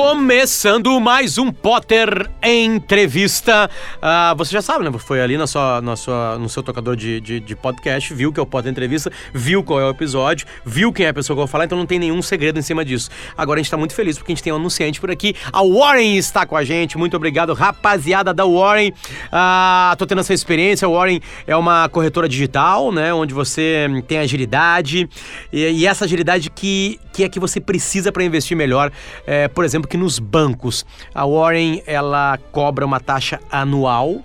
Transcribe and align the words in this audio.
Começando 0.00 1.00
mais 1.00 1.38
um 1.38 1.50
Potter 1.50 2.30
Entrevista. 2.40 3.68
Ah, 4.00 4.32
você 4.38 4.52
já 4.52 4.62
sabe, 4.62 4.84
né? 4.84 4.96
Foi 4.96 5.20
ali 5.20 5.36
na 5.36 5.48
sua, 5.48 5.80
na 5.80 5.96
sua, 5.96 6.38
no 6.38 6.48
seu 6.48 6.62
tocador 6.62 6.94
de, 6.94 7.20
de, 7.20 7.40
de 7.40 7.56
podcast, 7.56 8.14
viu 8.14 8.32
que 8.32 8.38
é 8.38 8.42
o 8.42 8.46
Potter 8.46 8.70
Entrevista, 8.70 9.10
viu 9.34 9.60
qual 9.60 9.80
é 9.80 9.84
o 9.84 9.90
episódio, 9.90 10.46
viu 10.64 10.92
quem 10.92 11.06
é 11.06 11.08
a 11.08 11.12
pessoa 11.12 11.34
que 11.34 11.40
eu 11.40 11.46
vou 11.46 11.48
falar, 11.48 11.64
então 11.64 11.76
não 11.76 11.84
tem 11.84 11.98
nenhum 11.98 12.22
segredo 12.22 12.60
em 12.60 12.62
cima 12.62 12.84
disso. 12.84 13.10
Agora 13.36 13.58
a 13.58 13.62
gente 13.62 13.72
tá 13.72 13.76
muito 13.76 13.92
feliz 13.92 14.16
porque 14.16 14.30
a 14.30 14.34
gente 14.36 14.44
tem 14.44 14.52
um 14.52 14.56
anunciante 14.56 15.00
por 15.00 15.10
aqui. 15.10 15.34
A 15.52 15.64
Warren 15.64 16.16
está 16.16 16.46
com 16.46 16.56
a 16.56 16.62
gente. 16.62 16.96
Muito 16.96 17.16
obrigado, 17.16 17.52
rapaziada 17.52 18.32
da 18.32 18.44
Warren. 18.44 18.92
Ah, 19.32 19.96
tô 19.98 20.06
tendo 20.06 20.20
essa 20.20 20.32
experiência. 20.32 20.86
A 20.86 20.88
Warren 20.88 21.20
é 21.44 21.56
uma 21.56 21.88
corretora 21.88 22.28
digital, 22.28 22.92
né? 22.92 23.12
Onde 23.12 23.34
você 23.34 23.88
tem 24.06 24.18
agilidade 24.18 25.08
e, 25.52 25.58
e 25.58 25.86
essa 25.88 26.04
agilidade 26.04 26.50
que, 26.50 27.00
que 27.12 27.24
é 27.24 27.28
que 27.28 27.40
você 27.40 27.60
precisa 27.60 28.12
para 28.12 28.22
investir 28.22 28.56
melhor. 28.56 28.92
É, 29.26 29.48
por 29.48 29.64
exemplo, 29.64 29.87
que 29.88 29.96
nos 29.96 30.18
bancos 30.18 30.84
a 31.14 31.26
Warren 31.26 31.82
ela 31.86 32.38
cobra 32.52 32.84
uma 32.84 33.00
taxa 33.00 33.40
anual 33.50 34.22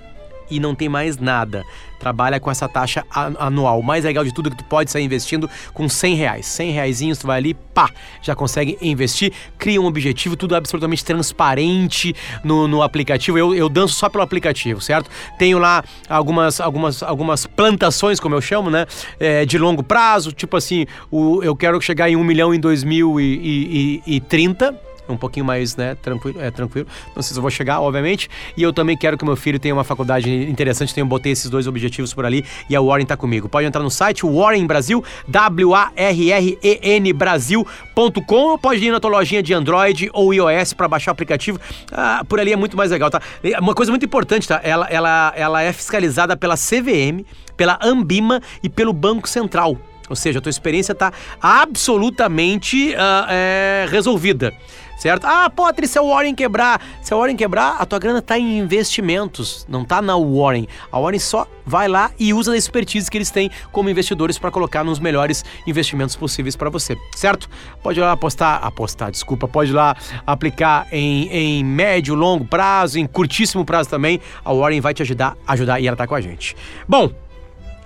e 0.49 0.59
não 0.59 0.75
tem 0.75 0.87
mais 0.87 1.17
nada. 1.17 1.63
Trabalha 1.99 2.39
com 2.39 2.51
essa 2.51 2.67
taxa 2.67 3.03
anual. 3.09 3.79
O 3.79 3.83
mais 3.83 4.03
legal 4.03 4.25
de 4.25 4.33
tudo 4.33 4.49
é 4.49 4.51
que 4.51 4.57
tu 4.57 4.65
pode 4.65 4.91
sair 4.91 5.05
investindo 5.05 5.49
com 5.73 5.87
100 5.87 6.15
reais. 6.15 6.45
100 6.45 6.71
reais, 6.71 7.01
tu 7.17 7.25
vai 7.25 7.37
ali, 7.37 7.53
pá, 7.53 7.89
já 8.21 8.35
consegue 8.35 8.77
investir, 8.81 9.31
cria 9.57 9.81
um 9.81 9.85
objetivo, 9.85 10.35
tudo 10.35 10.53
absolutamente 10.53 11.05
transparente 11.05 12.13
no, 12.43 12.67
no 12.67 12.83
aplicativo. 12.83 13.37
Eu, 13.37 13.55
eu 13.55 13.69
danço 13.69 13.95
só 13.95 14.09
pelo 14.09 14.23
aplicativo, 14.23 14.81
certo? 14.81 15.09
Tenho 15.39 15.57
lá 15.57 15.81
algumas, 16.09 16.59
algumas, 16.59 17.01
algumas 17.01 17.47
plantações, 17.47 18.19
como 18.19 18.35
eu 18.35 18.41
chamo, 18.41 18.69
né? 18.69 18.85
É, 19.19 19.45
de 19.45 19.57
longo 19.57 19.81
prazo, 19.81 20.33
tipo 20.33 20.57
assim, 20.57 20.85
o, 21.09 21.41
eu 21.41 21.55
quero 21.55 21.79
chegar 21.81 22.09
em 22.09 22.17
um 22.17 22.23
milhão 22.23 22.53
em 22.53 22.59
2030 22.59 24.92
um 25.07 25.17
pouquinho 25.17 25.45
mais 25.45 25.75
né, 25.75 25.95
tranquilo, 25.95 26.41
é, 26.41 26.51
tranquilo. 26.51 26.87
Não 27.15 27.21
sei 27.21 27.33
se 27.33 27.37
eu 27.37 27.41
vou 27.41 27.51
chegar, 27.51 27.81
obviamente. 27.81 28.29
E 28.55 28.63
eu 28.63 28.71
também 28.71 28.97
quero 28.97 29.17
que 29.17 29.25
meu 29.25 29.35
filho 29.35 29.59
tenha 29.59 29.73
uma 29.73 29.83
faculdade 29.83 30.29
interessante. 30.49 30.97
Eu 30.97 31.05
botei 31.05 31.31
esses 31.31 31.49
dois 31.49 31.67
objetivos 31.67 32.13
por 32.13 32.25
ali 32.25 32.45
e 32.69 32.75
a 32.75 32.81
Warren 32.81 33.05
tá 33.05 33.17
comigo. 33.17 33.49
Pode 33.49 33.67
entrar 33.67 33.81
no 33.83 33.89
site 33.89 34.25
Warren 34.25 34.65
Brasil, 34.65 35.03
W-A-R-R-E-N 35.27 37.13
Brasil.com 37.13 38.35
ou 38.35 38.57
pode 38.57 38.83
ir 38.85 38.91
na 38.91 38.99
tua 38.99 39.11
lojinha 39.11 39.43
de 39.43 39.53
Android 39.53 40.09
ou 40.13 40.33
iOS 40.33 40.73
para 40.73 40.87
baixar 40.87 41.11
o 41.11 41.13
aplicativo. 41.13 41.59
Ah, 41.91 42.23
por 42.27 42.39
ali 42.39 42.53
é 42.53 42.55
muito 42.55 42.77
mais 42.77 42.91
legal, 42.91 43.09
tá? 43.09 43.21
Uma 43.59 43.73
coisa 43.73 43.91
muito 43.91 44.05
importante, 44.05 44.47
tá? 44.47 44.59
Ela, 44.63 44.87
ela, 44.89 45.33
ela 45.35 45.61
é 45.61 45.73
fiscalizada 45.73 46.35
pela 46.37 46.55
CVM, 46.55 47.25
pela 47.57 47.77
Ambima 47.81 48.41
e 48.61 48.69
pelo 48.69 48.93
Banco 48.93 49.27
Central. 49.27 49.77
Ou 50.09 50.15
seja, 50.15 50.39
a 50.39 50.41
tua 50.41 50.49
experiência 50.49 50.91
está 50.91 51.11
absolutamente 51.41 52.93
uh, 52.93 53.25
é, 53.29 53.87
resolvida 53.89 54.53
certo? 54.97 55.25
Ah, 55.25 55.49
Potter, 55.49 55.87
se 55.87 55.97
a 55.97 56.01
Warren 56.01 56.35
quebrar, 56.35 56.81
se 57.01 57.13
a 57.13 57.17
Warren 57.17 57.35
quebrar, 57.35 57.77
a 57.79 57.85
tua 57.85 57.99
grana 57.99 58.21
tá 58.21 58.37
em 58.37 58.57
investimentos, 58.57 59.65
não 59.69 59.83
tá 59.83 60.01
na 60.01 60.17
Warren. 60.17 60.67
A 60.91 60.99
Warren 60.99 61.19
só 61.19 61.47
vai 61.65 61.87
lá 61.87 62.11
e 62.19 62.33
usa 62.33 62.53
a 62.53 62.57
expertise 62.57 63.09
que 63.09 63.17
eles 63.17 63.31
têm 63.31 63.49
como 63.71 63.89
investidores 63.89 64.37
para 64.37 64.51
colocar 64.51 64.83
nos 64.83 64.99
melhores 64.99 65.43
investimentos 65.65 66.15
possíveis 66.15 66.55
para 66.55 66.69
você, 66.69 66.97
certo? 67.15 67.49
Pode 67.81 67.99
ir 67.99 68.01
lá 68.01 68.11
apostar, 68.11 68.63
apostar, 68.63 69.11
desculpa, 69.11 69.47
pode 69.47 69.71
ir 69.71 69.73
lá 69.73 69.95
aplicar 70.25 70.87
em, 70.91 71.27
em 71.29 71.63
médio, 71.63 72.15
longo 72.15 72.45
prazo, 72.45 72.99
em 72.99 73.05
curtíssimo 73.05 73.65
prazo 73.65 73.89
também. 73.89 74.19
A 74.43 74.53
Warren 74.53 74.81
vai 74.81 74.93
te 74.93 75.01
ajudar, 75.01 75.37
ajudar 75.47 75.79
e 75.79 75.87
ela 75.87 75.97
tá 75.97 76.07
com 76.07 76.15
a 76.15 76.21
gente. 76.21 76.55
Bom, 76.87 77.11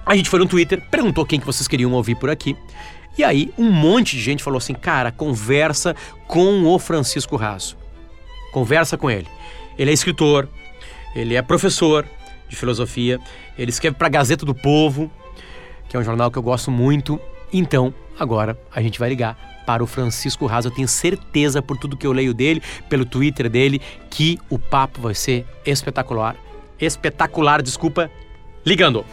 a 0.06 0.16
gente 0.16 0.30
foi 0.30 0.40
no 0.40 0.48
Twitter, 0.48 0.82
perguntou 0.90 1.26
quem 1.26 1.40
que 1.40 1.46
vocês 1.46 1.68
queriam 1.68 1.92
ouvir 1.92 2.16
por 2.16 2.30
aqui. 2.30 2.56
E 3.18 3.24
aí, 3.24 3.52
um 3.58 3.72
monte 3.72 4.16
de 4.16 4.22
gente 4.22 4.44
falou 4.44 4.58
assim: 4.58 4.74
cara, 4.74 5.12
conversa 5.12 5.96
com 6.28 6.64
o 6.66 6.78
Francisco 6.78 7.36
Raso. 7.36 7.78
Conversa 8.52 8.98
com 8.98 9.10
ele. 9.10 9.28
Ele 9.78 9.92
é 9.92 9.94
escritor, 9.94 10.48
ele 11.16 11.36
é 11.36 11.42
professor 11.42 12.06
de 12.48 12.56
filosofia, 12.56 13.20
ele 13.58 13.70
escreve 13.70 13.96
para 13.98 14.08
a 14.08 14.10
Gazeta 14.10 14.46
do 14.46 14.56
Povo, 14.56 15.12
que 15.90 15.98
é 15.98 16.00
um 16.00 16.04
jornal 16.04 16.32
que 16.32 16.38
eu 16.38 16.44
gosto 16.44 16.72
muito. 16.72 17.20
Então, 17.52 17.94
agora 18.20 18.58
a 18.74 18.82
gente 18.82 19.00
vai 19.00 19.10
ligar 19.10 19.64
para 19.66 19.84
o 19.84 19.88
Francisco 19.88 20.46
Raso. 20.46 20.70
Eu 20.70 20.72
tenho 20.74 20.88
certeza, 20.88 21.62
por 21.62 21.78
tudo 21.78 21.98
que 21.98 22.08
eu 22.08 22.14
leio 22.14 22.34
dele, 22.34 22.62
pelo 22.88 23.06
Twitter 23.06 23.50
dele, 23.50 23.82
que 24.10 24.40
o 24.50 24.58
papo 24.58 25.02
vai 25.02 25.14
ser 25.14 25.46
espetacular. 25.66 26.36
Espetacular, 26.80 27.62
desculpa. 27.62 28.10
Ligando. 28.66 29.06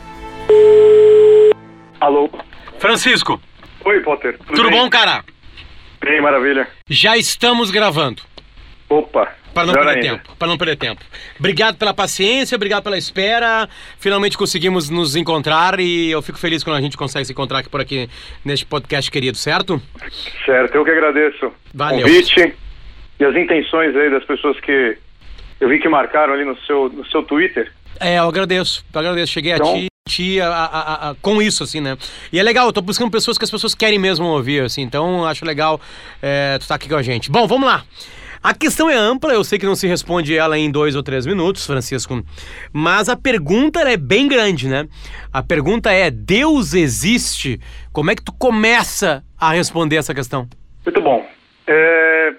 Alô? 2.00 2.30
Francisco. 2.78 3.40
Oi, 3.84 4.00
Potter. 4.00 4.38
Tudo, 4.38 4.54
Tudo 4.54 4.70
bom, 4.70 4.88
cara? 4.88 5.24
Bem, 6.02 6.20
maravilha. 6.20 6.66
Já 6.88 7.16
estamos 7.16 7.70
gravando. 7.70 8.22
Opa. 8.88 9.32
Para 9.52 9.66
não 9.66 9.74
perder 9.74 9.90
ainda. 9.90 10.00
tempo. 10.02 10.36
Para 10.36 10.48
não 10.48 10.58
perder 10.58 10.76
tempo. 10.76 11.00
Obrigado 11.38 11.76
pela 11.76 11.94
paciência, 11.94 12.56
obrigado 12.56 12.82
pela 12.82 12.98
espera. 12.98 13.68
Finalmente 13.98 14.36
conseguimos 14.36 14.90
nos 14.90 15.14
encontrar 15.14 15.78
e 15.78 16.10
eu 16.10 16.20
fico 16.20 16.38
feliz 16.38 16.64
quando 16.64 16.76
a 16.76 16.80
gente 16.80 16.96
consegue 16.96 17.24
se 17.24 17.32
encontrar 17.32 17.60
aqui 17.60 17.68
por 17.68 17.80
aqui 17.80 18.08
neste 18.44 18.66
podcast 18.66 19.10
querido, 19.10 19.36
certo? 19.36 19.80
Certo, 20.44 20.74
eu 20.74 20.84
que 20.84 20.90
agradeço. 20.90 21.52
Valeu. 21.72 22.00
O 22.00 22.02
convite 22.02 22.54
e 23.20 23.24
as 23.24 23.36
intenções 23.36 23.94
aí 23.94 24.10
das 24.10 24.24
pessoas 24.24 24.58
que 24.58 24.98
eu 25.60 25.68
vi 25.68 25.78
que 25.78 25.88
marcaram 25.88 26.34
ali 26.34 26.44
no 26.44 26.58
seu, 26.62 26.88
no 26.88 27.06
seu 27.06 27.22
Twitter. 27.22 27.70
É, 28.00 28.18
eu 28.18 28.24
agradeço. 28.24 28.84
Eu 28.92 29.00
agradeço. 29.00 29.32
Cheguei 29.32 29.52
então, 29.52 29.72
a 29.72 29.78
ti 29.78 29.93
a, 30.42 30.46
a, 30.46 31.10
a, 31.10 31.14
com 31.14 31.40
isso, 31.40 31.64
assim, 31.64 31.80
né? 31.80 31.96
E 32.30 32.38
é 32.38 32.42
legal, 32.42 32.66
eu 32.66 32.72
tô 32.74 32.82
buscando 32.82 33.10
pessoas 33.10 33.38
que 33.38 33.44
as 33.44 33.50
pessoas 33.50 33.74
querem 33.74 33.98
mesmo 33.98 34.26
ouvir, 34.26 34.62
assim, 34.62 34.82
então 34.82 35.24
acho 35.24 35.46
legal 35.46 35.80
é, 36.20 36.58
tu 36.58 36.62
estar 36.62 36.74
tá 36.74 36.76
aqui 36.76 36.90
com 36.90 36.96
a 36.96 37.02
gente. 37.02 37.30
Bom, 37.30 37.46
vamos 37.46 37.66
lá. 37.66 37.84
A 38.42 38.52
questão 38.52 38.90
é 38.90 38.94
ampla, 38.94 39.32
eu 39.32 39.42
sei 39.42 39.58
que 39.58 39.64
não 39.64 39.74
se 39.74 39.86
responde 39.86 40.36
ela 40.36 40.58
em 40.58 40.70
dois 40.70 40.94
ou 40.94 41.02
três 41.02 41.24
minutos, 41.24 41.66
Francisco, 41.66 42.22
mas 42.70 43.08
a 43.08 43.16
pergunta 43.16 43.80
é 43.80 43.96
bem 43.96 44.28
grande, 44.28 44.68
né? 44.68 44.86
A 45.32 45.42
pergunta 45.42 45.90
é: 45.90 46.10
Deus 46.10 46.74
existe? 46.74 47.58
Como 47.90 48.10
é 48.10 48.14
que 48.14 48.22
tu 48.22 48.32
começa 48.38 49.24
a 49.40 49.52
responder 49.54 49.96
essa 49.96 50.14
questão? 50.14 50.46
Muito 50.84 51.00
bom. 51.00 51.26
É, 51.66 52.34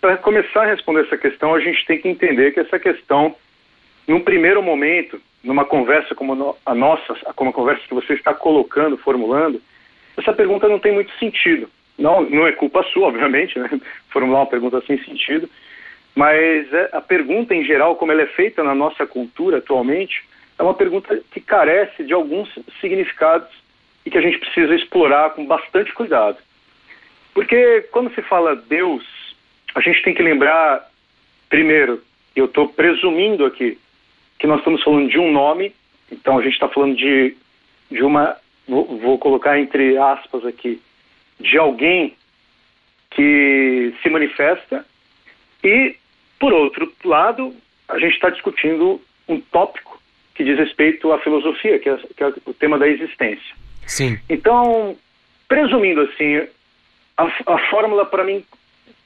Para 0.00 0.16
começar 0.16 0.64
a 0.64 0.66
responder 0.66 1.06
essa 1.06 1.16
questão, 1.16 1.54
a 1.54 1.60
gente 1.60 1.86
tem 1.86 2.00
que 2.00 2.08
entender 2.08 2.50
que 2.50 2.58
essa 2.58 2.80
questão, 2.80 3.36
num 4.08 4.20
primeiro 4.20 4.60
momento, 4.60 5.20
numa 5.46 5.64
conversa 5.64 6.14
como 6.14 6.56
a 6.66 6.74
nossa, 6.74 7.14
como 7.36 7.50
a 7.50 7.52
conversa 7.52 7.86
que 7.86 7.94
você 7.94 8.14
está 8.14 8.34
colocando, 8.34 8.98
formulando, 8.98 9.62
essa 10.16 10.32
pergunta 10.32 10.68
não 10.68 10.80
tem 10.80 10.92
muito 10.92 11.12
sentido. 11.18 11.70
Não, 11.96 12.20
não 12.20 12.46
é 12.46 12.52
culpa 12.52 12.82
sua, 12.92 13.06
obviamente, 13.08 13.58
né? 13.58 13.70
formular 14.10 14.40
uma 14.40 14.46
pergunta 14.46 14.82
sem 14.86 15.02
sentido, 15.04 15.48
mas 16.16 16.72
é, 16.72 16.90
a 16.92 17.00
pergunta 17.00 17.54
em 17.54 17.64
geral, 17.64 17.94
como 17.94 18.10
ela 18.10 18.22
é 18.22 18.26
feita 18.26 18.64
na 18.64 18.74
nossa 18.74 19.06
cultura 19.06 19.58
atualmente, 19.58 20.24
é 20.58 20.62
uma 20.62 20.74
pergunta 20.74 21.22
que 21.30 21.40
carece 21.40 22.02
de 22.02 22.12
alguns 22.12 22.52
significados 22.80 23.48
e 24.04 24.10
que 24.10 24.18
a 24.18 24.22
gente 24.22 24.38
precisa 24.38 24.74
explorar 24.74 25.30
com 25.30 25.46
bastante 25.46 25.92
cuidado. 25.92 26.38
Porque 27.32 27.82
quando 27.92 28.12
se 28.14 28.22
fala 28.22 28.56
Deus, 28.56 29.04
a 29.74 29.80
gente 29.80 30.02
tem 30.02 30.14
que 30.14 30.22
lembrar, 30.22 30.90
primeiro, 31.48 32.02
eu 32.34 32.46
estou 32.46 32.68
presumindo 32.68 33.44
aqui 33.44 33.78
que 34.38 34.46
nós 34.46 34.58
estamos 34.58 34.82
falando 34.82 35.08
de 35.08 35.18
um 35.18 35.32
nome, 35.32 35.74
então 36.10 36.38
a 36.38 36.42
gente 36.42 36.54
está 36.54 36.68
falando 36.68 36.96
de, 36.96 37.36
de 37.90 38.02
uma, 38.02 38.36
vou, 38.68 38.98
vou 38.98 39.18
colocar 39.18 39.58
entre 39.58 39.96
aspas 39.96 40.44
aqui, 40.44 40.80
de 41.40 41.58
alguém 41.58 42.14
que 43.10 43.94
se 44.02 44.10
manifesta, 44.10 44.84
e, 45.64 45.96
por 46.38 46.52
outro 46.52 46.92
lado, 47.04 47.54
a 47.88 47.98
gente 47.98 48.14
está 48.14 48.30
discutindo 48.30 49.00
um 49.28 49.40
tópico 49.40 50.00
que 50.34 50.44
diz 50.44 50.58
respeito 50.58 51.12
à 51.12 51.18
filosofia, 51.18 51.78
que 51.78 51.88
é, 51.88 51.96
que 51.96 52.22
é 52.22 52.32
o 52.44 52.52
tema 52.52 52.78
da 52.78 52.86
existência. 52.86 53.56
Sim. 53.86 54.18
Então, 54.28 54.96
presumindo 55.48 56.02
assim, 56.02 56.46
a, 57.16 57.24
a 57.46 57.58
fórmula 57.70 58.04
para 58.04 58.24
mim 58.24 58.44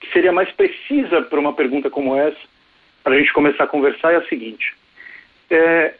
que 0.01 0.11
seria 0.13 0.33
mais 0.33 0.51
precisa 0.53 1.23
para 1.23 1.39
uma 1.39 1.53
pergunta 1.53 1.91
como 1.91 2.17
essa, 2.17 2.39
para 3.05 3.15
a 3.15 3.19
gente 3.19 3.33
começar 3.33 3.65
a 3.65 3.69
conversar, 3.69 4.13
é 4.13 4.17
a 4.17 4.29
seguinte: 4.29 4.75
é, 5.51 5.95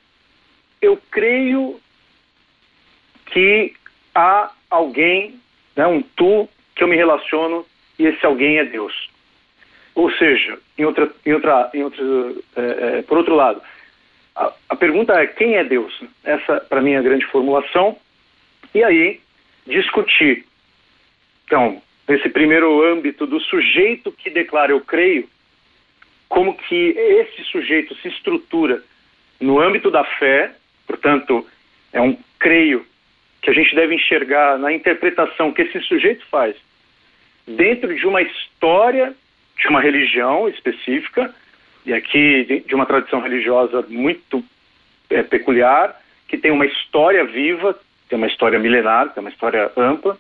eu 0.81 0.99
creio 1.11 1.81
que 3.27 3.75
há 4.15 4.53
alguém, 4.71 5.39
né, 5.77 5.87
um 5.87 6.03
tu, 6.03 6.49
que 6.75 6.83
eu 6.83 6.89
me 6.89 6.97
relaciono 6.97 7.67
e 7.99 8.07
esse 8.07 8.25
alguém 8.25 8.59
é 8.59 8.65
Deus. 8.65 9.11
Ou 9.95 10.11
seja, 10.13 10.59
em 10.79 10.85
outra, 10.85 11.11
em 11.27 11.33
outra, 11.33 11.71
em 11.75 11.83
é, 11.83 12.99
é, 12.99 13.03
por 13.03 13.19
outro 13.19 13.35
lado, 13.35 13.61
a, 14.35 14.53
a, 14.69 14.77
pergunta 14.77 15.13
é 15.15 15.27
quem 15.27 15.57
é 15.57 15.65
Deus? 15.65 16.01
Essa, 16.25 16.61
para 16.61 16.81
mim, 16.81 16.93
é 16.93 16.99
a 16.99 17.03
grande 17.03 17.27
formulação. 17.27 17.97
E 18.75 18.83
aí, 18.83 19.21
discutir. 19.67 20.47
Então, 21.45 21.83
nesse 22.09 22.29
primeiro 22.29 22.83
âmbito 22.85 23.27
do 23.27 23.41
sujeito 23.41 24.13
que 24.13 24.31
declara 24.31 24.73
eu 24.73 24.81
creio, 24.81 25.29
como 26.29 26.55
que 26.55 26.95
esse 26.97 27.43
sujeito 27.45 27.95
se 27.97 28.09
estrutura 28.09 28.83
no 29.41 29.61
âmbito 29.61 29.91
da 29.91 30.05
fé, 30.05 30.53
portanto, 30.87 31.47
é 31.93 32.01
um 32.01 32.17
creio 32.39 32.85
que 33.43 33.51
a 33.51 33.53
gente 33.53 33.75
deve 33.75 33.95
enxergar 33.95 34.59
na 34.59 34.73
interpretação 34.73 35.53
que 35.53 35.63
esse 35.63 35.81
sujeito 35.81 36.25
faz 36.27 36.55
dentro 37.47 37.95
de 37.95 38.07
uma 38.07 38.23
história 38.23 39.15
de 39.59 39.69
uma 39.69 39.81
religião 39.81 40.49
específica, 40.49 41.35
e 41.85 41.93
aqui 41.93 42.65
de 42.67 42.75
uma 42.75 42.87
tradição 42.87 43.21
religiosa 43.21 43.85
muito 43.89 44.45
é, 45.09 45.23
peculiar, 45.23 46.01
que 46.29 46.39
tem 46.39 46.51
uma 46.51 46.67
história 46.67 47.25
viva, 47.25 47.79
tem 48.09 48.17
uma 48.17 48.27
história 48.27 48.59
milenar, 48.59 49.13
tem 49.13 49.21
uma 49.21 49.31
história 49.31 49.71
ampla, 49.77 50.19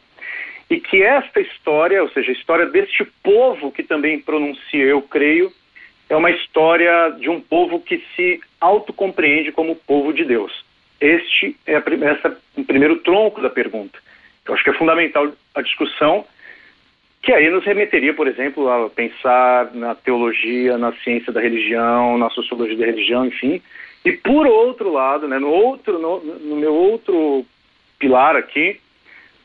e 0.69 0.79
que 0.79 1.03
esta 1.03 1.41
história, 1.41 2.03
ou 2.03 2.11
seja, 2.11 2.31
a 2.31 2.35
história 2.35 2.67
deste 2.67 3.05
povo 3.23 3.73
que 3.73 3.83
também 3.83 4.21
pronuncia 4.21 4.85
eu 4.85 5.03
creio, 5.03 5.53
é 6.11 6.17
uma 6.17 6.31
história 6.31 7.11
de 7.19 7.31
um 7.31 7.41
povo 7.41 7.81
que 7.81 8.05
se 8.15 8.41
autocompreende 8.61 9.53
como 9.53 9.77
povo 9.77 10.13
de 10.13 10.25
Deus. 10.25 10.53
Este 11.01 11.57
é 11.65 11.77
a, 11.77 11.83
essa, 12.11 12.37
o 12.57 12.65
primeiro 12.65 12.97
tronco 12.97 13.41
da 13.41 13.49
pergunta. 13.49 13.97
Eu 14.45 14.53
acho 14.53 14.65
que 14.65 14.71
é 14.71 14.75
fundamental 14.75 15.33
a 15.55 15.63
discussão, 15.63 16.27
que 17.23 17.33
aí 17.33 17.49
nos 17.49 17.65
remeteria, 17.65 18.13
por 18.13 18.27
exemplo, 18.27 18.69
a 18.69 18.91
pensar 18.91 19.73
na 19.73 19.95
teologia, 19.95 20.77
na 20.77 20.93
ciência 20.95 21.33
da 21.33 21.41
religião, 21.41 22.19
na 22.19 22.29
sociologia 22.31 22.77
da 22.77 22.87
religião, 22.87 23.25
enfim. 23.25 23.63
E 24.05 24.13
por 24.13 24.47
outro 24.49 24.93
lado, 24.93 25.29
né, 25.29 25.39
no 25.39 25.49
outro, 25.49 25.99
no, 25.99 26.21
no 26.21 26.57
meu 26.57 26.75
outro 26.75 27.47
pilar 28.01 28.35
aqui, 28.35 28.81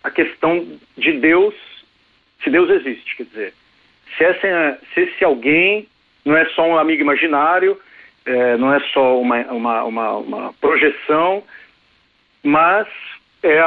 a 0.03 0.09
questão 0.09 0.65
de 0.97 1.11
Deus, 1.11 1.53
se 2.43 2.49
Deus 2.49 2.69
existe, 2.69 3.17
quer 3.17 3.23
dizer, 3.23 3.53
se, 4.17 4.23
essa, 4.23 4.79
se 4.93 5.01
esse 5.01 5.23
alguém 5.23 5.87
não 6.25 6.35
é 6.35 6.45
só 6.49 6.67
um 6.67 6.77
amigo 6.77 7.01
imaginário, 7.01 7.79
é, 8.25 8.57
não 8.57 8.73
é 8.73 8.79
só 8.91 9.19
uma, 9.19 9.41
uma, 9.51 9.83
uma, 9.83 10.11
uma 10.17 10.53
projeção, 10.53 11.43
mas 12.43 12.87
é 13.43 13.61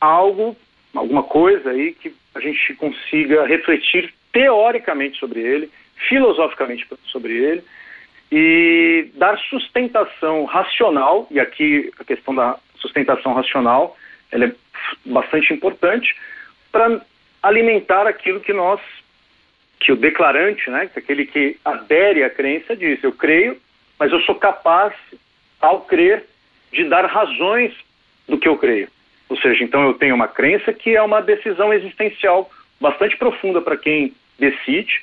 algo, 0.00 0.56
alguma 0.94 1.24
coisa 1.24 1.70
aí 1.70 1.92
que 1.92 2.14
a 2.34 2.40
gente 2.40 2.74
consiga 2.74 3.44
refletir 3.46 4.14
teoricamente 4.32 5.18
sobre 5.18 5.40
ele, 5.40 5.70
filosoficamente 6.08 6.86
sobre 7.06 7.32
ele, 7.32 7.64
e 8.30 9.10
dar 9.14 9.38
sustentação 9.50 10.44
racional, 10.44 11.26
e 11.30 11.38
aqui 11.38 11.92
a 11.98 12.04
questão 12.04 12.34
da 12.34 12.56
sustentação 12.76 13.34
racional 13.34 13.96
ela 14.30 14.46
é 14.46 14.52
bastante 15.04 15.52
importante 15.52 16.16
para 16.72 17.02
alimentar 17.42 18.06
aquilo 18.06 18.40
que 18.40 18.52
nós, 18.52 18.80
que 19.82 19.92
o 19.92 19.96
declarante, 19.96 20.70
né, 20.70 20.88
que 20.92 20.98
aquele 20.98 21.26
que 21.26 21.56
adere 21.64 22.22
à 22.22 22.30
crença 22.30 22.76
diz, 22.76 23.02
eu 23.02 23.12
creio, 23.12 23.60
mas 23.98 24.12
eu 24.12 24.20
sou 24.20 24.34
capaz, 24.34 24.94
ao 25.60 25.82
crer, 25.82 26.24
de 26.72 26.84
dar 26.84 27.04
razões 27.06 27.72
do 28.28 28.38
que 28.38 28.48
eu 28.48 28.56
creio. 28.56 28.88
Ou 29.28 29.36
seja, 29.38 29.64
então 29.64 29.82
eu 29.82 29.94
tenho 29.94 30.14
uma 30.14 30.28
crença 30.28 30.72
que 30.72 30.94
é 30.94 31.02
uma 31.02 31.20
decisão 31.20 31.72
existencial 31.72 32.50
bastante 32.80 33.16
profunda 33.16 33.60
para 33.60 33.76
quem 33.76 34.14
decide, 34.38 35.02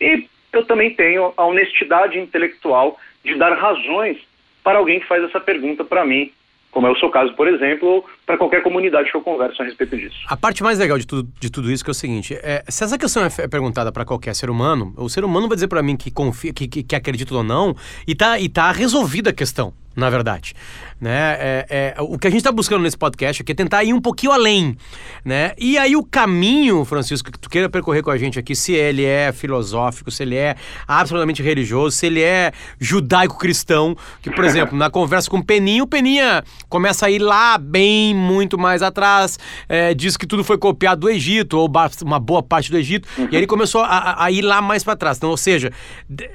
e 0.00 0.26
eu 0.52 0.64
também 0.64 0.94
tenho 0.94 1.32
a 1.36 1.44
honestidade 1.44 2.18
intelectual 2.18 2.98
de 3.24 3.34
dar 3.34 3.54
razões 3.54 4.18
para 4.62 4.78
alguém 4.78 5.00
que 5.00 5.06
faz 5.06 5.22
essa 5.24 5.40
pergunta 5.40 5.84
para 5.84 6.04
mim 6.04 6.32
como 6.74 6.88
é 6.88 6.90
o 6.90 6.96
seu 6.96 7.08
caso, 7.08 7.32
por 7.34 7.46
exemplo, 7.46 8.04
para 8.26 8.36
qualquer 8.36 8.62
comunidade 8.62 9.10
que 9.10 9.16
eu 9.16 9.22
converso 9.22 9.62
a 9.62 9.64
respeito 9.64 9.96
disso. 9.96 10.16
A 10.28 10.36
parte 10.36 10.62
mais 10.62 10.78
legal 10.78 10.98
de 10.98 11.06
tudo, 11.06 11.28
de 11.40 11.50
tudo 11.50 11.70
isso 11.70 11.84
é 11.86 11.90
o 11.90 11.94
seguinte: 11.94 12.34
é, 12.42 12.64
se 12.68 12.82
essa 12.82 12.98
questão 12.98 13.24
é 13.24 13.48
perguntada 13.48 13.92
para 13.92 14.04
qualquer 14.04 14.34
ser 14.34 14.50
humano, 14.50 14.92
o 14.96 15.08
ser 15.08 15.24
humano 15.24 15.46
vai 15.48 15.54
dizer 15.54 15.68
para 15.68 15.82
mim 15.82 15.96
que 15.96 16.10
confia, 16.10 16.52
que, 16.52 16.66
que, 16.66 16.82
que 16.82 16.96
acredita 16.96 17.32
ou 17.34 17.44
não, 17.44 17.74
e 18.06 18.14
tá, 18.14 18.38
e 18.40 18.48
tá 18.48 18.72
resolvida 18.72 19.30
a 19.30 19.32
questão 19.32 19.72
na 19.96 20.10
verdade. 20.10 20.54
Né? 21.00 21.36
É, 21.38 21.94
é, 21.98 22.02
o 22.02 22.18
que 22.18 22.26
a 22.26 22.30
gente 22.30 22.40
está 22.40 22.52
buscando 22.52 22.82
nesse 22.82 22.96
podcast 22.96 23.42
aqui 23.42 23.52
é 23.52 23.54
tentar 23.54 23.84
ir 23.84 23.92
um 23.92 24.00
pouquinho 24.00 24.32
além. 24.32 24.76
Né? 25.24 25.52
E 25.58 25.76
aí 25.76 25.94
o 25.96 26.02
caminho, 26.02 26.84
Francisco, 26.84 27.30
que 27.30 27.38
tu 27.38 27.50
queira 27.50 27.68
percorrer 27.68 28.02
com 28.02 28.10
a 28.10 28.16
gente 28.16 28.38
aqui, 28.38 28.54
se 28.54 28.72
ele 28.72 29.04
é 29.04 29.32
filosófico, 29.32 30.10
se 30.10 30.22
ele 30.22 30.36
é 30.36 30.56
absolutamente 30.86 31.42
religioso, 31.42 31.96
se 31.96 32.06
ele 32.06 32.22
é 32.22 32.52
judaico-cristão, 32.80 33.96
que, 34.22 34.30
por 34.30 34.44
exemplo, 34.44 34.76
na 34.78 34.88
conversa 34.88 35.30
com 35.30 35.38
o 35.38 35.44
Peninha, 35.44 35.82
o 35.82 35.86
Peninha 35.86 36.42
começa 36.68 37.06
a 37.06 37.10
ir 37.10 37.18
lá 37.18 37.58
bem, 37.58 38.14
muito 38.14 38.58
mais 38.58 38.82
atrás, 38.82 39.38
é, 39.68 39.94
diz 39.94 40.16
que 40.16 40.26
tudo 40.26 40.42
foi 40.42 40.58
copiado 40.58 41.02
do 41.02 41.10
Egito, 41.10 41.58
ou 41.58 41.70
uma 42.02 42.18
boa 42.18 42.42
parte 42.42 42.70
do 42.70 42.78
Egito, 42.78 43.08
uhum. 43.18 43.24
e 43.24 43.28
aí 43.28 43.36
ele 43.36 43.46
começou 43.46 43.82
a, 43.82 44.24
a 44.24 44.30
ir 44.30 44.42
lá 44.42 44.62
mais 44.62 44.82
para 44.82 44.96
trás. 44.96 45.18
Então, 45.18 45.30
ou 45.30 45.36
seja, 45.36 45.72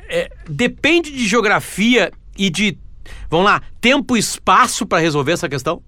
é, 0.09 0.29
depende 0.47 1.11
de 1.11 1.27
geografia 1.27 2.11
e 2.37 2.49
de 2.49 2.77
Vamos 3.29 3.45
lá, 3.45 3.61
tempo 3.81 4.15
e 4.15 4.19
espaço 4.19 4.87
para 4.87 4.99
resolver 4.99 5.33
essa 5.33 5.49
questão? 5.49 5.81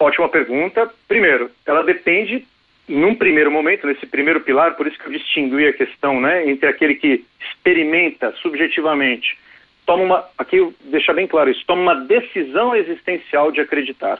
Ótima 0.00 0.28
pergunta. 0.28 0.90
Primeiro, 1.06 1.50
ela 1.66 1.82
depende, 1.82 2.46
num 2.88 3.14
primeiro 3.14 3.50
momento, 3.50 3.86
nesse 3.86 4.06
primeiro 4.06 4.40
pilar, 4.40 4.74
por 4.74 4.86
isso 4.86 4.98
que 4.98 5.06
eu 5.06 5.12
distingui 5.12 5.68
a 5.68 5.72
questão, 5.72 6.20
né, 6.20 6.48
entre 6.48 6.68
aquele 6.68 6.94
que 6.94 7.24
experimenta 7.40 8.32
subjetivamente, 8.40 9.38
toma 9.84 10.02
uma, 10.04 10.24
aqui 10.38 10.72
deixar 10.84 11.12
bem 11.12 11.26
claro 11.26 11.50
isso, 11.50 11.64
toma 11.66 11.82
uma 11.82 11.94
decisão 11.94 12.74
existencial 12.74 13.52
de 13.52 13.60
acreditar. 13.60 14.18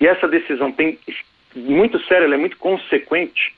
E 0.00 0.06
essa 0.06 0.28
decisão 0.28 0.70
tem 0.70 0.98
muito 1.54 1.98
séria, 2.04 2.24
ela 2.24 2.34
é 2.34 2.38
muito 2.38 2.56
consequente. 2.58 3.54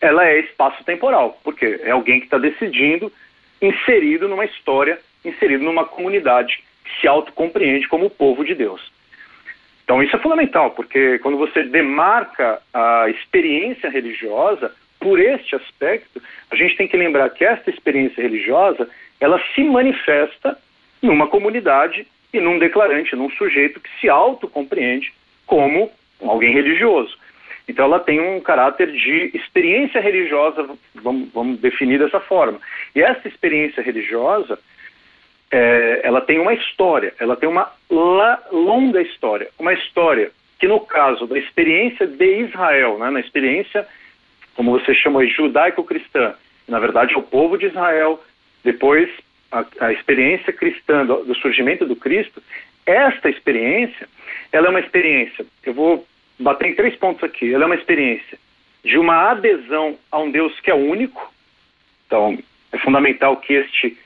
Ela 0.00 0.26
é 0.26 0.40
espaço-temporal, 0.40 1.40
porque 1.42 1.80
é 1.82 1.90
alguém 1.90 2.18
que 2.18 2.26
está 2.26 2.36
decidindo, 2.36 3.12
inserido 3.60 4.28
numa 4.28 4.44
história, 4.44 4.98
inserido 5.24 5.64
numa 5.64 5.84
comunidade 5.84 6.62
se 7.00 7.08
autocompreende 7.08 7.88
como 7.88 8.06
o 8.06 8.10
povo 8.10 8.44
de 8.44 8.54
Deus. 8.54 8.92
Então 9.84 10.02
isso 10.02 10.14
é 10.14 10.18
fundamental, 10.18 10.70
porque 10.70 11.18
quando 11.18 11.36
você 11.36 11.64
demarca 11.64 12.60
a 12.72 13.08
experiência 13.10 13.90
religiosa 13.90 14.72
por 14.98 15.18
este 15.18 15.56
aspecto, 15.56 16.22
a 16.50 16.56
gente 16.56 16.76
tem 16.76 16.86
que 16.86 16.96
lembrar 16.96 17.28
que 17.30 17.44
esta 17.44 17.70
experiência 17.70 18.22
religiosa, 18.22 18.88
ela 19.20 19.42
se 19.54 19.64
manifesta 19.64 20.56
numa 21.02 21.26
comunidade 21.26 22.06
e 22.32 22.40
num 22.40 22.58
declarante, 22.58 23.16
num 23.16 23.30
sujeito 23.30 23.80
que 23.80 23.90
se 24.00 24.08
autocompreende 24.08 25.12
como 25.46 25.90
alguém 26.20 26.52
religioso. 26.52 27.18
Então 27.68 27.84
ela 27.84 28.00
tem 28.00 28.20
um 28.20 28.40
caráter 28.40 28.90
de 28.92 29.30
experiência 29.34 30.00
religiosa, 30.00 30.68
vamos, 30.94 31.28
vamos 31.32 31.60
definir 31.60 31.98
dessa 31.98 32.20
forma. 32.20 32.60
E 32.94 33.02
essa 33.02 33.26
experiência 33.28 33.82
religiosa, 33.82 34.58
é, 35.52 36.00
ela 36.02 36.22
tem 36.22 36.38
uma 36.38 36.54
história, 36.54 37.12
ela 37.20 37.36
tem 37.36 37.46
uma 37.46 37.70
longa 38.50 39.02
história, 39.02 39.50
uma 39.58 39.74
história 39.74 40.32
que 40.58 40.66
no 40.66 40.80
caso 40.80 41.26
da 41.26 41.38
experiência 41.38 42.06
de 42.06 42.40
Israel, 42.40 42.98
né, 42.98 43.10
na 43.10 43.20
experiência, 43.20 43.86
como 44.54 44.70
você 44.70 44.94
chama, 44.94 45.26
judaico-cristã, 45.26 46.34
na 46.66 46.78
verdade 46.78 47.12
é 47.12 47.18
o 47.18 47.22
povo 47.22 47.58
de 47.58 47.66
Israel, 47.66 48.22
depois 48.64 49.10
a, 49.50 49.64
a 49.80 49.92
experiência 49.92 50.52
cristã 50.52 51.04
do, 51.04 51.24
do, 51.24 51.34
surgimento 51.34 51.84
do 51.84 51.96
Cristo, 51.96 52.42
esta 52.86 53.28
experiência, 53.28 54.08
ela 54.50 54.68
é 54.68 54.70
uma 54.70 54.80
experiência, 54.80 55.44
eu 55.64 55.74
vou 55.74 56.06
bater 56.38 56.68
em 56.68 56.74
três 56.74 56.96
pontos 56.96 57.22
aqui, 57.22 57.52
ela 57.52 57.64
é 57.64 57.66
uma 57.66 57.74
experiência 57.74 58.38
de 58.82 58.96
uma 58.96 59.30
adesão 59.30 59.98
a 60.10 60.18
um 60.18 60.30
Deus 60.30 60.58
que 60.60 60.70
é 60.70 60.74
único, 60.74 61.30
então 62.06 62.38
é 62.72 62.78
fundamental 62.78 63.36
que 63.36 63.52
este 63.52 63.98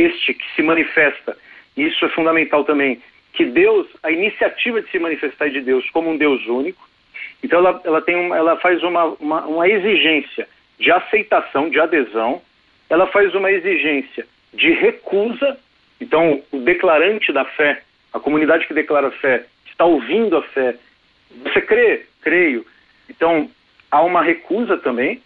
este 0.00 0.34
que 0.34 0.44
se 0.54 0.62
manifesta, 0.62 1.36
e 1.76 1.86
isso 1.86 2.04
é 2.04 2.08
fundamental 2.08 2.64
também, 2.64 3.00
que 3.32 3.44
Deus, 3.44 3.86
a 4.02 4.10
iniciativa 4.10 4.82
de 4.82 4.90
se 4.90 4.98
manifestar 4.98 5.50
de 5.50 5.60
Deus 5.60 5.88
como 5.90 6.10
um 6.10 6.16
Deus 6.16 6.46
único, 6.46 6.88
então 7.42 7.60
ela, 7.60 7.80
ela, 7.84 8.02
tem 8.02 8.16
uma, 8.16 8.36
ela 8.36 8.56
faz 8.56 8.82
uma, 8.82 9.04
uma, 9.20 9.46
uma 9.46 9.68
exigência 9.68 10.48
de 10.78 10.90
aceitação, 10.90 11.70
de 11.70 11.78
adesão, 11.78 12.42
ela 12.88 13.06
faz 13.06 13.34
uma 13.34 13.50
exigência 13.50 14.26
de 14.52 14.72
recusa, 14.72 15.58
então 16.00 16.42
o 16.50 16.58
declarante 16.58 17.32
da 17.32 17.44
fé, 17.44 17.82
a 18.12 18.18
comunidade 18.18 18.66
que 18.66 18.74
declara 18.74 19.08
a 19.08 19.12
fé, 19.12 19.44
está 19.66 19.84
ouvindo 19.84 20.36
a 20.36 20.42
fé, 20.42 20.74
você 21.44 21.60
crê? 21.60 22.06
Creio. 22.22 22.66
Então 23.08 23.48
há 23.90 24.02
uma 24.02 24.22
recusa 24.22 24.76
também, 24.76 25.22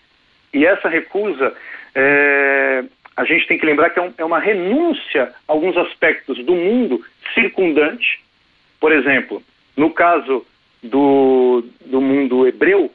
e 0.53 0.65
essa 0.67 0.89
recusa 0.89 1.55
é, 1.95 2.85
a 3.17 3.25
gente 3.25 3.47
tem 3.47 3.59
que 3.59 3.67
lembrar 3.67 3.91
que 3.91 3.99
é, 3.99 4.03
um, 4.03 4.13
é 4.19 4.25
uma 4.25 4.39
renúncia 4.39 5.33
a 5.47 5.53
alguns 5.53 5.77
aspectos 5.77 6.45
do 6.45 6.55
mundo 6.55 7.05
circundante. 7.33 8.21
Por 8.81 8.93
exemplo, 8.93 9.43
no 9.77 9.91
caso 9.91 10.45
do, 10.83 11.65
do 11.87 12.01
mundo 12.01 12.47
hebreu, 12.47 12.91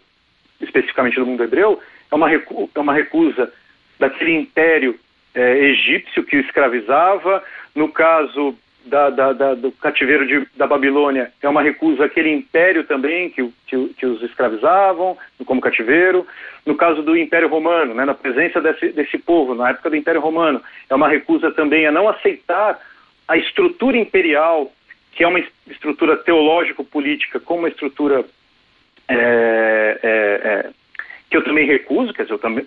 especificamente 0.59 1.15
do 1.15 1.25
mundo 1.25 1.43
hebreu, 1.43 1.79
é 2.11 2.15
uma, 2.15 2.27
recu 2.27 2.69
é 2.73 2.79
uma 2.79 2.93
recusa 2.93 3.51
daquele 3.97 4.33
império 4.33 4.99
é, 5.33 5.57
egípcio 5.57 6.23
que 6.23 6.37
o 6.37 6.41
escravizava. 6.41 7.43
No 7.73 7.89
caso 7.89 8.55
da, 8.89 9.09
da, 9.09 9.33
da, 9.33 9.53
do 9.55 9.71
cativeiro 9.71 10.25
de, 10.27 10.47
da 10.57 10.67
Babilônia 10.67 11.31
é 11.41 11.47
uma 11.47 11.61
recusa 11.61 12.05
àquele 12.05 12.29
império 12.31 12.83
também 12.83 13.29
que, 13.29 13.43
que, 13.67 13.93
que, 13.93 14.05
os 14.05 14.21
escravizavam 14.23 15.17
como 15.45 15.61
cativeiro. 15.61 16.25
No 16.65 16.75
caso 16.75 17.01
do 17.01 17.15
Império 17.15 17.47
Romano, 17.47 17.93
né, 17.93 18.03
na 18.05 18.13
presença 18.13 18.59
desse, 18.59 18.89
desse 18.89 19.17
povo, 19.17 19.55
na 19.55 19.69
época 19.69 19.89
do 19.89 19.95
Império 19.95 20.21
Romano, 20.21 20.61
é 20.89 20.95
uma 20.95 21.07
recusa 21.07 21.51
também 21.51 21.85
a 21.85 21.91
não 21.91 22.09
aceitar 22.09 22.79
a 23.27 23.37
estrutura 23.37 23.97
imperial, 23.97 24.71
que 25.13 25.23
é 25.23 25.27
uma 25.27 25.39
estrutura 25.67 26.17
teológico-política, 26.17 27.39
como 27.39 27.59
uma 27.59 27.69
estrutura 27.69 28.25
é, 29.07 29.99
é, 30.03 30.41
é, 30.43 30.69
que 31.29 31.37
eu 31.37 31.43
também 31.43 31.65
recuso, 31.65 32.13
quer 32.13 32.23
dizer, 32.23 32.33
eu 32.33 32.39
também, 32.39 32.65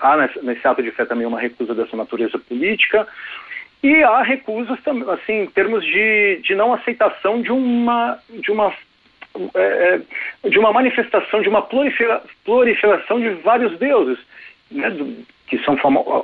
há 0.00 0.28
nesse, 0.42 0.66
ato 0.66 0.82
de 0.82 0.90
fé 0.90 1.04
também 1.04 1.26
uma 1.26 1.40
recusa 1.40 1.74
dessa 1.74 1.96
natureza 1.96 2.38
política, 2.38 3.06
e 3.82 4.02
há 4.02 4.22
recusas, 4.22 4.78
assim, 5.08 5.42
em 5.42 5.46
termos 5.46 5.84
de, 5.84 6.40
de 6.42 6.54
não 6.54 6.72
aceitação 6.74 7.40
de 7.40 7.50
uma, 7.50 8.18
de 8.28 8.50
uma 8.50 8.72
é, 9.54 10.00
é, 10.44 10.48
de 10.48 10.58
uma 10.58 10.72
manifestação, 10.72 11.40
de 11.40 11.48
uma 11.48 11.62
proliferação 11.62 13.20
de 13.20 13.30
vários 13.42 13.78
deuses, 13.78 14.18
né, 14.70 14.90
do, 14.90 15.24
que 15.46 15.58
são 15.64 15.76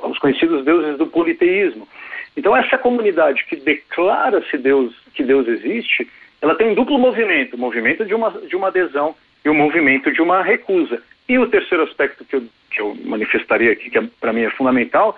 os 0.03 0.19
conhecidos 0.19 0.65
deuses 0.65 0.97
do 0.97 1.07
politeísmo. 1.07 1.87
Então 2.35 2.55
essa 2.55 2.77
comunidade 2.77 3.45
que 3.45 3.55
declara-se 3.55 4.57
Deus, 4.57 4.93
que 5.13 5.23
Deus 5.23 5.47
existe, 5.47 6.07
ela 6.41 6.55
tem 6.55 6.69
um 6.69 6.75
duplo 6.75 6.99
movimento, 6.99 7.55
o 7.55 7.59
movimento 7.59 8.05
de 8.05 8.13
uma, 8.13 8.29
de 8.29 8.55
uma 8.55 8.67
adesão 8.67 9.15
e 9.43 9.49
o 9.49 9.53
movimento 9.53 10.11
de 10.11 10.21
uma 10.21 10.43
recusa. 10.43 11.01
E 11.27 11.39
o 11.39 11.47
terceiro 11.47 11.83
aspecto 11.85 12.25
que 12.25 12.35
eu, 12.35 12.43
que 12.69 12.81
eu 12.81 12.95
manifestaria 13.05 13.71
aqui, 13.71 13.89
que 13.89 13.97
é, 13.97 14.03
para 14.19 14.33
mim 14.33 14.43
é 14.43 14.49
fundamental, 14.51 15.15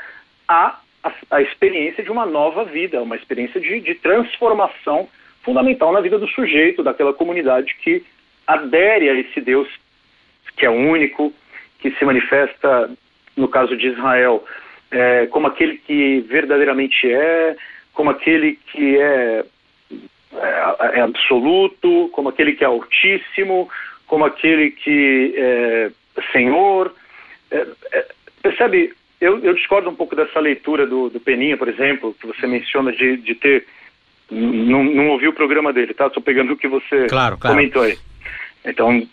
a, 0.48 0.80
a, 1.04 1.12
a, 1.32 1.42
experiência 1.42 2.04
de 2.04 2.12
uma 2.12 2.26
nova 2.26 2.66
vida, 2.66 3.02
uma 3.02 3.16
experiência 3.16 3.60
de, 3.60 3.80
de 3.80 3.96
transformação 3.96 5.08
fundamental 5.44 5.92
na 5.92 6.02
vida 6.02 6.18
do 6.18 6.28
sujeito, 6.28 6.84
daquela 6.84 7.14
comunidade 7.14 7.76
que 7.82 8.04
adere 8.46 9.10
a 9.10 9.14
esse 9.14 9.40
Deus 9.40 9.68
que 10.58 10.66
é 10.66 10.70
único, 10.70 11.34
que 11.80 11.92
se 11.92 12.04
manifesta, 12.04 12.92
no 13.38 13.48
caso 13.48 13.78
de 13.78 13.88
Israel, 13.88 14.44
é, 14.92 15.28
como 15.28 15.48
aquele 15.48 15.78
que 15.78 16.22
verdadeiramente 16.22 17.10
é, 17.10 17.56
como 17.94 18.10
aquele 18.10 18.58
que 18.72 18.98
é, 18.98 19.46
é, 20.34 21.00
é 21.00 21.02
absoluto, 21.02 22.10
como 22.12 22.30
aquele 22.30 22.54
que 22.54 22.64
é 22.64 22.68
altíssimo, 22.68 23.70
como 24.08 24.26
aquele 24.26 24.72
que 24.72 25.34
é 25.38 25.92
Senhor. 26.32 26.94
É, 27.52 27.68
é, 27.92 28.08
percebe? 28.42 28.94
Eu, 29.20 29.40
eu, 29.40 29.54
discordo 29.54 29.90
um 29.90 29.96
pouco 29.96 30.16
dessa 30.16 30.40
leitura 30.40 30.88
do, 30.88 31.10
do 31.10 31.20
Peninha, 31.20 31.58
por 31.58 31.68
exemplo, 31.68 32.16
que 32.20 32.26
você 32.26 32.48
menciona 32.48 32.92
de, 32.92 33.18
de 33.18 33.36
ter 33.36 33.66
não, 34.32 34.84
não 34.84 35.10
ouvi 35.10 35.28
o 35.28 35.34
programa 35.34 35.74
dele, 35.74 35.94
tá? 35.94 36.08
Estou 36.08 36.22
pegando 36.22 36.54
o 36.54 36.58
que 36.58 36.68
você 36.68 37.08
claro, 37.08 37.38
claro. 37.38 37.56
comentou 37.56 37.82
aí. 37.82 37.98
Então, 38.64 39.06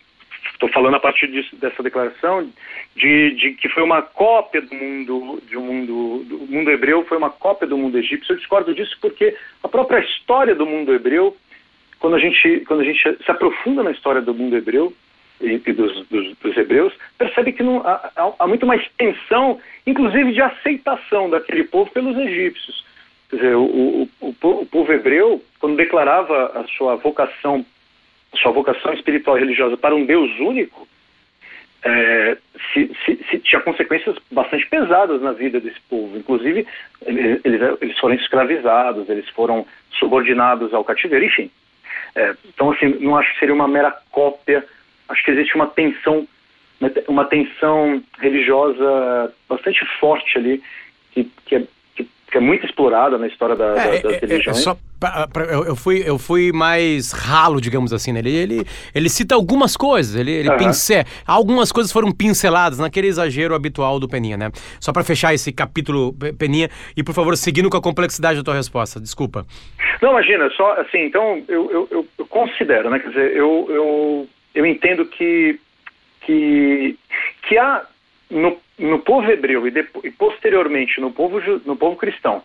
estou 0.52 0.68
falando 0.68 0.94
a 0.94 1.00
partir 1.00 1.28
disso, 1.28 1.56
dessa 1.56 1.82
declaração 1.82 2.48
de, 2.94 3.30
de, 3.32 3.52
que 3.52 3.68
foi 3.68 3.82
uma 3.82 4.02
cópia 4.02 4.62
do 4.62 4.74
mundo, 4.74 5.42
de 5.48 5.56
um 5.56 5.62
mundo, 5.62 6.24
do 6.24 6.38
mundo 6.46 6.70
hebreu 6.70 7.04
foi 7.04 7.18
uma 7.18 7.30
cópia 7.30 7.66
do 7.66 7.76
mundo 7.76 7.98
egípcio. 7.98 8.32
Eu 8.32 8.38
discordo 8.38 8.74
disso 8.74 8.96
porque 9.00 9.36
a 9.62 9.68
própria 9.68 10.00
história 10.00 10.54
do 10.54 10.66
mundo 10.66 10.94
hebreu, 10.94 11.36
quando 11.98 12.16
a 12.16 12.18
gente, 12.18 12.64
quando 12.66 12.80
a 12.80 12.84
gente 12.84 13.00
se 13.00 13.30
aprofunda 13.30 13.82
na 13.82 13.90
história 13.90 14.22
do 14.22 14.34
mundo 14.34 14.56
hebreu 14.56 14.92
e, 15.40 15.60
e 15.66 15.72
dos, 15.72 16.06
dos, 16.08 16.36
dos, 16.38 16.56
hebreus, 16.56 16.92
percebe 17.18 17.52
que 17.52 17.62
não, 17.62 17.78
há, 17.86 18.32
há 18.38 18.46
muito 18.46 18.66
mais 18.66 18.86
tensão, 18.96 19.60
inclusive 19.86 20.32
de 20.32 20.42
aceitação 20.42 21.30
daquele 21.30 21.64
povo 21.64 21.90
pelos 21.90 22.16
egípcios. 22.16 22.84
Quer 23.28 23.36
dizer, 23.36 23.56
o, 23.56 23.64
o, 23.64 24.08
o, 24.20 24.34
o 24.48 24.66
povo 24.66 24.92
hebreu, 24.92 25.42
quando 25.58 25.76
declarava 25.76 26.52
a 26.54 26.64
sua 26.76 26.96
vocação, 26.96 27.64
sua 28.36 28.52
vocação 28.52 28.92
espiritual 28.92 29.36
e 29.36 29.40
religiosa 29.40 29.76
para 29.76 29.94
um 29.94 30.06
Deus 30.06 30.30
único, 30.38 30.86
é, 31.84 32.36
se, 32.72 32.90
se, 33.04 33.24
se, 33.30 33.38
tinha 33.38 33.60
consequências 33.60 34.16
bastante 34.30 34.66
pesadas 34.66 35.22
na 35.22 35.32
vida 35.32 35.60
desse 35.60 35.80
povo. 35.88 36.16
Inclusive, 36.16 36.66
eles, 37.06 37.78
eles 37.80 37.98
foram 37.98 38.14
escravizados, 38.14 39.08
eles 39.08 39.28
foram 39.30 39.66
subordinados 39.98 40.74
ao 40.74 40.84
cativeiro, 40.84 41.24
enfim. 41.24 41.50
É, 42.14 42.34
então, 42.48 42.72
assim, 42.72 42.96
não 43.00 43.16
acho 43.16 43.32
que 43.32 43.38
seria 43.38 43.54
uma 43.54 43.68
mera 43.68 43.94
cópia. 44.10 44.64
Acho 45.08 45.24
que 45.24 45.30
existe 45.30 45.54
uma 45.54 45.66
tensão, 45.66 46.26
uma 47.08 47.24
tensão 47.24 48.02
religiosa 48.18 49.32
bastante 49.48 49.84
forte 49.98 50.38
ali, 50.38 50.62
que, 51.12 51.30
que 51.44 51.56
é 51.56 51.62
que 52.30 52.38
é 52.38 52.40
muito 52.40 52.66
explorada 52.66 53.16
na 53.16 53.26
históra 53.26 53.54
da, 53.54 53.66
é, 53.76 54.00
da, 54.00 54.08
das 54.08 54.14
é, 54.14 54.18
religiões. 54.18 54.58
É, 54.58 54.60
só 54.60 54.76
pra, 54.98 55.28
pra, 55.28 55.44
eu, 55.44 55.64
eu, 55.64 55.76
fui, 55.76 56.02
eu 56.04 56.18
fui 56.18 56.50
mais 56.52 57.12
ralo, 57.12 57.60
digamos 57.60 57.92
assim, 57.92 58.12
né? 58.12 58.18
Ele, 58.18 58.34
ele, 58.34 58.66
ele 58.94 59.08
cita 59.08 59.34
algumas 59.34 59.76
coisas, 59.76 60.16
ele, 60.16 60.32
ele 60.32 60.50
uhum. 60.50 60.56
pincel, 60.56 61.04
algumas 61.26 61.70
coisas 61.70 61.92
foram 61.92 62.10
pinceladas 62.10 62.78
naquele 62.78 63.06
exagero 63.06 63.54
habitual 63.54 64.00
do 64.00 64.08
Peninha, 64.08 64.36
né? 64.36 64.50
Só 64.80 64.92
para 64.92 65.04
fechar 65.04 65.34
esse 65.34 65.52
capítulo, 65.52 66.14
Peninha, 66.38 66.68
e 66.96 67.02
por 67.02 67.14
favor, 67.14 67.36
seguindo 67.36 67.70
com 67.70 67.76
a 67.76 67.82
complexidade 67.82 68.38
da 68.38 68.44
tua 68.44 68.54
resposta, 68.54 69.00
desculpa. 69.00 69.46
Não, 70.02 70.10
imagina, 70.10 70.50
só 70.50 70.72
assim, 70.80 71.04
então 71.04 71.42
eu, 71.48 71.70
eu, 71.70 71.88
eu, 71.90 72.06
eu 72.18 72.26
considero, 72.26 72.90
né? 72.90 72.98
Quer 72.98 73.08
dizer, 73.08 73.36
eu, 73.36 73.66
eu, 73.70 74.28
eu 74.56 74.64
entendo 74.64 75.04
que, 75.04 75.60
que, 76.22 76.98
que 77.42 77.58
há 77.58 77.86
no, 78.30 78.58
no 78.78 78.98
povo 79.00 79.30
hebreu 79.30 79.68
e, 79.68 79.72
e, 80.02 80.10
posteriormente 80.10 80.98
no 80.98 81.12
povo, 81.12 81.40
no 81.64 81.76
povo 81.76 81.94
cristão. 81.96 82.42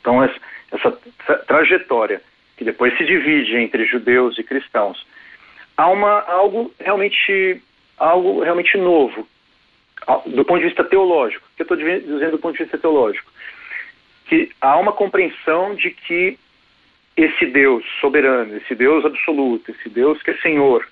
Então, 0.00 0.24
essa, 0.24 0.40
essa 0.72 1.36
trajetória 1.46 2.22
que 2.56 2.64
depois 2.64 2.96
se 2.96 3.04
divide 3.04 3.54
entre 3.56 3.84
judeus 3.84 4.38
e 4.38 4.42
cristãos, 4.42 5.06
há 5.76 5.88
uma, 5.88 6.20
algo 6.22 6.72
realmente 6.80 7.62
algo 7.98 8.42
realmente 8.42 8.76
novo 8.78 9.26
do 10.26 10.44
ponto 10.44 10.60
de 10.60 10.66
vista 10.66 10.84
teológico. 10.84 11.46
O 11.46 11.56
que 11.56 11.62
eu 11.62 11.64
estou 11.64 11.76
dizendo 11.76 12.32
do 12.32 12.38
ponto 12.38 12.56
de 12.56 12.62
vista 12.62 12.78
teológico? 12.78 13.30
Que 14.26 14.50
há 14.60 14.78
uma 14.78 14.92
compreensão 14.92 15.74
de 15.74 15.90
que 15.90 16.38
esse 17.16 17.46
Deus 17.46 17.84
soberano, 18.00 18.56
esse 18.56 18.74
Deus 18.74 19.04
absoluto, 19.04 19.70
esse 19.70 19.88
Deus 19.88 20.22
que 20.22 20.30
é 20.30 20.36
Senhor, 20.38 20.86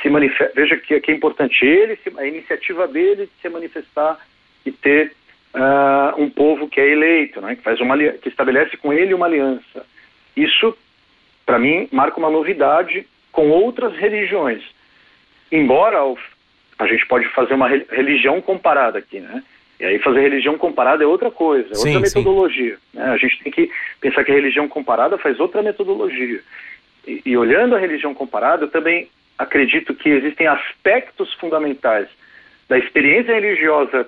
se 0.00 0.08
manifesta. 0.08 0.52
Veja 0.54 0.76
que 0.76 0.94
aqui 0.94 1.10
é 1.10 1.14
importante 1.14 1.64
ele, 1.64 1.98
a 2.16 2.26
iniciativa 2.26 2.86
dele 2.88 3.26
de 3.26 3.42
se 3.42 3.48
manifestar 3.48 4.18
e 4.64 4.72
ter 4.72 5.12
uh, 5.54 6.20
um 6.20 6.30
povo 6.30 6.68
que 6.68 6.80
é 6.80 6.88
eleito, 6.88 7.40
né, 7.40 7.56
que 7.56 7.62
faz 7.62 7.80
uma 7.80 7.96
que 7.98 8.28
estabelece 8.28 8.76
com 8.76 8.92
ele 8.92 9.14
uma 9.14 9.26
aliança. 9.26 9.84
Isso, 10.36 10.76
para 11.44 11.58
mim, 11.58 11.88
marca 11.92 12.18
uma 12.18 12.30
novidade 12.30 13.06
com 13.32 13.50
outras 13.50 13.96
religiões. 13.96 14.62
Embora 15.50 15.98
a 16.78 16.86
gente 16.86 17.06
pode 17.06 17.26
fazer 17.28 17.54
uma 17.54 17.68
religião 17.68 18.40
comparada 18.40 18.98
aqui, 18.98 19.20
né? 19.20 19.42
E 19.78 19.84
aí 19.84 19.98
fazer 19.98 20.20
religião 20.20 20.58
comparada 20.58 21.02
é 21.02 21.06
outra 21.06 21.30
coisa, 21.30 21.68
é 21.72 21.76
outra 21.76 21.92
sim, 21.92 22.00
metodologia. 22.00 22.76
Né? 22.92 23.02
A 23.02 23.16
gente 23.16 23.42
tem 23.42 23.50
que 23.50 23.70
pensar 23.98 24.22
que 24.24 24.30
a 24.30 24.34
religião 24.34 24.68
comparada 24.68 25.16
faz 25.16 25.40
outra 25.40 25.62
metodologia. 25.62 26.40
E, 27.06 27.22
e 27.24 27.36
olhando 27.36 27.74
a 27.74 27.78
religião 27.78 28.12
comparada, 28.12 28.64
eu 28.64 28.70
também 28.70 29.08
acredito 29.40 29.94
que 29.94 30.10
existem 30.10 30.46
aspectos 30.46 31.32
fundamentais 31.34 32.06
da 32.68 32.78
experiência 32.78 33.34
religiosa 33.34 34.06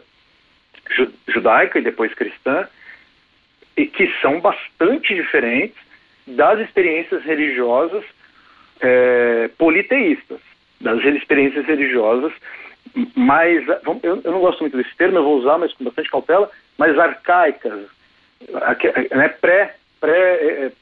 judaica 1.27 1.79
e 1.79 1.83
depois 1.83 2.13
cristã 2.13 2.69
e 3.75 3.87
que 3.87 4.13
são 4.21 4.41
bastante 4.41 5.15
diferentes 5.15 5.79
das 6.27 6.61
experiências 6.61 7.25
religiosas 7.25 8.05
é, 8.81 9.49
politeístas, 9.57 10.39
das 10.79 11.03
experiências 11.03 11.65
religiosas 11.65 12.33
mais, 13.17 13.67
eu, 14.03 14.17
não 14.17 14.41
gosto 14.41 14.61
muito 14.61 14.77
desse 14.77 14.95
termo, 14.97 15.17
eu 15.17 15.25
vou 15.25 15.39
usar, 15.39 15.57
mas 15.57 15.73
com 15.73 15.85
bastante 15.85 16.11
cautela, 16.11 16.51
mais 16.77 16.99
arcaicas, 16.99 17.87
né, 19.15 19.29
pré, 19.41 19.77
pré, 19.99 20.11
é, 20.13 20.73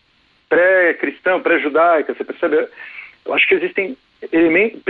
pré-cristão, 0.49 1.41
pré-judaica, 1.41 2.13
você 2.15 2.25
percebe? 2.25 2.69
Eu 3.25 3.35
acho 3.35 3.47
que 3.47 3.55
existem 3.55 3.97
elementos 4.33 4.83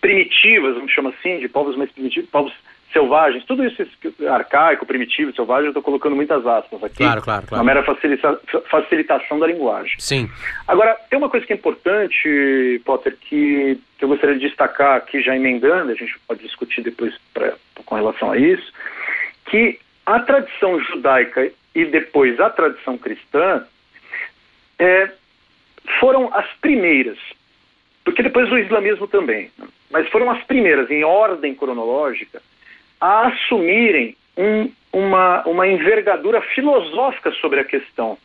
primitivas, 0.00 0.74
vamos 0.74 0.92
chamar 0.92 1.10
assim, 1.10 1.38
de 1.38 1.48
povos 1.48 1.76
mais 1.76 1.90
primitivos, 1.90 2.28
povos 2.30 2.52
selvagens, 2.92 3.44
tudo 3.44 3.64
isso 3.64 3.86
arcaico, 4.28 4.84
primitivo, 4.84 5.32
selvagem, 5.32 5.66
eu 5.66 5.70
estou 5.70 5.82
colocando 5.82 6.16
muitas 6.16 6.44
aspas 6.44 6.82
aqui. 6.82 6.96
Claro, 6.96 7.22
claro, 7.22 7.46
claro. 7.46 7.62
Uma 7.62 7.72
mera 7.72 7.84
facilita 7.84 8.40
facilitação 8.68 9.38
da 9.38 9.46
linguagem. 9.46 9.94
Sim. 9.98 10.28
Agora, 10.66 10.96
tem 11.08 11.18
uma 11.18 11.28
coisa 11.28 11.46
que 11.46 11.52
é 11.52 11.56
importante, 11.56 12.80
Potter, 12.84 13.16
que, 13.20 13.78
eu 14.00 14.08
gostaria 14.08 14.36
de 14.36 14.48
destacar 14.48 14.96
aqui, 14.96 15.22
já 15.22 15.36
emendando, 15.36 15.92
a 15.92 15.94
gente 15.94 16.18
pode 16.26 16.42
discutir 16.42 16.82
depois 16.82 17.14
pra, 17.32 17.54
com 17.84 17.94
relação 17.94 18.32
a 18.32 18.36
isso, 18.36 18.72
que 19.46 19.78
a 20.04 20.18
tradição 20.20 20.80
judaica 20.80 21.50
e 21.74 21.84
depois 21.84 22.40
a 22.40 22.50
tradição 22.50 22.98
cristã 22.98 23.64
é, 24.78 25.10
foram 26.00 26.34
as 26.34 26.46
primeiras 26.60 27.18
porque 28.10 28.24
depois 28.24 28.50
o 28.50 28.58
islamismo 28.58 29.06
também, 29.06 29.50
mas 29.88 30.08
foram 30.08 30.28
as 30.30 30.42
primeiras, 30.42 30.90
em 30.90 31.04
ordem 31.04 31.54
cronológica, 31.54 32.42
a 33.00 33.28
assumirem 33.28 34.16
um, 34.36 34.68
uma, 34.92 35.44
uma 35.46 35.68
envergadura 35.68 36.40
filosófica 36.40 37.30
sobre 37.32 37.60
a 37.60 37.64
questão. 37.64 38.18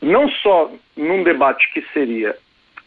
Não 0.00 0.30
só 0.30 0.72
num 0.96 1.22
debate 1.22 1.70
que 1.74 1.82
seria 1.92 2.34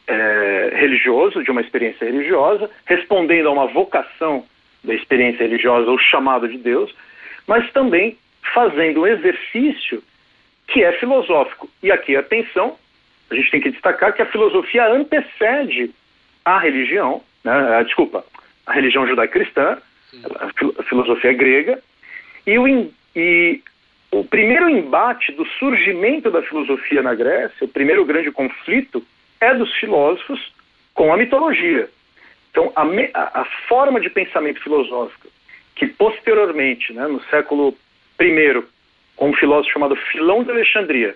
é, 0.07 0.72
religioso, 0.74 1.43
de 1.43 1.51
uma 1.51 1.62
experiência 1.62 2.05
religiosa, 2.05 2.72
respondendo 2.86 3.48
a 3.48 3.51
uma 3.51 3.67
vocação 3.67 4.43
da 4.84 4.96
experiência 4.96 5.43
religiosa, 5.43 5.91
ou 5.91 6.00
chamado 6.00 6.48
de 6.48 6.57
Deus, 6.57 6.91
mas 7.46 7.72
também 7.72 8.17
fazendo 8.51 9.01
um 9.01 9.07
exercício 9.07 10.01
que 10.67 10.84
é 10.84 10.91
filosófico. 10.93 11.69
E 11.84 11.91
aqui, 11.91 12.15
atenção, 12.15 12.77
a 13.29 13.36
gente 13.36 13.51
tem 13.51 13.62
que 13.62 13.72
destacar 13.72 14.13
que 14.13 14.22
a 14.22 14.25
filosofia 14.25 14.88
antecede 14.88 15.91
a 16.46 16.60
religião, 16.60 17.22
né, 17.43 17.84
desculpa, 17.84 18.24
a 18.65 18.74
religião 18.74 19.07
judaico-cristã, 19.07 19.77
a 20.79 20.84
filosofia 20.84 21.34
grega, 21.34 21.81
e 22.46 22.57
o, 22.57 22.91
e 23.15 23.62
o 24.12 24.24
primeiro 24.24 24.69
embate 24.69 25.31
do 25.34 25.46
surgimento 25.60 26.31
da 26.31 26.41
filosofia 26.41 27.01
na 27.01 27.13
Grécia, 27.13 27.65
o 27.65 27.67
primeiro 27.67 28.05
grande 28.05 28.31
conflito, 28.31 29.03
é 29.41 29.53
dos 29.53 29.74
filósofos 29.75 30.53
com 30.93 31.13
a 31.13 31.17
mitologia. 31.17 31.89
Então, 32.51 32.72
a, 32.75 32.84
a, 32.84 33.41
a 33.41 33.46
forma 33.67 34.00
de 34.00 34.10
pensamento 34.10 34.62
filosófico 34.62 35.27
que 35.75 35.86
posteriormente, 35.86 36.91
né, 36.91 37.07
no 37.07 37.22
século 37.25 37.75
I, 38.19 38.63
com 39.15 39.29
um 39.29 39.34
filósofo 39.34 39.74
chamado 39.74 39.96
Filão 39.96 40.43
de 40.43 40.50
Alexandria, 40.50 41.15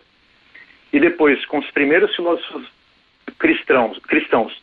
e 0.91 0.99
depois 0.99 1.43
com 1.45 1.59
os 1.59 1.69
primeiros 1.71 2.15
filósofos 2.15 2.67
cristãos, 3.39 3.97
cristãos. 3.99 4.61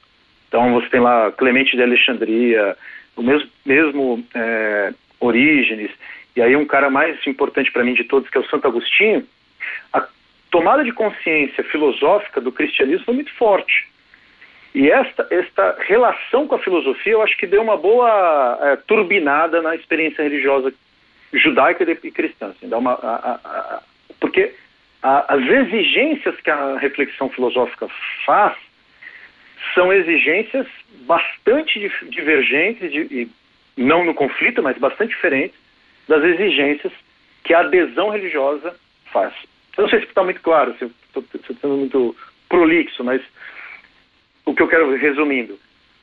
Então 0.48 0.72
você 0.74 0.88
tem 0.88 1.00
lá 1.00 1.30
Clemente 1.32 1.76
de 1.76 1.82
Alexandria, 1.82 2.76
o 3.16 3.22
mesmo, 3.22 3.48
mesmo 3.64 4.26
é, 4.34 4.92
Orígenes, 5.20 5.90
e 6.36 6.42
aí 6.42 6.54
um 6.54 6.64
cara 6.64 6.88
mais 6.88 7.18
importante 7.26 7.72
para 7.72 7.84
mim 7.84 7.94
de 7.94 8.04
todos, 8.04 8.28
que 8.30 8.38
é 8.38 8.40
o 8.40 8.48
Santo 8.48 8.66
Agostinho, 8.66 9.26
a 9.92 10.06
tomada 10.50 10.84
de 10.84 10.92
consciência 10.92 11.64
filosófica 11.64 12.40
do 12.40 12.52
cristianismo 12.52 13.04
foi 13.04 13.14
muito 13.14 13.32
forte. 13.34 13.88
E 14.74 14.90
esta, 14.90 15.26
esta 15.30 15.76
relação 15.80 16.46
com 16.46 16.54
a 16.54 16.58
filosofia, 16.60 17.12
eu 17.12 17.22
acho 17.22 17.36
que 17.36 17.46
deu 17.46 17.62
uma 17.62 17.76
boa 17.76 18.58
é, 18.62 18.76
turbinada 18.76 19.60
na 19.60 19.74
experiência 19.74 20.22
religiosa 20.22 20.72
judaica 21.32 21.84
e 21.84 22.10
cristã. 22.10 22.48
Assim, 22.50 22.68
dá 22.68 22.78
uma, 22.78 22.92
a, 22.92 23.14
a, 23.16 23.34
a, 23.44 23.82
porque 24.20 24.54
as 25.02 25.40
exigências 25.40 26.40
que 26.40 26.50
a 26.50 26.76
reflexão 26.78 27.28
filosófica 27.28 27.88
faz 28.26 28.56
são 29.74 29.92
exigências 29.92 30.66
bastante 31.02 31.90
divergentes, 32.08 32.90
de, 32.90 33.00
e 33.00 33.30
não 33.76 34.04
no 34.04 34.14
conflito, 34.14 34.62
mas 34.62 34.76
bastante 34.78 35.10
diferentes 35.10 35.56
das 36.08 36.22
exigências 36.24 36.92
que 37.44 37.54
a 37.54 37.60
adesão 37.60 38.10
religiosa 38.10 38.74
faz. 39.12 39.32
Eu 39.76 39.82
não 39.82 39.88
sei 39.88 40.00
se 40.00 40.06
está 40.06 40.24
muito 40.24 40.40
claro, 40.40 40.74
se 40.78 40.84
estou 40.84 41.24
sendo 41.60 41.76
muito 41.76 42.16
prolixo, 42.48 43.04
mas 43.04 43.22
o 44.44 44.54
que 44.54 44.62
eu 44.62 44.68
quero 44.68 44.94
resumindo, 44.96 45.58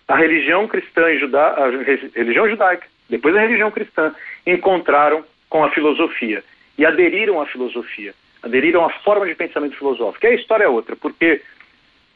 a 0.08 0.16
religião 0.16 0.68
cristã 0.68 1.10
e 1.12 1.20
judá, 1.20 1.56
a 1.58 1.70
religião 2.18 2.48
judaica, 2.50 2.88
depois 3.10 3.36
a 3.36 3.42
religião 3.42 3.72
cristã, 3.72 4.14
encontraram 4.46 5.26
com 5.50 5.64
a 5.64 5.72
filosofia 5.72 6.44
e 6.78 6.86
aderiram 6.86 7.42
à 7.42 7.46
filosofia, 7.46 8.14
aderiram 8.46 8.86
à 8.86 8.90
forma 8.90 9.26
de 9.26 9.36
pensamento 9.36 9.76
filosófico. 9.76 10.26
E 10.26 10.30
a 10.30 10.36
história 10.36 10.66
é 10.66 10.70
outra, 10.70 10.96
porque 10.96 11.42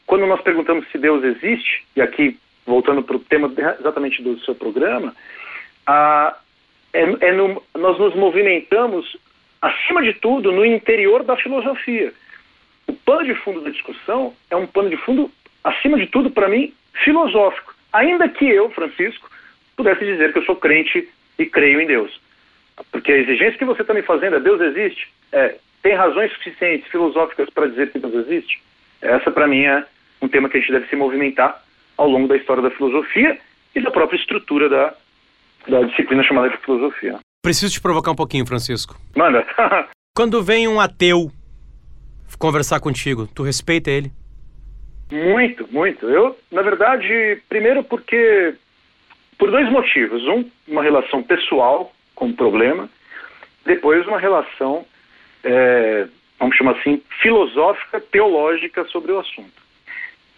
quando 0.06 0.26
nós 0.26 0.40
perguntamos 0.40 0.88
se 0.90 0.96
Deus 0.96 1.22
existe, 1.24 1.84
e 1.96 2.00
aqui 2.00 2.38
voltando 2.64 3.02
para 3.02 3.16
o 3.16 3.20
tema 3.20 3.52
exatamente 3.78 4.22
do 4.22 4.38
seu 4.40 4.54
programa, 4.54 5.14
é, 6.92 7.02
é 7.20 7.32
no, 7.32 7.62
nós 7.76 7.98
nos 7.98 8.14
movimentamos, 8.14 9.16
acima 9.60 10.02
de 10.02 10.14
tudo, 10.14 10.52
no 10.52 10.64
interior 10.64 11.24
da 11.24 11.36
filosofia. 11.36 12.12
O 12.86 12.92
pano 12.92 13.24
de 13.24 13.34
fundo 13.34 13.60
da 13.60 13.70
discussão 13.70 14.32
é 14.50 14.56
um 14.56 14.66
pano 14.66 14.88
de 14.88 14.96
fundo 14.98 15.30
acima 15.64 15.98
de 15.98 16.06
tudo, 16.06 16.30
para 16.30 16.48
mim, 16.48 16.72
filosófico. 17.04 17.74
Ainda 17.92 18.28
que 18.28 18.48
eu, 18.48 18.70
Francisco, 18.70 19.28
pudesse 19.76 20.04
dizer 20.04 20.32
que 20.32 20.38
eu 20.38 20.44
sou 20.44 20.56
crente 20.56 21.08
e 21.38 21.46
creio 21.46 21.80
em 21.80 21.86
Deus. 21.86 22.20
Porque 22.92 23.12
a 23.12 23.18
exigência 23.18 23.58
que 23.58 23.64
você 23.64 23.82
está 23.82 23.92
me 23.92 24.02
fazendo 24.02 24.36
é 24.36 24.40
Deus 24.40 24.60
existe? 24.60 25.08
É, 25.32 25.56
tem 25.82 25.94
razões 25.94 26.32
suficientes 26.32 26.88
filosóficas 26.90 27.48
para 27.50 27.68
dizer 27.68 27.90
que 27.90 27.98
Deus 27.98 28.26
existe? 28.26 28.62
Essa, 29.00 29.30
para 29.30 29.46
mim, 29.46 29.64
é 29.64 29.84
um 30.20 30.28
tema 30.28 30.48
que 30.48 30.58
a 30.58 30.60
gente 30.60 30.72
deve 30.72 30.86
se 30.88 30.96
movimentar 30.96 31.62
ao 31.96 32.08
longo 32.08 32.28
da 32.28 32.36
história 32.36 32.62
da 32.62 32.70
filosofia 32.70 33.38
e 33.74 33.80
da 33.80 33.90
própria 33.90 34.18
estrutura 34.18 34.68
da, 34.68 34.94
da 35.68 35.82
disciplina 35.82 36.22
chamada 36.22 36.50
de 36.50 36.56
filosofia. 36.58 37.18
Preciso 37.42 37.72
te 37.72 37.80
provocar 37.80 38.10
um 38.10 38.16
pouquinho, 38.16 38.46
Francisco. 38.46 38.94
Manda. 39.16 39.46
Quando 40.14 40.42
vem 40.42 40.68
um 40.68 40.80
ateu 40.80 41.30
conversar 42.38 42.80
contigo, 42.80 43.26
tu 43.26 43.42
respeita 43.42 43.90
ele? 43.90 44.10
Muito, 45.10 45.66
muito. 45.72 46.08
Eu, 46.08 46.38
na 46.50 46.62
verdade, 46.62 47.42
primeiro 47.48 47.82
porque 47.82 48.54
por 49.40 49.50
dois 49.50 49.68
motivos. 49.72 50.22
Um, 50.28 50.44
uma 50.68 50.82
relação 50.82 51.22
pessoal 51.22 51.90
com 52.14 52.26
o 52.26 52.36
problema, 52.36 52.88
depois 53.64 54.06
uma 54.06 54.18
relação, 54.18 54.84
é, 55.44 56.06
vamos 56.38 56.56
chamar 56.56 56.72
assim, 56.72 57.02
filosófica, 57.20 58.00
teológica 58.00 58.84
sobre 58.86 59.12
o 59.12 59.18
assunto. 59.18 59.60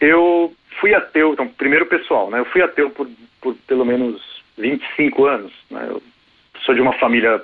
Eu 0.00 0.52
fui 0.80 0.94
ateu, 0.94 1.32
então, 1.32 1.46
primeiro 1.48 1.86
pessoal, 1.86 2.30
né? 2.30 2.40
Eu 2.40 2.44
fui 2.46 2.62
ateu 2.62 2.90
por, 2.90 3.08
por 3.40 3.54
pelo 3.66 3.84
menos 3.84 4.42
25 4.58 5.26
anos. 5.26 5.52
Né? 5.70 5.86
Eu 5.88 6.02
sou 6.64 6.74
de 6.74 6.80
uma 6.80 6.92
família 6.94 7.40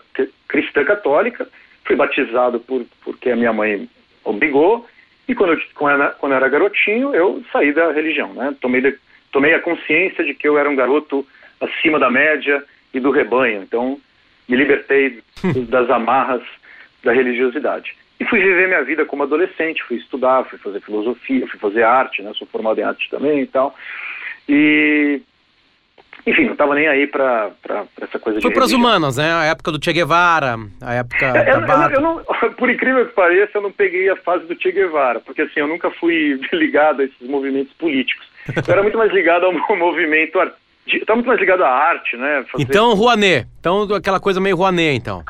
cristã 0.48 0.84
católica, 0.84 1.48
fui 1.84 1.96
batizado 1.96 2.58
por, 2.60 2.84
porque 3.04 3.30
a 3.30 3.36
minha 3.36 3.52
mãe 3.52 3.88
obrigou, 4.24 4.86
e 5.28 5.34
quando 5.34 5.52
eu, 5.52 5.60
quando 5.74 6.32
eu 6.32 6.36
era 6.36 6.48
garotinho, 6.48 7.14
eu 7.14 7.42
saí 7.52 7.72
da 7.72 7.92
religião, 7.92 8.32
né? 8.32 8.54
Tomei, 8.60 8.80
de, 8.80 8.98
tomei 9.30 9.54
a 9.54 9.60
consciência 9.60 10.24
de 10.24 10.32
que 10.34 10.48
eu 10.48 10.58
era 10.58 10.68
um 10.68 10.76
garoto 10.76 11.26
acima 11.60 11.98
da 11.98 12.10
média 12.10 12.64
e 12.94 12.98
do 12.98 13.10
rebanho. 13.10 13.62
Então, 13.62 14.00
me 14.48 14.56
libertei 14.56 15.22
das 15.68 15.90
amarras 15.90 16.42
da 17.02 17.12
religiosidade. 17.12 17.94
E 18.20 18.24
fui 18.24 18.40
viver 18.40 18.66
minha 18.66 18.82
vida 18.82 19.04
como 19.04 19.22
adolescente, 19.22 19.82
fui 19.84 19.96
estudar, 19.96 20.44
fui 20.44 20.58
fazer 20.58 20.80
filosofia, 20.80 21.46
fui 21.46 21.58
fazer 21.58 21.84
arte, 21.84 22.22
né? 22.22 22.32
Sou 22.34 22.46
formado 22.48 22.80
em 22.80 22.84
arte 22.84 23.08
também 23.10 23.42
e 23.42 23.46
tal. 23.46 23.74
E 24.48 25.20
enfim, 26.26 26.44
não 26.44 26.52
estava 26.52 26.74
nem 26.74 26.88
aí 26.88 27.06
para 27.06 27.52
essa 28.02 28.18
coisa 28.18 28.40
Foi 28.40 28.50
de. 28.50 28.54
para 28.54 28.64
as 28.64 28.72
humanas, 28.72 29.16
né? 29.16 29.32
A 29.32 29.44
época 29.44 29.70
do 29.70 29.82
Che 29.82 29.92
Guevara, 29.92 30.56
a 30.80 30.94
época. 30.94 31.24
É, 31.24 31.52
eu, 31.52 31.60
eu, 31.60 31.90
eu, 31.90 32.00
não, 32.00 32.24
por 32.58 32.68
incrível 32.68 33.06
que 33.06 33.14
pareça, 33.14 33.58
eu 33.58 33.62
não 33.62 33.72
peguei 33.72 34.10
a 34.10 34.16
fase 34.16 34.44
do 34.46 34.60
Che 34.60 34.72
Guevara, 34.72 35.20
porque 35.20 35.42
assim, 35.42 35.60
eu 35.60 35.68
nunca 35.68 35.90
fui 35.92 36.40
ligado 36.52 37.00
a 37.00 37.04
esses 37.04 37.28
movimentos 37.28 37.72
políticos. 37.74 38.26
Eu 38.48 38.72
era 38.72 38.82
muito 38.82 38.98
mais 38.98 39.12
ligado 39.12 39.46
ao 39.46 39.52
movimento 39.76 40.38
artístico 40.40 40.67
Está 40.96 41.14
muito 41.14 41.26
mais 41.26 41.38
ligado 41.38 41.62
à 41.64 41.68
arte, 41.68 42.16
né? 42.16 42.44
Fazer... 42.50 42.64
Então, 42.64 42.94
Rouanet. 42.96 43.46
Então, 43.60 43.82
aquela 43.94 44.18
coisa 44.18 44.40
meio 44.40 44.56
Rouanet, 44.56 44.96
então. 44.96 45.22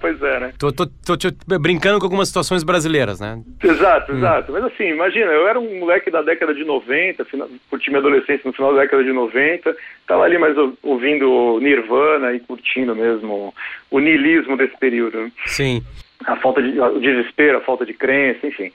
pois 0.00 0.20
é, 0.22 0.40
né? 0.40 0.52
Tô, 0.58 0.72
tô, 0.72 0.86
tô, 0.86 1.16
tô, 1.16 1.58
brincando 1.58 1.98
com 1.98 2.06
algumas 2.06 2.28
situações 2.28 2.62
brasileiras, 2.62 3.20
né? 3.20 3.40
Exato, 3.62 4.12
hum. 4.12 4.16
exato. 4.16 4.52
Mas 4.52 4.64
assim, 4.64 4.84
imagina, 4.84 5.30
eu 5.32 5.48
era 5.48 5.58
um 5.58 5.80
moleque 5.80 6.10
da 6.10 6.22
década 6.22 6.54
de 6.54 6.64
90, 6.64 7.24
final, 7.24 7.48
curti 7.68 7.90
minha 7.90 8.00
adolescência 8.00 8.42
no 8.44 8.52
final 8.52 8.74
da 8.74 8.82
década 8.82 9.04
de 9.04 9.12
90, 9.12 9.76
tava 10.06 10.24
ali 10.24 10.38
mais 10.38 10.56
ouvindo 10.82 11.58
Nirvana 11.60 12.32
e 12.32 12.40
curtindo 12.40 12.94
mesmo 12.94 13.54
o 13.90 13.98
niilismo 13.98 14.56
desse 14.56 14.76
período. 14.78 15.30
Sim. 15.46 15.82
A 16.26 16.36
falta 16.36 16.62
de, 16.62 16.80
o 16.80 17.00
desespero, 17.00 17.58
a 17.58 17.60
falta 17.60 17.84
de 17.84 17.92
crença, 17.92 18.46
enfim. 18.46 18.72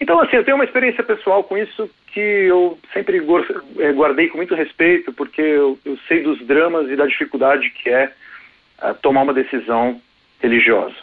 Então, 0.00 0.18
assim, 0.20 0.36
eu 0.36 0.44
tenho 0.44 0.56
uma 0.56 0.64
experiência 0.64 1.04
pessoal 1.04 1.44
com 1.44 1.58
isso 1.58 1.88
que 2.06 2.20
eu 2.20 2.78
sempre 2.92 3.18
eh, 3.18 3.92
guardei 3.92 4.28
com 4.28 4.38
muito 4.38 4.54
respeito, 4.54 5.12
porque 5.12 5.42
eu, 5.42 5.78
eu 5.84 5.96
sei 6.08 6.22
dos 6.22 6.40
dramas 6.46 6.88
e 6.88 6.96
da 6.96 7.06
dificuldade 7.06 7.68
que 7.70 7.90
é 7.90 8.10
uh, 8.82 8.94
tomar 9.02 9.22
uma 9.22 9.34
decisão 9.34 10.00
religiosa. 10.40 10.96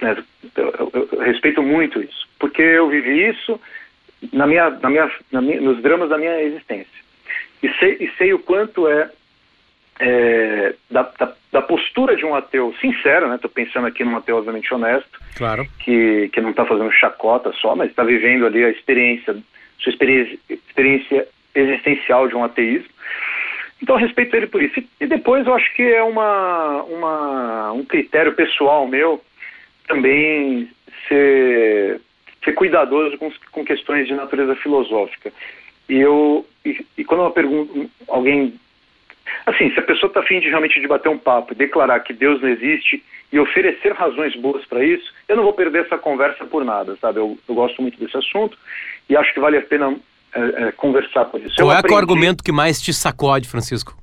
Né, 0.00 0.16
eu, 0.56 0.90
eu, 0.94 1.08
eu, 1.12 1.18
respeito 1.20 1.62
muito 1.62 2.02
isso, 2.02 2.26
porque 2.38 2.62
eu 2.62 2.88
vivi 2.88 3.28
isso 3.28 3.60
na 4.32 4.46
minha, 4.46 4.70
na 4.70 4.90
minha, 4.90 5.10
na 5.30 5.42
minha, 5.42 5.60
nos 5.60 5.82
dramas 5.82 6.08
da 6.08 6.18
minha 6.18 6.42
existência. 6.42 7.04
E 7.62 7.68
sei, 7.74 7.96
e 8.00 8.10
sei 8.16 8.32
o 8.32 8.38
quanto 8.38 8.88
é 8.88 9.10
é, 9.98 10.74
da, 10.90 11.02
da, 11.18 11.32
da, 11.52 11.62
postura 11.62 12.16
de 12.16 12.24
um 12.24 12.34
ateu 12.34 12.74
sincero, 12.80 13.28
né? 13.28 13.36
Estou 13.36 13.50
pensando 13.50 13.86
aqui 13.86 14.04
num 14.04 14.16
ateu 14.16 14.36
obviamente 14.36 14.72
honesto, 14.72 15.20
claro. 15.36 15.66
que, 15.78 16.28
que 16.28 16.40
não 16.40 16.50
está 16.50 16.64
fazendo 16.66 16.92
chacota 16.92 17.52
só, 17.52 17.74
mas 17.74 17.90
está 17.90 18.04
vivendo 18.04 18.46
ali 18.46 18.64
a 18.64 18.70
experiência, 18.70 19.36
sua 19.78 19.90
experiência, 19.90 20.38
experiência 20.50 21.28
existencial 21.54 22.28
de 22.28 22.36
um 22.36 22.44
ateísmo. 22.44 22.88
Então, 23.82 23.96
respeito 23.96 24.34
ele 24.36 24.46
por 24.46 24.62
isso. 24.62 24.82
E, 25.00 25.06
depois 25.06 25.46
eu 25.46 25.54
acho 25.54 25.72
que 25.74 25.82
é 25.82 26.02
uma, 26.02 26.82
uma, 26.84 27.72
um 27.72 27.84
critério 27.84 28.32
pessoal 28.32 28.86
meu 28.86 29.22
também 29.86 30.68
ser, 31.08 32.00
ser 32.44 32.52
cuidadoso 32.54 33.16
com, 33.18 33.30
com 33.52 33.64
questões 33.64 34.06
de 34.06 34.14
natureza 34.14 34.56
filosófica. 34.56 35.32
E 35.88 35.98
eu 35.98 36.44
e, 36.64 36.84
e 36.98 37.04
quando 37.04 37.22
eu 37.22 37.30
pergunto, 37.30 37.88
alguém 38.08 38.54
Assim, 39.44 39.72
se 39.72 39.78
a 39.78 39.82
pessoa 39.82 40.08
está 40.08 40.20
afim 40.20 40.40
de 40.40 40.48
realmente 40.48 40.80
de 40.80 40.86
bater 40.88 41.08
um 41.08 41.18
papo, 41.18 41.54
declarar 41.54 42.00
que 42.00 42.12
Deus 42.12 42.40
não 42.40 42.48
existe 42.48 43.02
e 43.32 43.38
oferecer 43.38 43.92
razões 43.92 44.34
boas 44.36 44.64
para 44.66 44.84
isso, 44.84 45.12
eu 45.28 45.36
não 45.36 45.42
vou 45.42 45.52
perder 45.52 45.84
essa 45.84 45.98
conversa 45.98 46.44
por 46.44 46.64
nada, 46.64 46.96
sabe? 47.00 47.18
Eu, 47.18 47.38
eu, 47.48 47.54
gosto 47.54 47.82
muito 47.82 47.98
desse 47.98 48.16
assunto 48.16 48.56
e 49.08 49.16
acho 49.16 49.32
que 49.34 49.40
vale 49.40 49.58
a 49.58 49.62
pena 49.62 49.96
é, 50.34 50.68
é, 50.68 50.72
conversar 50.72 51.24
por 51.26 51.40
isso. 51.40 51.56
Qual 51.56 51.68
eu 51.68 51.72
é 51.72 51.78
aprendi... 51.78 51.94
o 51.94 51.98
argumento 51.98 52.44
que 52.44 52.52
mais 52.52 52.80
te 52.80 52.92
sacode, 52.92 53.48
Francisco, 53.48 53.96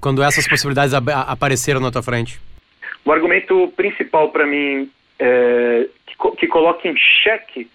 quando 0.00 0.22
essas 0.22 0.46
possibilidades 0.48 0.92
apareceram 0.94 1.80
na 1.80 1.90
tua 1.90 2.02
frente? 2.02 2.40
O 3.04 3.12
argumento 3.12 3.72
principal 3.76 4.30
para 4.30 4.46
mim 4.46 4.90
é, 5.18 5.86
que, 6.06 6.36
que 6.36 6.46
coloca 6.46 6.88
em 6.88 6.96
xeque 7.22 7.68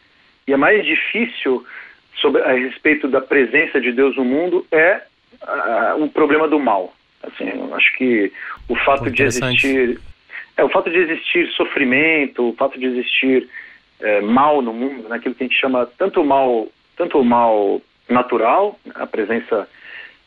e 0.47 0.53
é 0.53 0.57
mais 0.57 0.83
difícil 0.85 1.63
sobre, 2.15 2.41
a 2.41 2.53
respeito 2.53 3.07
da 3.07 3.21
presença 3.21 3.79
de 3.79 3.91
Deus 3.91 4.15
no 4.17 4.25
mundo 4.25 4.65
é 4.71 5.01
o 5.97 6.09
problema 6.09 6.47
do 6.47 6.59
mal. 6.59 6.93
Assim, 7.23 7.49
eu 7.49 7.75
acho 7.75 7.93
que 7.97 8.31
o 8.67 8.75
fato 8.75 9.09
de 9.09 9.23
existir 9.23 9.99
é 10.55 10.63
o 10.63 10.69
fato 10.69 10.89
de 10.89 10.97
existir 10.97 11.47
sofrimento, 11.53 12.49
o 12.49 12.55
fato 12.55 12.77
de 12.77 12.85
existir 12.85 13.49
é, 14.01 14.21
mal 14.21 14.61
no 14.61 14.73
mundo, 14.73 15.07
né, 15.07 15.15
aquilo 15.15 15.35
que 15.35 15.43
a 15.43 15.47
gente 15.47 15.59
chama 15.59 15.85
tanto 15.97 16.23
mal, 16.23 16.67
tanto 16.97 17.19
o 17.19 17.25
mal 17.25 17.81
natural, 18.09 18.79
a 18.95 19.05
presença 19.05 19.67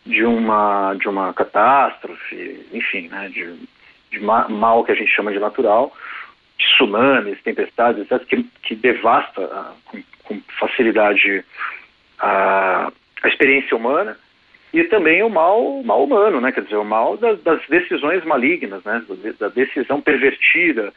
de 0.04 0.24
uma 0.24 0.94
de 0.94 1.08
uma 1.08 1.32
catástrofe, 1.32 2.66
enfim, 2.72 3.08
né, 3.08 3.28
de, 3.28 3.54
de 4.10 4.20
mal 4.20 4.84
que 4.84 4.92
a 4.92 4.94
gente 4.94 5.10
chama 5.10 5.32
de 5.32 5.38
natural, 5.38 5.94
de 6.58 6.64
tsunamis, 6.66 7.42
tempestades, 7.42 8.10
etc., 8.10 8.26
que, 8.26 8.42
que 8.62 8.74
devasta 8.74 9.42
uh, 9.42 9.74
com, 9.84 10.02
com, 10.24 10.40
facilidade 10.58 11.44
a, 12.18 12.90
a 13.22 13.28
experiência 13.28 13.76
humana 13.76 14.16
e 14.72 14.84
também 14.84 15.22
o 15.22 15.28
mal, 15.28 15.82
mal 15.82 16.02
humano, 16.02 16.40
né? 16.40 16.50
Quer 16.50 16.62
dizer, 16.62 16.76
o 16.76 16.84
mal 16.84 17.16
das, 17.16 17.40
das 17.42 17.60
decisões 17.68 18.24
malignas, 18.24 18.82
né? 18.84 19.02
Da 19.38 19.48
decisão 19.48 20.00
pervertida, 20.00 20.92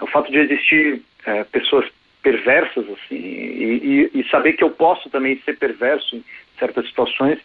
o 0.00 0.06
fato 0.06 0.30
de 0.32 0.38
existir 0.38 1.00
é, 1.24 1.44
pessoas 1.44 1.88
perversas 2.22 2.84
assim 2.88 3.16
e, 3.16 4.10
e, 4.14 4.20
e, 4.20 4.28
saber 4.28 4.52
que 4.52 4.62
eu 4.62 4.70
posso 4.70 5.10
também 5.10 5.40
ser 5.44 5.56
perverso 5.58 6.16
em 6.16 6.24
certas 6.56 6.86
situações, 6.86 7.38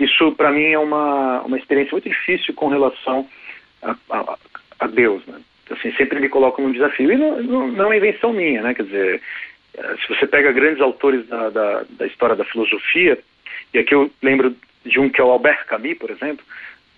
isso 0.00 0.32
para 0.32 0.50
mim 0.50 0.64
é 0.64 0.78
uma 0.78 1.42
uma 1.42 1.56
experiência 1.56 1.92
muito 1.92 2.08
difícil 2.08 2.52
com 2.54 2.68
relação 2.68 3.28
a, 3.82 3.96
a, 4.10 4.38
a 4.80 4.86
Deus, 4.86 5.24
né? 5.26 5.40
Assim, 5.70 5.92
sempre 5.94 6.20
me 6.20 6.28
coloco 6.28 6.62
num 6.62 6.70
desafio 6.70 7.10
e 7.10 7.16
não, 7.16 7.42
não, 7.42 7.68
não 7.68 7.92
é 7.92 7.96
invenção 7.96 8.32
minha, 8.32 8.62
né? 8.62 8.74
Quer 8.74 8.84
dizer, 8.84 9.22
se 9.74 10.08
você 10.08 10.26
pega 10.26 10.52
grandes 10.52 10.80
autores 10.80 11.26
da, 11.26 11.50
da, 11.50 11.84
da 11.90 12.06
história 12.06 12.36
da 12.36 12.44
filosofia, 12.44 13.18
e 13.74 13.78
aqui 13.78 13.92
eu 13.92 14.10
lembro 14.22 14.54
de 14.86 15.00
um 15.00 15.08
que 15.08 15.20
é 15.20 15.24
o 15.24 15.30
Albert 15.30 15.66
Camus, 15.66 15.98
por 15.98 16.10
exemplo, 16.10 16.44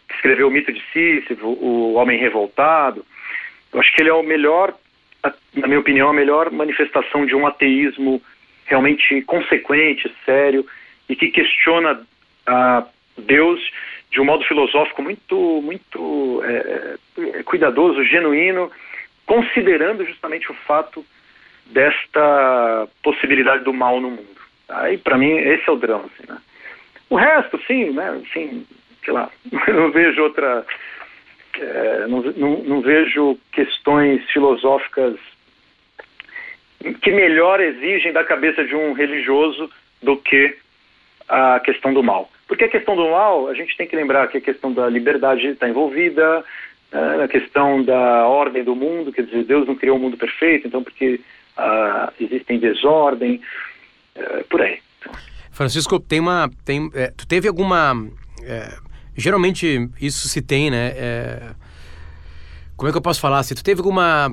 que 0.09 0.15
escreveu 0.15 0.49
o 0.49 0.51
mito 0.51 0.73
de 0.73 0.83
Sísifo, 0.93 1.47
o 1.47 1.95
Homem 1.95 2.19
Revoltado. 2.19 3.05
Eu 3.73 3.81
acho 3.81 3.93
que 3.95 4.03
ele 4.03 4.11
é 4.11 4.15
o 4.15 4.23
melhor, 4.23 4.75
na 5.55 5.67
minha 5.67 5.81
opinião, 5.81 6.09
a 6.09 6.15
melhor 6.15 6.51
manifestação 6.51 7.27
de 7.27 7.35
um 7.35 7.47
ateísmo 7.47 8.23
realmente 8.67 9.23
consequente, 9.23 10.13
sério 10.25 10.67
e 11.09 11.17
que 11.17 11.31
questiona 11.31 12.01
a 12.47 12.85
Deus 13.17 13.61
de 14.11 14.21
um 14.21 14.25
modo 14.25 14.45
filosófico 14.45 15.03
muito, 15.03 15.61
muito 15.63 16.43
é, 16.45 16.97
é, 17.19 17.43
cuidadoso, 17.43 18.05
genuíno, 18.05 18.71
considerando 19.27 20.05
justamente 20.05 20.51
o 20.51 20.55
fato 20.55 21.05
desta 21.67 22.89
possibilidade 23.03 23.65
do 23.65 23.73
mal 23.73 24.01
no 24.01 24.11
mundo. 24.11 24.39
Aí, 24.69 24.97
para 24.97 25.19
mim, 25.19 25.31
esse 25.31 25.69
é 25.69 25.73
o 25.73 25.77
drama. 25.77 26.05
Assim, 26.07 26.31
né? 26.31 26.39
O 27.11 27.17
resto, 27.17 27.61
sim, 27.67 27.91
né? 27.91 28.21
Assim, 28.29 28.67
sei 29.05 29.13
lá, 29.13 29.31
não 29.69 29.91
vejo 29.91 30.23
outra. 30.23 30.65
É, 31.59 32.07
não, 32.07 32.23
não, 32.23 32.63
não 32.63 32.81
vejo 32.81 33.39
questões 33.53 34.23
filosóficas 34.31 35.19
que 37.03 37.11
melhor 37.11 37.61
exigem 37.61 38.13
da 38.13 38.23
cabeça 38.23 38.65
de 38.65 38.75
um 38.75 38.93
religioso 38.93 39.69
do 40.01 40.17
que 40.17 40.57
a 41.29 41.61
questão 41.61 41.93
do 41.93 42.03
mal. 42.03 42.31
Porque 42.47 42.65
a 42.65 42.69
questão 42.69 42.97
do 42.97 43.11
mal, 43.11 43.49
a 43.49 43.55
gente 43.55 43.77
tem 43.77 43.87
que 43.87 43.97
lembrar 43.97 44.29
que 44.29 44.39
a 44.39 44.41
questão 44.41 44.73
da 44.73 44.89
liberdade 44.89 45.47
está 45.49 45.69
envolvida, 45.69 46.45
é, 46.93 47.25
a 47.25 47.29
questão 47.29 47.83
da 47.83 48.27
ordem 48.27 48.65
do 48.65 48.75
mundo, 48.75 49.13
quer 49.13 49.23
dizer, 49.23 49.45
Deus 49.45 49.67
não 49.67 49.75
criou 49.75 49.97
um 49.97 50.01
mundo 50.01 50.17
perfeito, 50.17 50.67
então 50.67 50.83
porque 50.83 51.21
ah, 51.57 52.13
existem 52.19 52.59
desordem, 52.59 53.41
é, 54.15 54.45
por 54.45 54.63
aí. 54.63 54.79
Francisco, 55.59 55.99
tem 55.99 56.21
uma. 56.21 56.49
Tem, 56.65 56.89
é, 56.95 57.13
tu 57.17 57.27
teve 57.27 57.49
alguma. 57.49 58.07
É, 58.45 58.79
geralmente 59.17 59.91
isso 60.01 60.29
se 60.29 60.41
tem, 60.41 60.71
né? 60.71 60.93
É, 60.95 61.51
como 62.77 62.89
é 62.89 62.93
que 62.93 62.97
eu 62.97 63.03
posso 63.03 63.19
falar? 63.19 63.43
Se 63.43 63.57
tu 63.57 63.65
teve 63.65 63.81
alguma 63.81 64.33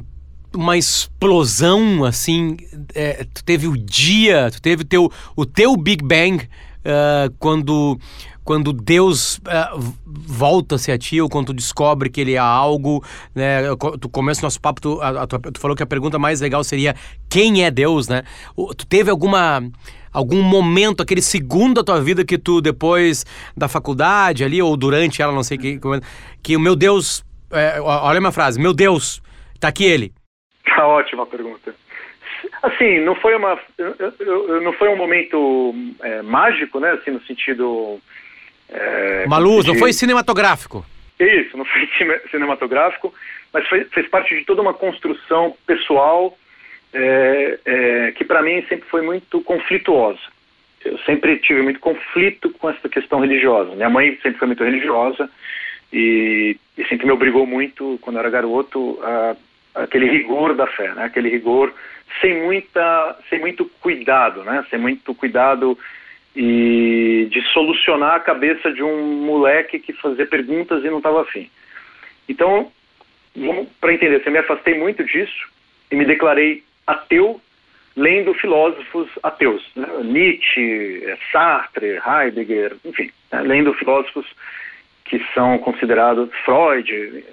uma 0.54 0.78
explosão 0.78 2.06
assim, 2.06 2.56
é, 2.94 3.26
tu 3.34 3.44
teve 3.44 3.68
o 3.68 3.76
dia, 3.76 4.52
tu 4.52 4.62
teve 4.62 4.84
o 4.84 4.86
teu, 4.86 5.12
o 5.36 5.48
teu 5.48 5.76
Big 5.76 6.06
Bang 6.06 6.44
uh, 6.44 7.34
quando 7.40 8.00
quando 8.44 8.72
Deus 8.72 9.38
uh, 9.38 9.94
volta-se 10.06 10.92
a 10.92 10.98
ti 11.00 11.20
ou 11.20 11.28
quando 11.28 11.48
tu 11.48 11.54
descobre 11.54 12.12
que 12.12 12.22
ele 12.22 12.36
é 12.36 12.38
algo, 12.38 13.04
né? 13.34 13.64
Tu 14.00 14.08
começa 14.08 14.42
o 14.42 14.44
nosso 14.44 14.62
papo, 14.62 14.80
tu, 14.80 15.02
a, 15.02 15.24
a, 15.24 15.28
tu 15.28 15.60
falou 15.60 15.76
que 15.76 15.82
a 15.82 15.88
pergunta 15.88 16.20
mais 16.20 16.42
legal 16.42 16.64
seria 16.64 16.96
quem 17.28 17.66
é 17.66 17.72
Deus, 17.72 18.08
né? 18.08 18.22
Tu 18.78 18.86
teve 18.86 19.10
alguma 19.10 19.64
algum 20.15 20.41
momento, 20.41 21.04
aquele 21.04 21.21
segundo 21.21 21.75
da 21.75 21.84
tua 21.84 22.01
vida 22.01 22.25
que 22.25 22.38
tu, 22.38 22.62
depois 22.62 23.25
da 23.56 23.67
faculdade 23.67 24.43
ali, 24.43 24.62
ou 24.62 24.78
durante 24.78 25.21
ela, 25.21 25.34
não 25.34 25.43
sei 25.43 25.58
que, 25.58 25.80
que 26.41 26.56
o 26.56 26.60
meu 26.60 26.75
Deus, 26.75 27.23
é, 27.51 27.80
olha 27.82 28.17
a 28.17 28.21
minha 28.21 28.32
frase, 28.32 28.60
meu 28.60 28.73
Deus, 28.73 29.21
tá 29.60 29.67
aqui 29.67 29.84
ele. 29.84 30.13
Tá 30.65 30.88
ótima 30.88 31.25
pergunta. 31.25 31.75
Assim, 32.63 32.99
não 32.99 33.15
foi 33.15 33.36
uma, 33.36 33.60
não 34.63 34.73
foi 34.73 34.89
um 34.89 34.97
momento 34.97 35.73
é, 36.01 36.21
mágico, 36.21 36.80
né? 36.80 36.91
Assim, 36.91 37.12
no 37.12 37.21
sentido 37.23 37.99
é, 38.69 39.23
uma 39.28 39.38
luz, 39.38 39.65
não 39.65 39.75
foi 39.75 39.93
cinematográfico. 39.93 40.86
Isso, 41.19 41.58
não 41.58 41.65
foi 41.65 41.89
cinematográfico, 42.30 43.13
mas 43.54 43.67
foi, 43.67 43.86
fez 43.86 44.08
parte 44.10 44.38
de 44.38 44.45
toda 44.45 44.62
uma 44.62 44.73
construção 44.73 45.56
pessoal 45.65 46.38
é, 46.98 47.60
é, 47.66 48.12
que 48.14 48.24
para 48.24 48.42
mim 48.42 48.66
sempre 48.70 48.88
foi 48.90 49.02
muito 49.02 49.42
conflituosa. 49.42 50.20
Eu 50.84 50.98
sempre 51.00 51.38
tive 51.40 51.62
muito 51.62 51.80
conflito 51.80 52.50
com 52.52 52.70
essa 52.70 52.88
questão 52.88 53.20
religiosa. 53.20 53.76
Minha 53.76 53.90
mãe 53.90 54.18
sempre 54.22 54.40
foi 54.40 54.48
muito 54.48 54.64
religiosa 54.64 55.30
e, 55.92 56.56
e 56.78 56.86
sempre 56.86 57.06
me 57.06 57.12
obrigou 57.12 57.46
muito, 57.46 58.00
quando 58.02 58.16
eu 58.16 58.22
era 58.22 58.30
garoto, 58.30 58.98
a, 59.04 59.36
a 59.76 59.84
aquele 59.84 60.10
rigor 60.10 60.56
da 60.56 60.68
fé, 60.68 60.94
né? 60.94 61.04
aquele 61.04 61.30
rigor 61.30 61.74
sem, 62.22 62.44
muita, 62.44 63.18
sem 63.30 63.40
muito 63.40 63.66
cuidado, 63.82 64.44
né? 64.44 64.66
sem 64.70 64.80
muito 64.80 65.14
cuidado 65.14 65.78
e 66.34 67.28
de 67.30 67.42
solucionar 67.52 68.16
a 68.16 68.20
cabeça 68.20 68.72
de 68.72 68.84
um 68.84 69.26
moleque 69.26 69.80
que 69.80 69.92
fazia 69.94 70.26
perguntas 70.26 70.84
e 70.84 70.90
não 70.90 70.98
estava 71.00 71.24
afim. 71.24 71.50
Então, 72.30 72.72
para 73.82 73.94
entender, 73.94 74.22
eu 74.26 74.32
me 74.32 74.38
afastei 74.38 74.78
muito 74.78 75.04
disso 75.04 75.50
e 75.92 75.96
me 75.96 76.06
declarei 76.06 76.64
ateu 76.86 77.41
lendo 77.95 78.34
filósofos 78.34 79.10
ateus, 79.24 79.63
né? 79.76 79.88
Nietzsche, 80.04 81.17
Sartre, 81.32 82.00
Heidegger, 82.06 82.76
enfim, 82.84 83.10
né? 83.32 83.41
lendo 83.41 83.74
filósofos 83.74 84.26
que 85.06 85.24
são 85.34 85.58
considerados 85.60 86.30
Freud, 86.43 87.24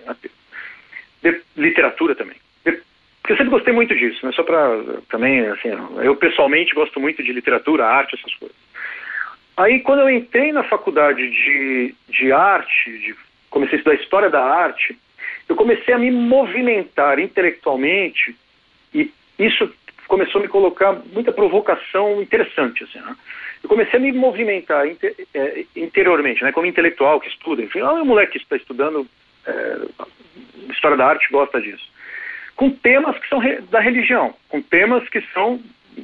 de, 1.22 1.40
literatura 1.56 2.14
também. 2.14 2.36
De, 2.64 2.80
porque 3.20 3.32
eu 3.32 3.36
sempre 3.36 3.50
gostei 3.50 3.72
muito 3.72 3.94
disso, 3.94 4.24
né? 4.24 4.32
Só 4.32 4.42
para 4.42 5.00
também, 5.08 5.40
assim, 5.48 5.70
eu 6.02 6.14
pessoalmente 6.16 6.74
gosto 6.74 7.00
muito 7.00 7.22
de 7.22 7.32
literatura, 7.32 7.86
arte, 7.86 8.14
essas 8.14 8.34
coisas. 8.34 8.56
Aí, 9.56 9.80
quando 9.80 10.00
eu 10.00 10.10
entrei 10.10 10.52
na 10.52 10.62
faculdade 10.62 11.28
de, 11.28 11.94
de 12.08 12.32
arte, 12.32 12.98
de, 12.98 13.14
comecei 13.50 13.76
a 13.76 13.78
estudar 13.78 13.96
história 13.96 14.30
da 14.30 14.42
arte, 14.42 14.96
eu 15.48 15.56
comecei 15.56 15.92
a 15.92 15.98
me 15.98 16.10
movimentar 16.10 17.18
intelectualmente 17.18 18.34
e 18.94 19.12
isso 19.46 19.72
começou 20.08 20.40
a 20.40 20.42
me 20.42 20.48
colocar 20.48 20.92
muita 21.12 21.32
provocação 21.32 22.20
interessante, 22.20 22.84
assim, 22.84 22.98
né? 22.98 23.16
Eu 23.62 23.68
comecei 23.68 23.98
a 23.98 24.02
me 24.02 24.12
movimentar 24.12 24.86
inter, 24.86 25.14
é, 25.32 25.64
interiormente, 25.76 26.42
né, 26.42 26.50
como 26.50 26.66
intelectual 26.66 27.20
que 27.20 27.28
estuda, 27.28 27.62
enfim, 27.62 27.80
ah, 27.80 27.94
um 27.94 28.04
moleque 28.04 28.32
que 28.32 28.38
está 28.38 28.56
estudando 28.56 29.06
é, 29.46 29.76
história 30.70 30.96
da 30.96 31.06
arte 31.06 31.30
gosta 31.30 31.60
disso, 31.60 31.88
com 32.56 32.70
temas 32.70 33.16
que 33.18 33.28
são 33.28 33.38
re, 33.38 33.60
da 33.70 33.80
religião, 33.80 34.34
com 34.48 34.60
temas 34.60 35.08
que 35.08 35.20
são 35.32 35.60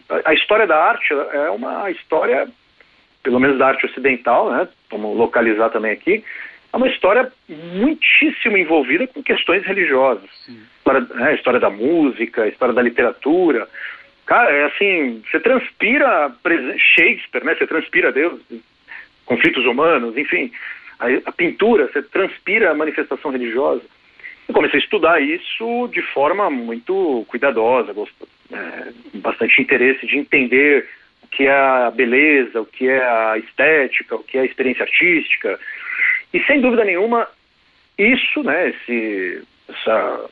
a, 0.09 0.31
a 0.31 0.35
história 0.35 0.67
da 0.67 0.77
arte 0.77 1.13
é 1.13 1.51
uma 1.51 1.91
história, 1.91 2.49
pelo 3.23 3.41
menos 3.41 3.59
da 3.59 3.67
arte 3.67 3.87
ocidental, 3.87 4.51
né, 4.51 4.69
vamos 4.91 5.17
localizar 5.17 5.71
também 5.71 5.93
aqui, 5.93 6.25
é 6.73 6.77
uma 6.77 6.89
história 6.89 7.31
muitíssimo 7.49 8.57
envolvida 8.57 9.07
com 9.07 9.23
questões 9.23 9.65
religiosas. 9.65 10.29
História, 10.79 11.01
né, 11.01 11.35
história 11.35 11.61
da 11.61 11.71
música, 11.71 12.47
história 12.49 12.75
da 12.75 12.83
literatura. 12.83 13.69
Cara, 14.27 14.51
é 14.51 14.65
assim, 14.65 15.23
você 15.31 15.41
transpira 15.41 16.33
Shakespeare, 16.95 17.45
né? 17.45 17.55
Você 17.55 17.67
transpira 17.67 18.13
Deus, 18.13 18.41
conflitos 19.25 19.65
humanos, 19.65 20.17
enfim. 20.17 20.53
A, 20.99 21.07
a 21.27 21.33
pintura, 21.33 21.87
você 21.87 22.03
transpira 22.03 22.71
a 22.71 22.75
manifestação 22.75 23.31
religiosa. 23.31 23.83
Eu 24.47 24.55
comecei 24.55 24.81
a 24.81 24.83
estudar 24.83 25.21
isso 25.21 25.89
de 25.93 26.03
forma 26.03 26.51
muito 26.51 27.25
cuidadosa, 27.29 27.93
gosto, 27.93 28.29
é, 28.51 28.93
bastante 29.19 29.61
interesse 29.61 30.07
de 30.07 30.17
entender 30.17 30.89
o 31.23 31.27
que 31.27 31.45
é 31.45 31.53
a 31.53 31.91
beleza, 31.91 32.61
o 32.61 32.67
que 32.67 32.89
é 32.89 33.03
a 33.03 33.39
estética, 33.39 34.17
o 34.17 34.25
que 34.25 34.39
é 34.39 34.41
a 34.41 34.47
experiência 34.47 34.85
artística, 34.85 35.59
e 36.33 36.43
sem 36.45 36.61
dúvida 36.61 36.85
nenhuma, 36.85 37.27
isso, 37.99 38.43
né, 38.43 38.71
esse, 38.71 39.43
essa, 39.69 40.31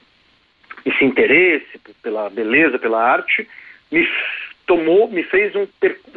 esse 0.85 1.05
interesse 1.05 1.81
pela 2.03 2.29
beleza, 2.31 2.79
pela 2.79 3.03
arte, 3.03 3.49
me 3.91 4.07
tomou, 4.67 5.09
me 5.11 5.23
fez 5.23 5.55
um, 5.55 5.67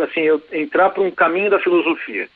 assim, 0.03 0.21
eu 0.21 0.41
entrar 0.51 0.89
para 0.89 1.03
um 1.03 1.11
caminho 1.11 1.49
da 1.49 1.59
filosofia. 1.59 2.27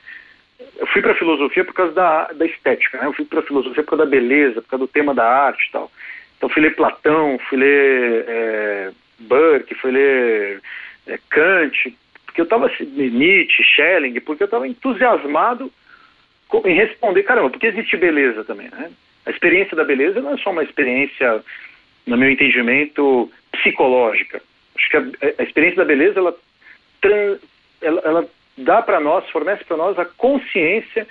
eu 0.78 0.88
fui 0.88 1.02
para 1.02 1.16
filosofia 1.16 1.66
por 1.66 1.74
causa 1.74 1.94
da, 1.94 2.32
da 2.34 2.46
estética, 2.46 3.00
né? 3.00 3.08
Eu 3.08 3.14
fui 3.14 3.26
para 3.26 3.42
filosofia 3.42 3.84
por 3.84 3.92
causa 3.92 4.06
da 4.06 4.12
beleza, 4.12 4.62
por 4.62 4.70
causa 4.70 4.86
do 4.86 4.92
tema 4.92 5.14
da 5.14 5.28
arte 5.28 5.68
e 5.68 5.72
tal. 5.72 5.92
Então 6.38 6.50
fui 6.50 6.62
ler 6.62 6.76
Platão, 6.76 7.40
fui 7.50 7.58
ler 7.58 8.26
é, 8.28 8.92
Burke, 9.20 9.76
fui 9.76 9.92
ler 9.92 10.62
é, 11.08 11.20
Kant, 11.30 11.98
porque 12.26 12.42
eu 12.42 12.46
estava 12.46 12.68
assim, 12.68 12.86
Nietzsche, 12.86 13.64
Schelling, 13.64 14.20
porque 14.20 14.44
eu 14.44 14.46
estava 14.46 14.68
entusiasmado 14.68 15.72
em 16.66 16.76
responder, 16.76 17.24
caramba, 17.24 17.50
porque 17.50 17.68
existe 17.68 17.98
beleza 17.98 18.44
também, 18.44 18.70
né? 18.70 18.92
A 19.26 19.30
experiência 19.30 19.76
da 19.76 19.84
beleza 19.84 20.22
não 20.22 20.34
é 20.34 20.38
só 20.38 20.52
uma 20.52 20.64
experiência, 20.64 21.44
no 22.06 22.18
meu 22.18 22.30
entendimento, 22.30 23.32
psicológica. 23.52 24.42
Acho 24.76 24.90
que 24.90 24.98
a, 24.98 25.34
a 25.40 25.44
experiência 25.44 25.78
da 25.78 25.86
beleza, 25.86 26.20
ela, 26.20 26.36
ela, 27.82 28.02
ela 28.04 28.30
dá 28.58 28.82
para 28.82 29.00
nós, 29.00 29.30
fornece 29.30 29.64
para 29.64 29.78
nós 29.78 29.98
a 29.98 30.06
consciência 30.06 31.08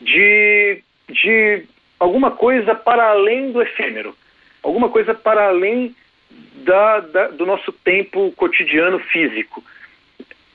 de, 0.00 0.82
de 1.08 1.64
alguma 1.98 2.30
coisa 2.30 2.74
para 2.74 3.10
além 3.10 3.52
do 3.52 3.62
efêmero, 3.62 4.14
alguma 4.62 4.88
coisa 4.88 5.14
para 5.14 5.48
além 5.48 5.94
da, 6.56 7.00
da, 7.00 7.28
do 7.28 7.46
nosso 7.46 7.72
tempo 7.72 8.32
cotidiano 8.32 8.98
físico. 8.98 9.62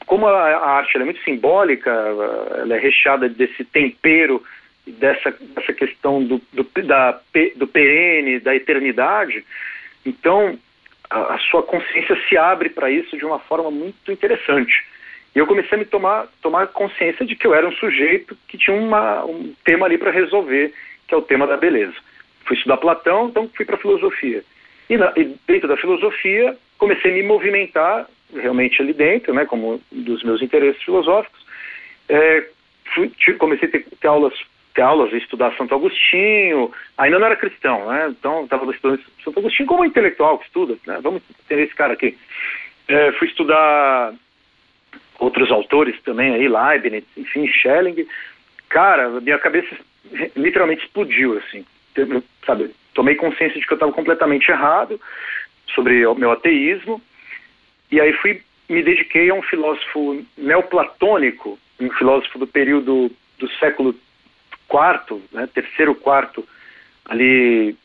Como 0.09 0.25
a, 0.25 0.31
a 0.31 0.71
arte 0.71 0.97
é 0.97 1.03
muito 1.03 1.21
simbólica, 1.23 1.91
ela 1.91 2.75
é 2.75 2.79
recheada 2.79 3.29
desse 3.29 3.63
tempero, 3.63 4.43
dessa, 4.87 5.29
dessa 5.39 5.71
questão 5.71 6.23
do, 6.23 6.41
do, 6.51 6.65
da, 6.81 7.19
do 7.55 7.67
perene, 7.67 8.39
da 8.39 8.55
eternidade, 8.55 9.45
então 10.03 10.57
a, 11.11 11.35
a 11.35 11.37
sua 11.37 11.61
consciência 11.61 12.17
se 12.27 12.35
abre 12.35 12.69
para 12.69 12.89
isso 12.89 13.15
de 13.19 13.23
uma 13.23 13.37
forma 13.37 13.69
muito 13.69 14.11
interessante. 14.11 14.83
E 15.35 15.37
eu 15.37 15.45
comecei 15.45 15.77
a 15.77 15.77
me 15.77 15.85
tomar, 15.85 16.25
tomar 16.41 16.65
consciência 16.69 17.23
de 17.23 17.35
que 17.35 17.45
eu 17.45 17.53
era 17.53 17.67
um 17.67 17.73
sujeito 17.73 18.35
que 18.47 18.57
tinha 18.57 18.75
uma, 18.75 19.23
um 19.25 19.53
tema 19.63 19.85
ali 19.85 19.99
para 19.99 20.09
resolver, 20.09 20.73
que 21.07 21.13
é 21.13 21.17
o 21.17 21.21
tema 21.21 21.45
da 21.45 21.55
beleza. 21.55 21.93
Fui 22.45 22.57
estudar 22.57 22.77
Platão, 22.77 23.27
então 23.29 23.47
fui 23.55 23.63
para 23.63 23.75
a 23.75 23.79
filosofia. 23.79 24.43
E, 24.89 24.97
na, 24.97 25.13
e, 25.15 25.35
dentro 25.45 25.67
da 25.67 25.77
filosofia, 25.77 26.57
comecei 26.79 27.11
a 27.11 27.13
me 27.13 27.21
movimentar 27.21 28.07
realmente 28.33 28.81
ali 28.81 28.93
dentro, 28.93 29.33
né, 29.33 29.45
como 29.45 29.81
dos 29.91 30.23
meus 30.23 30.41
interesses 30.41 30.81
filosóficos. 30.83 31.45
É, 32.07 32.47
fui, 32.93 33.11
comecei 33.37 33.67
a 33.67 33.71
ter, 33.71 33.85
ter 33.99 34.07
aulas 34.07 34.33
ter 34.73 34.81
aulas, 34.81 35.11
estudar 35.13 35.55
Santo 35.55 35.73
Agostinho, 35.75 36.71
ainda 36.97 37.19
não 37.19 37.25
era 37.25 37.35
cristão, 37.35 37.87
né? 37.87 38.07
Então 38.09 38.43
estava 38.43 38.71
estudando 38.71 39.01
Santo 39.23 39.39
Agostinho 39.39 39.67
como 39.67 39.83
intelectual 39.83 40.37
que 40.37 40.45
estuda, 40.45 40.77
né? 40.85 40.99
Vamos 41.01 41.21
ter 41.47 41.59
esse 41.59 41.73
cara 41.73 41.93
aqui. 41.93 42.17
É, 42.87 43.11
fui 43.13 43.27
estudar 43.27 44.13
outros 45.19 45.51
autores 45.51 45.99
também 46.03 46.33
aí, 46.33 46.47
Leibniz, 46.47 47.03
enfim, 47.17 47.47
Schelling. 47.47 48.07
Cara, 48.69 49.09
minha 49.19 49.37
cabeça 49.37 49.75
literalmente 50.35 50.85
explodiu, 50.85 51.37
assim, 51.37 51.65
sabe? 52.45 52.71
Tomei 52.93 53.15
consciência 53.15 53.59
de 53.59 53.65
que 53.65 53.73
eu 53.73 53.75
estava 53.75 53.91
completamente 53.91 54.49
errado 54.49 54.99
sobre 55.73 56.05
o 56.05 56.15
meu 56.15 56.31
ateísmo, 56.31 57.01
e 57.91 57.99
aí 57.99 58.13
fui, 58.13 58.41
me 58.67 58.83
dediquei 58.83 59.29
a 59.29 59.33
um 59.33 59.41
filósofo 59.41 60.23
neoplatônico, 60.37 61.57
um 61.79 61.89
filósofo 61.91 62.37
do 62.37 62.47
período 62.47 63.11
do 63.37 63.49
século 63.53 63.95
IV, 64.69 65.21
né, 65.31 65.47
terceiro 65.53 65.95
quarto, 65.95 66.47
ali 67.05 67.75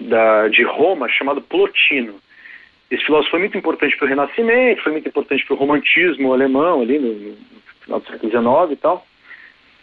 da, 0.00 0.48
de 0.48 0.62
Roma, 0.62 1.08
chamado 1.08 1.42
Plotino. 1.42 2.18
Esse 2.90 3.04
filósofo 3.04 3.30
foi 3.30 3.40
muito 3.40 3.56
importante 3.56 3.96
para 3.96 4.06
o 4.06 4.08
Renascimento, 4.08 4.82
foi 4.82 4.92
muito 4.92 5.08
importante 5.08 5.44
para 5.44 5.54
o 5.54 5.58
romantismo 5.58 6.32
alemão 6.32 6.80
ali 6.80 6.98
no, 6.98 7.12
no, 7.12 7.36
final 7.82 8.00
do 8.00 8.06
século 8.06 8.30
XIX 8.30 8.72
e 8.72 8.76
tal, 8.76 9.06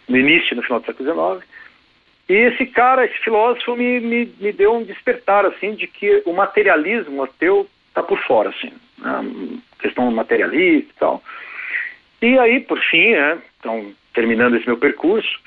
no 0.08 0.16
início 0.16 0.56
no 0.56 0.62
final 0.62 0.80
do 0.80 0.86
século 0.86 1.38
XIX. 1.38 1.50
E 2.28 2.32
esse 2.32 2.66
cara, 2.66 3.04
esse 3.04 3.18
filósofo, 3.18 3.76
me, 3.76 4.00
me, 4.00 4.32
me 4.40 4.52
deu 4.52 4.74
um 4.74 4.84
despertar 4.84 5.44
assim 5.44 5.74
de 5.74 5.86
que 5.86 6.22
o 6.24 6.32
materialismo 6.32 7.22
ateu 7.24 7.68
está 7.88 8.02
por 8.02 8.18
fora, 8.20 8.50
assim? 8.50 8.72
Questão 9.78 10.10
materialista 10.10 10.90
e 10.90 10.98
tal. 10.98 11.22
E 12.22 12.38
aí, 12.38 12.60
por 12.60 12.78
fim, 12.78 13.12
né, 13.12 13.38
então 13.58 13.92
terminando 14.12 14.56
esse 14.56 14.66
meu 14.66 14.76
percurso, 14.76 15.40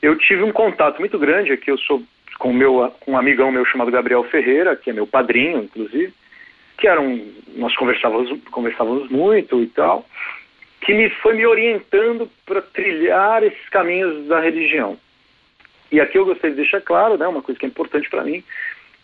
eu 0.00 0.16
tive 0.18 0.42
um 0.42 0.52
contato 0.52 0.98
muito 0.98 1.18
grande 1.18 1.52
aqui. 1.52 1.70
Eu 1.70 1.78
sou 1.78 2.02
com 2.38 2.52
meu, 2.52 2.92
com 3.00 3.12
um 3.12 3.18
amigão 3.18 3.50
meu 3.50 3.64
chamado 3.64 3.90
Gabriel 3.90 4.24
Ferreira, 4.24 4.76
que 4.76 4.90
é 4.90 4.92
meu 4.92 5.06
padrinho, 5.06 5.62
inclusive 5.62 6.12
que 6.82 6.88
eram 6.88 7.20
nós 7.54 7.74
conversávamos 7.76 8.42
conversávamos 8.50 9.08
muito 9.08 9.62
e 9.62 9.68
tal, 9.68 10.04
que 10.80 10.92
me 10.92 11.08
foi 11.10 11.34
me 11.34 11.46
orientando 11.46 12.28
para 12.44 12.60
trilhar 12.60 13.44
esses 13.44 13.68
caminhos 13.68 14.26
da 14.26 14.40
religião. 14.40 14.98
E 15.92 16.00
aqui 16.00 16.18
eu 16.18 16.24
gostaria 16.24 16.50
de 16.50 16.62
deixar 16.62 16.80
claro, 16.80 17.16
né, 17.16 17.28
uma 17.28 17.40
coisa 17.40 17.58
que 17.58 17.64
é 17.64 17.68
importante 17.68 18.10
para 18.10 18.24
mim, 18.24 18.42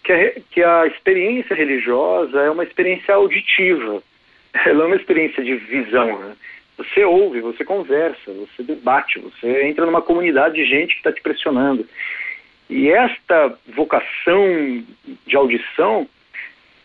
que 0.09 0.13
a, 0.13 0.41
que 0.51 0.65
a 0.65 0.87
experiência 0.87 1.55
religiosa 1.55 2.41
é 2.41 2.51
uma 2.51 2.65
experiência 2.65 3.15
auditiva. 3.15 4.03
Ela 4.65 4.85
é 4.85 4.87
uma 4.87 4.97
experiência 4.97 5.45
de 5.45 5.55
visão. 5.57 6.19
Né? 6.19 6.35
Você 6.79 7.05
ouve, 7.05 7.41
você 7.41 7.63
conversa, 7.63 8.33
você 8.33 8.63
debate, 8.63 9.19
você 9.19 9.65
entra 9.65 9.85
numa 9.85 10.01
comunidade 10.01 10.55
de 10.55 10.65
gente 10.65 10.95
que 10.95 11.01
está 11.01 11.13
te 11.13 11.21
pressionando. 11.21 11.87
E 12.71 12.91
esta 12.91 13.55
vocação 13.67 14.83
de 15.27 15.37
audição 15.37 16.09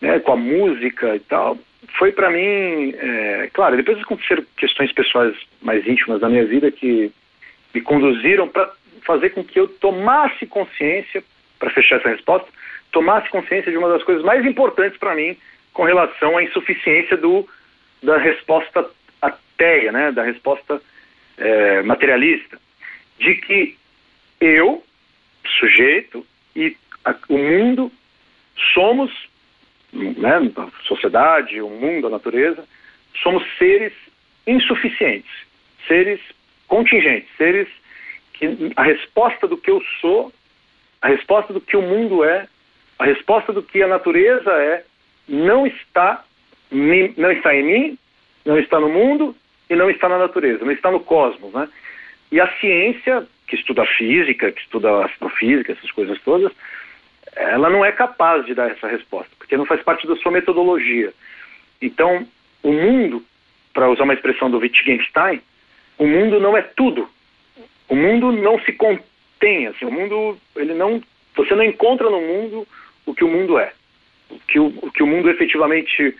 né, 0.00 0.18
com 0.18 0.32
a 0.32 0.36
música 0.36 1.16
e 1.16 1.20
tal, 1.20 1.56
foi 1.98 2.12
para 2.12 2.30
mim, 2.30 2.94
é, 2.98 3.48
claro, 3.52 3.76
depois 3.76 3.98
aconteceram 4.00 4.44
questões 4.56 4.92
pessoais 4.92 5.34
mais 5.62 5.86
íntimas 5.86 6.20
da 6.20 6.28
minha 6.28 6.44
vida 6.44 6.70
que 6.70 7.10
me 7.74 7.80
conduziram 7.80 8.48
para 8.48 8.70
fazer 9.02 9.30
com 9.30 9.44
que 9.44 9.58
eu 9.60 9.68
tomasse 9.68 10.46
consciência, 10.46 11.22
para 11.58 11.70
fechar 11.70 11.96
essa 11.96 12.08
resposta, 12.08 12.48
tomasse 12.94 13.28
consciência 13.28 13.72
de 13.72 13.76
uma 13.76 13.88
das 13.88 14.04
coisas 14.04 14.24
mais 14.24 14.46
importantes 14.46 14.96
para 14.96 15.16
mim 15.16 15.36
com 15.72 15.82
relação 15.82 16.38
à 16.38 16.44
insuficiência 16.44 17.16
do, 17.16 17.46
da 18.00 18.16
resposta 18.16 18.88
ateia, 19.20 19.90
né, 19.90 20.12
da 20.12 20.22
resposta 20.22 20.80
é, 21.36 21.82
materialista, 21.82 22.56
de 23.18 23.34
que 23.34 23.76
eu, 24.40 24.82
sujeito, 25.58 26.24
e 26.54 26.76
a, 27.04 27.16
o 27.28 27.36
mundo 27.36 27.90
somos 28.72 29.10
né, 29.92 30.52
a 30.56 30.86
sociedade, 30.86 31.60
o 31.60 31.68
mundo, 31.68 32.06
a 32.06 32.10
natureza, 32.10 32.64
somos 33.20 33.44
seres 33.58 33.92
insuficientes, 34.46 35.32
seres 35.88 36.20
contingentes, 36.68 37.28
seres 37.36 37.68
que 38.34 38.72
a 38.76 38.84
resposta 38.84 39.48
do 39.48 39.56
que 39.56 39.70
eu 39.70 39.82
sou, 40.00 40.32
a 41.02 41.08
resposta 41.08 41.52
do 41.52 41.60
que 41.60 41.76
o 41.76 41.82
mundo 41.82 42.22
é, 42.22 42.48
a 42.98 43.04
resposta 43.04 43.52
do 43.52 43.62
que 43.62 43.82
a 43.82 43.88
natureza 43.88 44.50
é, 44.50 44.84
não 45.28 45.66
está, 45.66 46.24
não 46.70 47.32
está 47.32 47.54
em 47.54 47.62
mim, 47.62 47.98
não 48.44 48.58
está 48.58 48.78
no 48.78 48.88
mundo 48.88 49.34
e 49.68 49.74
não 49.74 49.90
está 49.90 50.08
na 50.08 50.18
natureza, 50.18 50.64
não 50.64 50.72
está 50.72 50.90
no 50.90 51.00
cosmos, 51.00 51.52
né? 51.52 51.68
E 52.30 52.40
a 52.40 52.48
ciência, 52.58 53.26
que 53.46 53.56
estuda 53.56 53.82
a 53.82 53.86
física, 53.86 54.50
que 54.52 54.60
estuda 54.60 55.04
astrofísica, 55.04 55.72
essas 55.72 55.90
coisas 55.90 56.20
todas, 56.22 56.52
ela 57.36 57.68
não 57.68 57.84
é 57.84 57.92
capaz 57.92 58.44
de 58.46 58.54
dar 58.54 58.70
essa 58.70 58.86
resposta, 58.86 59.30
porque 59.38 59.56
não 59.56 59.66
faz 59.66 59.82
parte 59.82 60.06
da 60.06 60.16
sua 60.16 60.32
metodologia. 60.32 61.12
Então, 61.80 62.26
o 62.62 62.72
mundo, 62.72 63.24
para 63.72 63.90
usar 63.90 64.04
uma 64.04 64.14
expressão 64.14 64.50
do 64.50 64.58
Wittgenstein, 64.58 65.40
o 65.98 66.06
mundo 66.06 66.40
não 66.40 66.56
é 66.56 66.62
tudo. 66.62 67.08
O 67.88 67.94
mundo 67.94 68.32
não 68.32 68.58
se 68.60 68.72
contém, 68.72 69.66
assim, 69.66 69.84
o 69.84 69.90
mundo, 69.90 70.38
ele 70.56 70.74
não, 70.74 71.02
você 71.36 71.54
não 71.54 71.64
encontra 71.64 72.08
no 72.08 72.20
mundo 72.20 72.66
o 73.06 73.14
que 73.14 73.24
o 73.24 73.28
mundo 73.28 73.58
é, 73.58 73.72
o 74.30 74.38
que 74.40 74.58
o, 74.58 74.66
o 74.82 74.90
que 74.90 75.02
o 75.02 75.06
mundo 75.06 75.30
efetivamente 75.30 76.16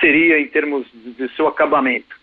seria 0.00 0.38
em 0.38 0.46
termos 0.46 0.86
de 0.92 1.28
seu 1.34 1.48
acabamento. 1.48 2.16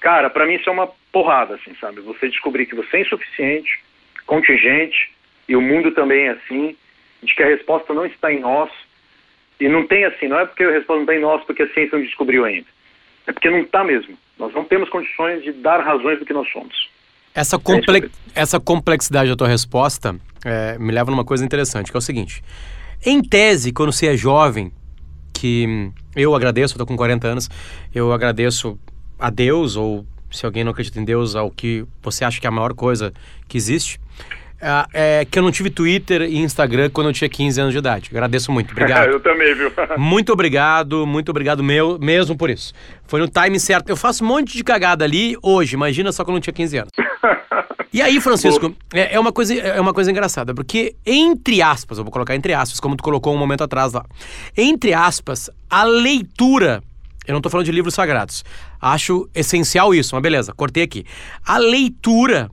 Cara, 0.00 0.30
para 0.30 0.46
mim 0.46 0.54
isso 0.54 0.68
é 0.68 0.72
uma 0.72 0.88
porrada, 1.12 1.54
assim, 1.56 1.74
sabe? 1.80 2.00
Você 2.00 2.28
descobrir 2.28 2.66
que 2.66 2.74
você 2.74 2.98
é 2.98 3.00
insuficiente, 3.02 3.80
contingente, 4.26 5.10
e 5.48 5.56
o 5.56 5.60
mundo 5.60 5.92
também 5.92 6.26
é 6.26 6.30
assim, 6.30 6.76
de 7.22 7.34
que 7.34 7.42
a 7.42 7.46
resposta 7.46 7.92
não 7.92 8.06
está 8.06 8.32
em 8.32 8.40
nós. 8.40 8.70
E 9.58 9.68
não 9.68 9.86
tem 9.86 10.04
assim, 10.04 10.26
não 10.26 10.38
é 10.38 10.46
porque 10.46 10.64
a 10.64 10.70
resposta 10.70 10.94
não 10.94 11.02
está 11.02 11.14
em 11.16 11.20
nós 11.20 11.44
porque 11.44 11.64
a 11.64 11.68
ciência 11.74 11.98
não 11.98 12.04
descobriu 12.04 12.44
ainda. 12.44 12.66
É 13.26 13.32
porque 13.32 13.50
não 13.50 13.58
está 13.58 13.84
mesmo. 13.84 14.16
Nós 14.38 14.54
não 14.54 14.64
temos 14.64 14.88
condições 14.88 15.42
de 15.42 15.52
dar 15.52 15.80
razões 15.80 16.18
do 16.18 16.24
que 16.24 16.32
nós 16.32 16.50
somos. 16.50 16.88
Essa, 17.34 17.58
comple 17.58 18.10
essa 18.34 18.58
complexidade 18.58 19.28
da 19.30 19.36
tua 19.36 19.48
resposta 19.48 20.16
é, 20.44 20.78
me 20.78 20.90
leva 20.90 21.10
numa 21.10 21.24
coisa 21.24 21.44
interessante, 21.44 21.90
que 21.90 21.96
é 21.96 21.98
o 21.98 22.02
seguinte. 22.02 22.42
Em 23.04 23.22
tese, 23.22 23.72
quando 23.72 23.92
você 23.92 24.08
é 24.08 24.16
jovem, 24.16 24.70
que 25.32 25.90
eu 26.14 26.34
agradeço, 26.34 26.76
tô 26.76 26.84
com 26.84 26.96
40 26.96 27.26
anos, 27.26 27.50
eu 27.94 28.12
agradeço 28.12 28.78
a 29.18 29.30
Deus, 29.30 29.74
ou 29.74 30.04
se 30.30 30.44
alguém 30.44 30.62
não 30.62 30.72
acredita 30.72 31.00
em 31.00 31.04
Deus, 31.04 31.34
ao 31.34 31.50
que 31.50 31.86
você 32.02 32.26
acha 32.26 32.38
que 32.38 32.46
é 32.46 32.48
a 32.48 32.52
maior 32.52 32.74
coisa 32.74 33.10
que 33.48 33.56
existe, 33.56 33.98
é, 34.60 35.20
é, 35.20 35.24
que 35.24 35.38
eu 35.38 35.42
não 35.42 35.50
tive 35.50 35.70
Twitter 35.70 36.22
e 36.22 36.38
Instagram 36.38 36.90
quando 36.90 37.06
eu 37.08 37.12
tinha 37.12 37.28
15 37.28 37.60
anos 37.60 37.72
de 37.72 37.78
idade. 37.78 38.10
Agradeço 38.10 38.52
muito, 38.52 38.72
obrigado. 38.72 39.08
eu 39.10 39.20
também, 39.20 39.54
viu? 39.54 39.72
muito 39.96 40.32
obrigado, 40.32 41.06
muito 41.06 41.30
obrigado 41.30 41.64
meu, 41.64 41.98
mesmo 41.98 42.36
por 42.36 42.50
isso. 42.50 42.74
Foi 43.06 43.20
no 43.20 43.28
time 43.28 43.58
certo. 43.58 43.88
Eu 43.88 43.96
faço 43.96 44.22
um 44.22 44.26
monte 44.26 44.56
de 44.56 44.62
cagada 44.62 45.04
ali 45.04 45.36
hoje, 45.42 45.74
imagina 45.74 46.12
só 46.12 46.24
quando 46.24 46.36
eu 46.36 46.42
tinha 46.42 46.54
15 46.54 46.78
anos. 46.78 46.90
E 47.92 48.00
aí, 48.00 48.20
Francisco, 48.20 48.72
é, 48.94 49.16
é, 49.16 49.18
uma 49.18 49.32
coisa, 49.32 49.52
é 49.52 49.80
uma 49.80 49.92
coisa 49.92 50.12
engraçada, 50.12 50.54
porque 50.54 50.94
entre 51.04 51.60
aspas, 51.60 51.98
eu 51.98 52.04
vou 52.04 52.12
colocar 52.12 52.36
entre 52.36 52.54
aspas, 52.54 52.78
como 52.78 52.94
tu 52.94 53.02
colocou 53.02 53.34
um 53.34 53.36
momento 53.36 53.64
atrás 53.64 53.92
lá, 53.92 54.04
entre 54.56 54.94
aspas, 54.94 55.50
a 55.68 55.82
leitura, 55.82 56.84
eu 57.26 57.34
não 57.34 57.40
tô 57.40 57.50
falando 57.50 57.66
de 57.66 57.72
livros 57.72 57.94
sagrados, 57.94 58.44
acho 58.80 59.28
essencial 59.34 59.92
isso, 59.92 60.14
mas 60.14 60.22
beleza, 60.22 60.52
cortei 60.52 60.84
aqui. 60.84 61.04
A 61.44 61.58
leitura 61.58 62.48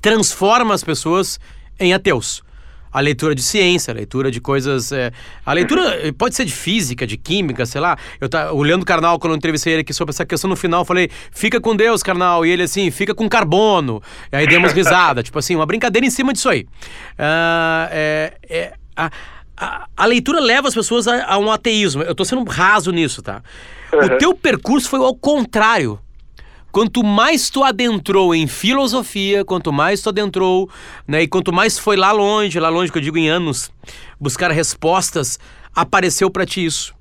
transforma 0.00 0.74
as 0.74 0.84
pessoas 0.84 1.38
em 1.78 1.94
ateus 1.94 2.42
a 2.92 3.00
leitura 3.00 3.34
de 3.34 3.42
ciência, 3.42 3.92
a 3.92 3.94
leitura 3.94 4.30
de 4.30 4.40
coisas. 4.40 4.90
É, 4.92 5.12
a 5.44 5.52
leitura 5.52 6.12
pode 6.18 6.34
ser 6.34 6.44
de 6.44 6.52
física, 6.52 7.06
de 7.06 7.16
química, 7.16 7.64
sei 7.64 7.80
lá. 7.80 7.96
Eu 8.20 8.28
tá, 8.28 8.52
o 8.52 8.62
Leandro 8.62 8.84
Carnal, 8.84 9.18
quando 9.18 9.32
eu 9.32 9.36
entrevistei 9.36 9.74
ele 9.74 9.82
aqui 9.82 9.94
sobre 9.94 10.10
essa 10.10 10.26
questão 10.26 10.50
no 10.50 10.56
final, 10.56 10.84
falei: 10.84 11.08
fica 11.30 11.60
com 11.60 11.76
Deus, 11.76 12.02
Carnal. 12.02 12.44
E 12.44 12.50
ele 12.50 12.64
assim, 12.64 12.90
fica 12.90 13.14
com 13.14 13.28
carbono. 13.28 14.02
E 14.32 14.36
aí 14.36 14.46
demos 14.46 14.72
risada. 14.72 15.22
tipo 15.22 15.38
assim, 15.38 15.54
uma 15.54 15.66
brincadeira 15.66 16.06
em 16.06 16.10
cima 16.10 16.32
disso 16.32 16.48
aí. 16.48 16.62
Uh, 16.62 17.88
é, 17.90 18.34
é, 18.48 18.72
a, 18.96 19.10
a, 19.56 19.86
a, 19.96 20.06
leitura 20.06 20.40
leva 20.40 20.66
as 20.66 20.74
pessoas 20.74 21.06
a, 21.06 21.24
a, 21.24 21.38
um 21.38 21.50
ateísmo. 21.50 22.02
Eu 22.02 22.14
tô 22.14 22.24
sendo 22.24 22.42
raso 22.44 22.90
nisso, 22.90 23.22
tá? 23.22 23.42
Uhum. 23.92 24.04
O 24.04 24.18
teu 24.18 24.34
percurso 24.34 24.88
foi 24.88 24.98
ao 25.00 25.14
contrário. 25.14 25.98
Quanto 26.72 27.02
mais 27.02 27.50
tu 27.50 27.64
adentrou 27.64 28.34
em 28.34 28.46
filosofia, 28.46 29.44
quanto 29.44 29.72
mais 29.72 30.00
tu 30.00 30.08
adentrou, 30.08 30.70
né, 31.06 31.22
e 31.22 31.28
quanto 31.28 31.52
mais 31.52 31.78
foi 31.78 31.96
lá 31.96 32.12
longe, 32.12 32.60
lá 32.60 32.68
longe 32.68 32.92
que 32.92 32.98
eu 32.98 33.02
digo 33.02 33.18
em 33.18 33.28
anos, 33.28 33.70
buscar 34.20 34.50
respostas, 34.50 35.38
apareceu 35.74 36.30
para 36.30 36.46
ti 36.46 36.64
isso. 36.64 36.94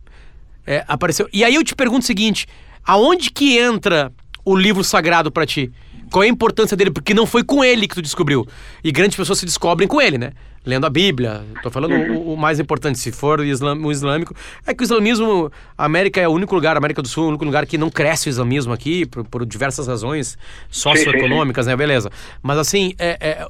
É, 0.65 0.83
apareceu. 0.87 1.27
E 1.31 1.43
aí 1.43 1.55
eu 1.55 1.63
te 1.63 1.75
pergunto 1.75 2.03
o 2.03 2.07
seguinte: 2.07 2.47
aonde 2.85 3.31
que 3.31 3.57
entra 3.57 4.11
o 4.45 4.55
livro 4.55 4.83
sagrado 4.83 5.31
para 5.31 5.45
ti? 5.45 5.71
Qual 6.11 6.23
é 6.23 6.27
a 6.27 6.29
importância 6.29 6.75
dele? 6.75 6.91
Porque 6.91 7.13
não 7.13 7.25
foi 7.25 7.43
com 7.43 7.63
ele 7.63 7.87
que 7.87 7.95
tu 7.95 8.01
descobriu. 8.01 8.47
E 8.83 8.91
grandes 8.91 9.17
pessoas 9.17 9.39
se 9.39 9.45
descobrem 9.45 9.87
com 9.87 10.01
ele, 10.01 10.17
né? 10.17 10.31
lendo 10.65 10.85
a 10.85 10.89
Bíblia. 10.89 11.41
Estou 11.55 11.71
falando 11.71 11.93
o, 11.93 12.33
o, 12.33 12.37
mais 12.37 12.59
importante, 12.59 12.99
se 12.99 13.11
for 13.11 13.39
o, 13.39 13.43
islam, 13.43 13.77
o 13.83 13.91
islâmico. 13.91 14.33
É 14.67 14.73
que 14.73 14.83
o 14.83 14.85
islamismo, 14.85 15.51
a 15.77 15.85
América 15.85 16.19
é 16.21 16.27
o 16.27 16.31
único 16.31 16.53
lugar, 16.53 16.75
a 16.75 16.79
América 16.79 17.01
do 17.01 17.07
Sul 17.07 17.23
é 17.23 17.25
o 17.27 17.29
único 17.29 17.45
lugar 17.45 17.65
que 17.65 17.77
não 17.77 17.89
cresce 17.89 18.27
o 18.27 18.31
islamismo 18.31 18.73
aqui, 18.73 19.05
por, 19.05 19.27
por 19.27 19.45
diversas 19.45 19.87
razões 19.87 20.37
socioeconômicas, 20.69 21.67
né? 21.67 21.75
Beleza. 21.75 22.09
Mas 22.43 22.57
assim, 22.57 22.93
é, 22.99 23.17
é, 23.19 23.47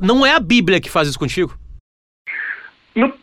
não 0.00 0.24
é 0.24 0.32
a 0.32 0.40
Bíblia 0.40 0.80
que 0.80 0.90
faz 0.90 1.08
isso 1.08 1.18
contigo? 1.18 1.56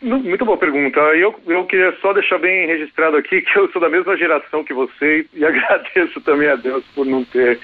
muito 0.00 0.44
boa 0.44 0.56
pergunta. 0.56 1.00
Eu, 1.00 1.34
eu 1.48 1.64
queria 1.66 1.92
só 2.00 2.12
deixar 2.12 2.38
bem 2.38 2.66
registrado 2.66 3.16
aqui 3.16 3.40
que 3.42 3.58
eu 3.58 3.68
sou 3.72 3.80
da 3.80 3.88
mesma 3.88 4.16
geração 4.16 4.62
que 4.62 4.72
você 4.72 5.26
e 5.34 5.42
agradeço 5.44 6.20
também 6.20 6.48
a 6.48 6.54
Deus 6.54 6.84
por 6.94 7.04
não 7.04 7.24
ter 7.24 7.58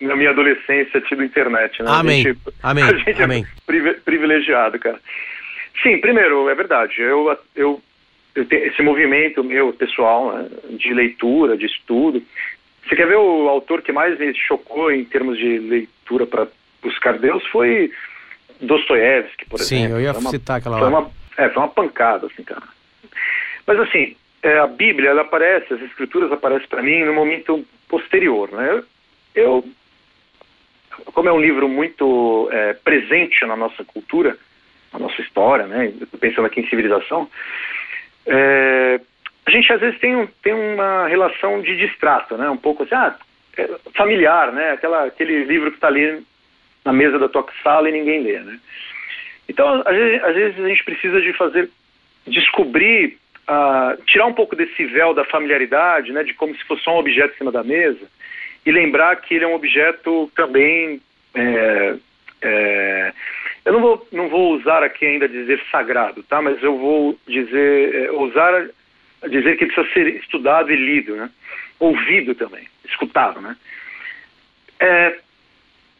na 0.00 0.16
minha 0.16 0.30
adolescência 0.30 1.00
tido 1.00 1.24
internet, 1.24 1.82
né? 1.82 1.90
Amém. 1.90 2.20
A 2.22 2.28
gente, 2.28 2.40
Amém. 2.62 2.84
A 2.84 2.94
gente 2.94 3.22
Amém. 3.22 3.46
é 3.68 3.92
privilegiado, 4.04 4.78
cara. 4.78 5.00
Sim, 5.82 5.98
primeiro, 5.98 6.48
é 6.48 6.54
verdade. 6.54 7.00
Eu, 7.00 7.36
eu, 7.54 7.80
eu 8.34 8.44
tenho 8.44 8.66
esse 8.66 8.82
movimento 8.82 9.44
meu 9.44 9.72
pessoal 9.72 10.32
né, 10.32 10.48
de 10.70 10.92
leitura, 10.92 11.56
de 11.56 11.66
estudo. 11.66 12.22
Você 12.86 12.96
quer 12.96 13.06
ver 13.06 13.16
o 13.16 13.48
autor 13.48 13.82
que 13.82 13.92
mais 13.92 14.18
me 14.18 14.34
chocou 14.34 14.90
em 14.90 15.04
termos 15.04 15.38
de 15.38 15.58
leitura 15.58 16.26
para 16.26 16.46
buscar 16.82 17.18
Deus 17.18 17.44
foi 17.48 17.92
Dostoiévski, 18.60 19.46
por 19.46 19.60
Sim, 19.60 19.76
exemplo. 19.76 19.88
Sim, 19.88 19.94
eu 19.94 20.00
ia 20.00 20.18
uma, 20.18 20.30
citar 20.30 20.58
aquela 20.58 20.78
foi 20.78 20.88
uma, 20.88 21.10
é, 21.36 21.48
foi 21.48 21.62
uma 21.62 21.68
pancada, 21.68 22.26
assim, 22.26 22.42
cara. 22.42 22.62
Mas 23.66 23.78
assim, 23.80 24.16
é, 24.42 24.58
a 24.58 24.66
Bíblia, 24.66 25.10
ela 25.10 25.22
aparece, 25.22 25.74
as 25.74 25.82
escrituras 25.82 26.32
aparecem 26.32 26.66
para 26.68 26.82
mim 26.82 27.04
no 27.04 27.12
momento 27.12 27.64
posterior, 27.88 28.50
né? 28.50 28.82
Eu, 29.34 29.64
como 31.06 31.28
é 31.28 31.32
um 31.32 31.40
livro 31.40 31.68
muito 31.68 32.48
é, 32.52 32.74
presente 32.74 33.44
na 33.46 33.56
nossa 33.56 33.84
cultura, 33.84 34.36
na 34.92 34.98
nossa 34.98 35.20
história, 35.20 35.66
né? 35.66 35.92
Pensando 36.20 36.46
aqui 36.46 36.60
em 36.60 36.68
civilização, 36.68 37.28
é, 38.26 39.00
a 39.46 39.50
gente 39.50 39.72
às 39.72 39.80
vezes 39.80 39.98
tem, 39.98 40.14
um, 40.14 40.26
tem 40.42 40.52
uma 40.52 41.06
relação 41.08 41.60
de 41.62 41.76
distrato, 41.76 42.36
né? 42.36 42.48
Um 42.50 42.56
pouco 42.56 42.82
assim, 42.82 42.94
ah, 42.94 43.16
é 43.56 43.68
familiar, 43.94 44.52
né? 44.52 44.72
Aquela, 44.72 45.04
aquele 45.04 45.44
livro 45.44 45.70
que 45.70 45.76
está 45.76 45.88
ali 45.88 46.22
na 46.84 46.92
mesa 46.92 47.18
da 47.18 47.28
tua 47.28 47.46
sala 47.62 47.88
e 47.88 47.92
ninguém 47.92 48.22
lê, 48.22 48.38
né? 48.40 48.58
Então, 49.48 49.82
às 49.84 49.96
vezes, 49.96 50.24
às 50.24 50.34
vezes 50.34 50.64
a 50.64 50.68
gente 50.68 50.84
precisa 50.84 51.20
de 51.20 51.32
fazer, 51.32 51.70
descobrir, 52.26 53.16
uh, 53.48 54.02
tirar 54.04 54.26
um 54.26 54.34
pouco 54.34 54.54
desse 54.54 54.84
véu 54.84 55.14
da 55.14 55.24
familiaridade, 55.24 56.12
né? 56.12 56.22
De 56.22 56.34
como 56.34 56.54
se 56.54 56.64
fosse 56.64 56.82
só 56.82 56.94
um 56.94 56.98
objeto 56.98 57.34
em 57.34 57.38
cima 57.38 57.50
da 57.50 57.64
mesa 57.64 58.06
e 58.68 58.70
lembrar 58.70 59.16
que 59.16 59.34
ele 59.34 59.44
é 59.46 59.48
um 59.48 59.54
objeto 59.54 60.30
também. 60.36 61.00
É, 61.34 61.96
é, 62.42 63.12
eu 63.64 63.72
não 63.72 63.80
vou, 63.80 64.08
não 64.12 64.28
vou 64.28 64.52
usar 64.58 64.82
aqui 64.82 65.06
ainda 65.06 65.26
dizer 65.26 65.58
sagrado, 65.70 66.22
tá? 66.24 66.42
Mas 66.42 66.62
eu 66.62 66.76
vou 66.76 67.18
dizer, 67.26 67.94
é, 67.94 68.10
usar 68.12 68.68
dizer 69.30 69.56
que 69.56 69.64
precisa 69.64 69.90
ser 69.94 70.06
estudado 70.16 70.70
e 70.70 70.76
lido, 70.76 71.16
né? 71.16 71.30
Ouvido 71.80 72.34
também, 72.34 72.68
escutado, 72.84 73.40
né? 73.40 73.56
É, 74.78 75.18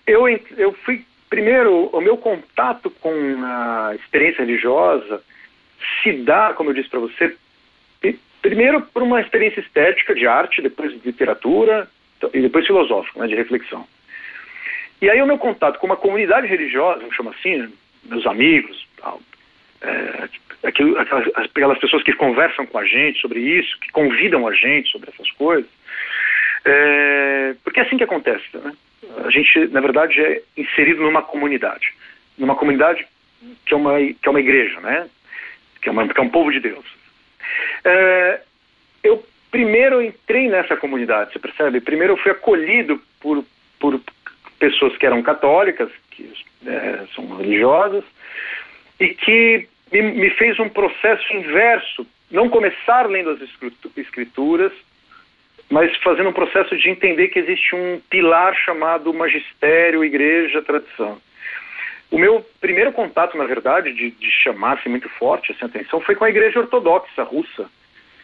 eu, 0.06 0.28
eu 0.58 0.72
fui 0.84 1.02
primeiro 1.30 1.86
o 1.86 2.00
meu 2.02 2.18
contato 2.18 2.90
com 2.90 3.10
a 3.44 3.94
experiência 3.94 4.44
religiosa 4.44 5.22
se 6.02 6.12
dá, 6.12 6.52
como 6.52 6.68
eu 6.68 6.74
disse 6.74 6.90
para 6.90 7.00
você, 7.00 7.34
primeiro 8.42 8.82
por 8.82 9.02
uma 9.02 9.22
experiência 9.22 9.60
estética 9.60 10.14
de 10.14 10.26
arte, 10.26 10.60
depois 10.60 10.92
de 10.92 11.00
literatura, 11.02 11.88
e 12.32 12.40
depois 12.40 12.66
filosófico, 12.66 13.18
né, 13.20 13.26
de 13.26 13.34
reflexão. 13.34 13.86
E 15.00 15.08
aí 15.08 15.22
o 15.22 15.26
meu 15.26 15.38
contato 15.38 15.78
com 15.78 15.86
uma 15.86 15.96
comunidade 15.96 16.46
religiosa, 16.46 17.00
vamos 17.00 17.14
chamar 17.14 17.30
assim, 17.32 17.72
meus 18.04 18.26
amigos, 18.26 18.86
tal, 18.96 19.20
é, 19.80 20.28
aquilo, 20.64 20.98
aquelas, 20.98 21.28
aquelas 21.36 21.78
pessoas 21.78 22.02
que 22.02 22.12
conversam 22.12 22.66
com 22.66 22.78
a 22.78 22.84
gente 22.84 23.20
sobre 23.20 23.40
isso, 23.40 23.78
que 23.80 23.92
convidam 23.92 24.46
a 24.46 24.52
gente 24.52 24.90
sobre 24.90 25.10
essas 25.10 25.30
coisas, 25.32 25.70
é, 26.64 27.54
porque 27.62 27.80
é 27.80 27.82
assim 27.84 27.96
que 27.96 28.04
acontece, 28.04 28.44
né? 28.54 28.72
A 29.24 29.30
gente, 29.30 29.68
na 29.68 29.80
verdade, 29.80 30.20
é 30.20 30.42
inserido 30.56 31.02
numa 31.02 31.22
comunidade, 31.22 31.94
numa 32.36 32.56
comunidade 32.56 33.06
que 33.64 33.72
é 33.72 33.76
uma, 33.76 33.98
que 33.98 34.26
é 34.26 34.30
uma 34.30 34.40
igreja, 34.40 34.80
né? 34.80 35.08
Que 35.80 35.88
é, 35.88 35.92
uma, 35.92 36.08
que 36.08 36.18
é 36.18 36.22
um 36.22 36.28
povo 36.28 36.50
de 36.50 36.58
Deus. 36.58 36.84
É, 37.84 38.40
eu 39.04 39.24
primeiro 39.50 40.02
entrei 40.02 40.48
nessa 40.48 40.76
comunidade, 40.76 41.32
você 41.32 41.38
percebe? 41.38 41.80
Primeiro 41.80 42.14
eu 42.14 42.16
fui 42.16 42.32
acolhido 42.32 43.00
por, 43.20 43.44
por 43.78 44.00
pessoas 44.58 44.96
que 44.96 45.06
eram 45.06 45.22
católicas, 45.22 45.90
que 46.10 46.32
é, 46.66 47.04
são 47.14 47.36
religiosas, 47.36 48.04
e 48.98 49.08
que 49.08 49.68
me, 49.92 50.02
me, 50.02 50.30
fez 50.30 50.58
um 50.58 50.68
processo 50.68 51.32
inverso, 51.32 52.06
não 52.30 52.48
começar 52.48 53.08
lendo 53.08 53.30
as 53.30 53.40
escrituras, 53.96 54.72
mas 55.70 55.94
fazendo 55.98 56.30
um 56.30 56.32
processo 56.32 56.76
de 56.76 56.88
entender 56.88 57.28
que 57.28 57.38
existe 57.38 57.74
um 57.74 58.00
pilar 58.10 58.54
chamado 58.56 59.12
magistério, 59.12 60.04
igreja, 60.04 60.62
tradição. 60.62 61.18
O 62.10 62.18
meu 62.18 62.44
primeiro 62.60 62.90
contato, 62.92 63.36
na 63.36 63.44
verdade, 63.44 63.92
de, 63.92 64.10
de 64.10 64.30
chamar-se 64.30 64.88
muito 64.88 65.08
forte 65.10 65.52
essa 65.52 65.66
atenção, 65.66 66.00
foi 66.00 66.14
com 66.14 66.24
a 66.24 66.30
igreja 66.30 66.58
ortodoxa 66.58 67.22
russa, 67.22 67.68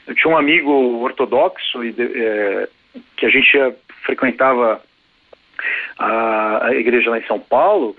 eu 0.07 0.15
tinha 0.15 0.33
um 0.33 0.37
amigo 0.37 0.71
ortodoxo 1.03 1.85
e, 1.85 1.95
é, 1.99 2.69
que 3.17 3.27
a 3.27 3.31
gente 3.31 3.51
frequentava 4.05 4.81
a, 5.99 6.67
a, 6.67 6.75
igreja 6.75 7.11
lá 7.11 7.19
em 7.19 7.27
São 7.27 7.39
Paulo. 7.39 7.97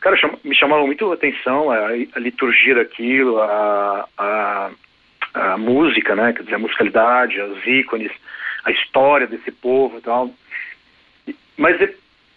Cara, 0.00 0.16
chama, 0.16 0.38
me 0.44 0.54
chamava 0.54 0.86
muito 0.86 1.10
a 1.10 1.14
atenção 1.14 1.70
a, 1.70 1.88
a 1.88 2.18
liturgia 2.18 2.76
daquilo, 2.76 3.40
a, 3.40 4.08
a, 4.16 4.70
a, 5.34 5.58
música, 5.58 6.14
né? 6.14 6.32
Quer 6.32 6.44
dizer, 6.44 6.54
a 6.54 6.60
musicalidade, 6.60 7.40
os 7.40 7.66
ícones, 7.66 8.12
a 8.64 8.70
história 8.70 9.26
desse 9.26 9.50
povo 9.50 9.98
e 9.98 10.00
tal. 10.00 10.30
Mas 11.56 11.76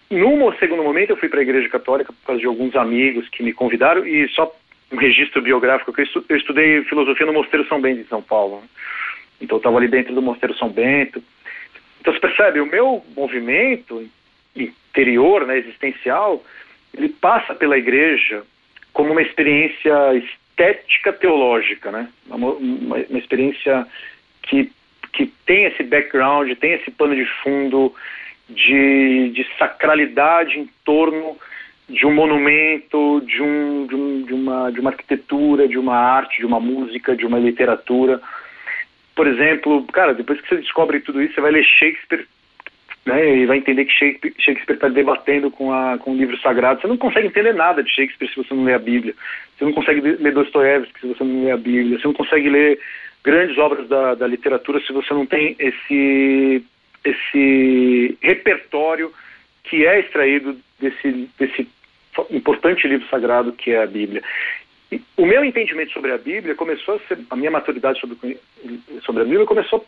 num 0.09 0.51
segundo 0.57 0.83
momento 0.83 1.11
eu 1.11 1.17
fui 1.17 1.29
para 1.29 1.39
a 1.39 1.43
igreja 1.43 1.69
católica 1.69 2.11
por 2.11 2.25
causa 2.25 2.41
de 2.41 2.47
alguns 2.47 2.75
amigos 2.75 3.29
que 3.29 3.43
me 3.43 3.53
convidaram 3.53 4.05
e 4.05 4.27
só 4.29 4.51
um 4.91 4.97
registro 4.97 5.41
biográfico 5.41 5.93
que 5.93 6.01
eu 6.01 6.37
estudei 6.37 6.83
filosofia 6.83 7.25
no 7.25 7.33
Mosteiro 7.33 7.67
São 7.67 7.79
Bento 7.79 8.01
em 8.01 8.05
São 8.05 8.21
Paulo. 8.21 8.57
Né? 8.57 8.67
Então 9.41 9.55
eu 9.55 9.59
estava 9.59 9.77
ali 9.77 9.87
dentro 9.87 10.13
do 10.13 10.21
Mosteiro 10.21 10.55
São 10.55 10.69
Bento. 10.69 11.21
Então 11.99 12.13
você 12.13 12.19
percebe, 12.19 12.59
o 12.59 12.65
meu 12.65 13.03
movimento 13.15 14.07
interior, 14.55 15.45
né, 15.45 15.57
existencial, 15.57 16.43
ele 16.95 17.09
passa 17.09 17.53
pela 17.53 17.77
igreja 17.77 18.43
como 18.93 19.11
uma 19.11 19.21
experiência 19.21 20.15
estética 20.15 21.13
teológica, 21.13 21.91
né? 21.91 22.09
Uma, 22.27 22.51
uma, 22.51 22.97
uma 22.97 23.17
experiência 23.17 23.87
que, 24.43 24.71
que 25.13 25.27
tem 25.45 25.65
esse 25.65 25.83
background, 25.83 26.51
tem 26.57 26.73
esse 26.73 26.91
pano 26.91 27.15
de 27.15 27.25
fundo 27.41 27.93
de, 28.49 29.29
de 29.29 29.47
sacralidade 29.57 30.59
em 30.59 30.69
torno 30.83 31.37
de 31.87 32.05
um 32.05 32.13
monumento, 32.13 33.21
de, 33.25 33.41
um, 33.41 33.85
de, 33.85 33.95
um, 33.95 34.21
de, 34.23 34.33
uma, 34.33 34.71
de 34.71 34.79
uma 34.79 34.89
arquitetura, 34.91 35.67
de 35.67 35.77
uma 35.77 35.95
arte, 35.95 36.39
de 36.39 36.45
uma 36.45 36.59
música, 36.59 37.15
de 37.15 37.25
uma 37.25 37.39
literatura 37.39 38.21
por 39.21 39.27
exemplo, 39.27 39.85
cara, 39.93 40.15
depois 40.15 40.41
que 40.41 40.49
você 40.49 40.55
descobre 40.55 40.99
tudo 40.99 41.21
isso, 41.21 41.35
você 41.35 41.41
vai 41.41 41.51
ler 41.51 41.63
Shakespeare 41.63 42.25
né, 43.05 43.37
e 43.37 43.45
vai 43.45 43.57
entender 43.57 43.85
que 43.85 43.91
Shakespeare 43.91 44.73
está 44.73 44.87
debatendo 44.87 45.51
com, 45.51 45.71
a, 45.71 45.99
com 45.99 46.13
o 46.13 46.17
livro 46.17 46.35
sagrado. 46.39 46.81
Você 46.81 46.87
não 46.87 46.97
consegue 46.97 47.27
entender 47.27 47.53
nada 47.53 47.83
de 47.83 47.91
Shakespeare 47.91 48.31
se 48.31 48.37
você 48.37 48.51
não 48.51 48.63
lê 48.63 48.73
a 48.73 48.79
Bíblia. 48.79 49.13
Você 49.55 49.65
não 49.65 49.73
consegue 49.73 50.01
ler 50.01 50.33
Dostoiévski 50.33 51.01
se 51.01 51.05
você 51.05 51.23
não 51.23 51.45
lê 51.45 51.51
a 51.51 51.57
Bíblia. 51.57 51.99
Você 51.99 52.07
não 52.07 52.15
consegue 52.15 52.49
ler 52.49 52.79
grandes 53.23 53.59
obras 53.59 53.87
da, 53.87 54.15
da 54.15 54.25
literatura 54.25 54.79
se 54.79 54.91
você 54.91 55.13
não 55.13 55.27
tem 55.27 55.55
esse, 55.59 56.65
esse 57.05 58.17
repertório 58.23 59.13
que 59.65 59.85
é 59.85 59.99
extraído 59.99 60.57
desse, 60.79 61.29
desse 61.37 61.67
importante 62.31 62.87
livro 62.87 63.07
sagrado 63.07 63.53
que 63.53 63.69
é 63.69 63.83
a 63.83 63.85
Bíblia. 63.85 64.23
O 65.17 65.25
meu 65.25 65.45
entendimento 65.45 65.93
sobre 65.93 66.11
a 66.11 66.17
Bíblia 66.17 66.55
começou 66.55 66.95
a 66.95 66.99
ser, 67.07 67.19
a 67.29 67.35
minha 67.35 67.51
maturidade 67.51 67.99
sobre, 67.99 68.37
sobre 69.03 69.21
a 69.21 69.25
Bíblia 69.25 69.45
começou 69.45 69.85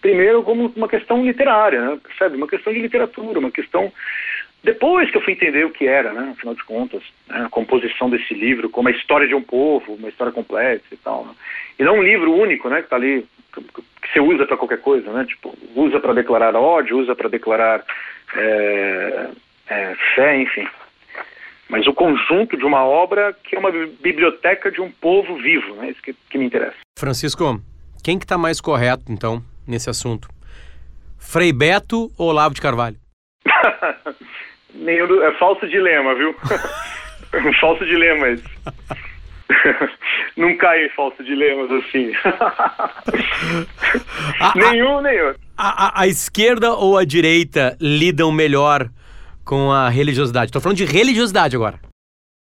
primeiro 0.00 0.42
como 0.42 0.72
uma 0.76 0.88
questão 0.88 1.24
literária, 1.24 1.80
né? 1.80 1.98
percebe? 2.02 2.36
Uma 2.36 2.48
questão 2.48 2.72
de 2.72 2.80
literatura, 2.80 3.38
uma 3.38 3.50
questão. 3.50 3.90
Depois 4.62 5.10
que 5.10 5.16
eu 5.16 5.22
fui 5.22 5.32
entender 5.32 5.64
o 5.64 5.70
que 5.70 5.86
era, 5.86 6.12
né? 6.12 6.34
afinal 6.36 6.54
de 6.54 6.64
contas, 6.64 7.02
né? 7.28 7.44
a 7.46 7.48
composição 7.48 8.10
desse 8.10 8.34
livro, 8.34 8.68
como 8.68 8.88
a 8.88 8.92
história 8.92 9.26
de 9.26 9.34
um 9.34 9.42
povo, 9.42 9.94
uma 9.94 10.08
história 10.08 10.32
complexa 10.32 10.84
e 10.92 10.96
tal. 10.96 11.24
Né? 11.24 11.32
E 11.78 11.84
não 11.84 11.98
um 11.98 12.02
livro 12.02 12.32
único, 12.32 12.68
né? 12.68 12.78
Que 12.78 12.84
está 12.84 12.96
ali, 12.96 13.26
que 13.52 14.12
você 14.12 14.20
usa 14.20 14.44
para 14.44 14.56
qualquer 14.56 14.80
coisa, 14.80 15.10
né? 15.12 15.24
Tipo, 15.24 15.56
usa 15.74 15.98
para 15.98 16.12
declarar 16.12 16.54
ódio, 16.54 16.98
usa 16.98 17.14
para 17.14 17.28
declarar 17.28 17.82
é, 18.36 19.28
é, 19.68 19.94
fé, 20.14 20.36
enfim. 20.36 20.66
Mas 21.72 21.86
o 21.86 21.94
conjunto 21.94 22.54
de 22.54 22.66
uma 22.66 22.84
obra 22.84 23.34
que 23.42 23.56
é 23.56 23.58
uma 23.58 23.70
biblioteca 23.72 24.70
de 24.70 24.78
um 24.78 24.90
povo 24.90 25.36
vivo, 25.36 25.74
né? 25.76 25.88
Isso 25.88 26.02
que, 26.02 26.14
que 26.28 26.36
me 26.36 26.44
interessa. 26.44 26.76
Francisco, 26.98 27.62
quem 28.04 28.18
que 28.18 28.26
está 28.26 28.36
mais 28.36 28.60
correto, 28.60 29.04
então, 29.08 29.42
nesse 29.66 29.88
assunto? 29.88 30.28
Frei 31.18 31.50
Beto 31.50 32.12
ou 32.18 32.28
Olavo 32.28 32.54
de 32.54 32.60
Carvalho? 32.60 32.96
Nenhum. 34.74 35.22
É 35.22 35.32
falso 35.38 35.66
dilema, 35.66 36.14
viu? 36.14 36.36
um 37.46 37.54
falso 37.58 37.86
dilema 37.86 38.28
esse. 38.28 38.44
Não 40.36 40.54
cai 40.58 40.84
em 40.84 40.90
falso 40.90 41.24
dilemas 41.24 41.70
assim. 41.70 42.12
a, 44.40 44.52
nenhum, 44.56 44.96
outro. 44.96 45.40
A, 45.56 45.86
a, 45.86 46.02
a, 46.02 46.06
esquerda 46.06 46.72
ou 46.72 46.98
a 46.98 47.04
direita 47.04 47.78
lidam 47.80 48.30
melhor 48.30 48.90
com 49.44 49.70
a 49.70 49.88
religiosidade? 49.88 50.46
Estou 50.46 50.60
falando 50.62 50.78
de 50.78 50.84
religiosidade 50.84 51.56
agora. 51.56 51.78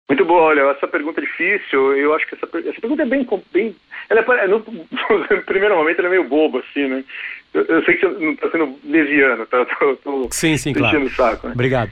Muito 0.09 0.25
boa, 0.25 0.41
olha, 0.41 0.61
essa 0.71 0.87
pergunta 0.87 1.21
é 1.21 1.23
difícil, 1.23 1.95
eu 1.95 2.13
acho 2.13 2.27
que 2.27 2.35
essa, 2.35 2.45
essa 2.45 2.81
pergunta 2.81 3.03
é 3.03 3.05
bem, 3.05 3.25
bem 3.53 3.75
ela 4.09 4.19
é, 4.41 4.47
no, 4.47 4.59
no 4.59 5.41
primeiro 5.47 5.75
momento 5.75 5.99
ela 5.99 6.09
é 6.09 6.11
meio 6.11 6.25
boba, 6.25 6.59
assim, 6.59 6.85
né? 6.85 7.03
Eu, 7.53 7.63
eu 7.63 7.83
sei 7.85 7.95
que 7.95 8.05
você 8.05 8.19
não 8.19 8.31
está 8.33 8.51
sendo 8.51 8.77
leviano, 8.83 9.45
tá? 9.45 9.65
Tô, 9.79 9.95
tô 9.95 10.27
sim, 10.31 10.57
sim, 10.57 10.73
claro. 10.73 11.01
o 11.01 11.09
saco, 11.09 11.47
né? 11.47 11.53
Obrigado. 11.53 11.91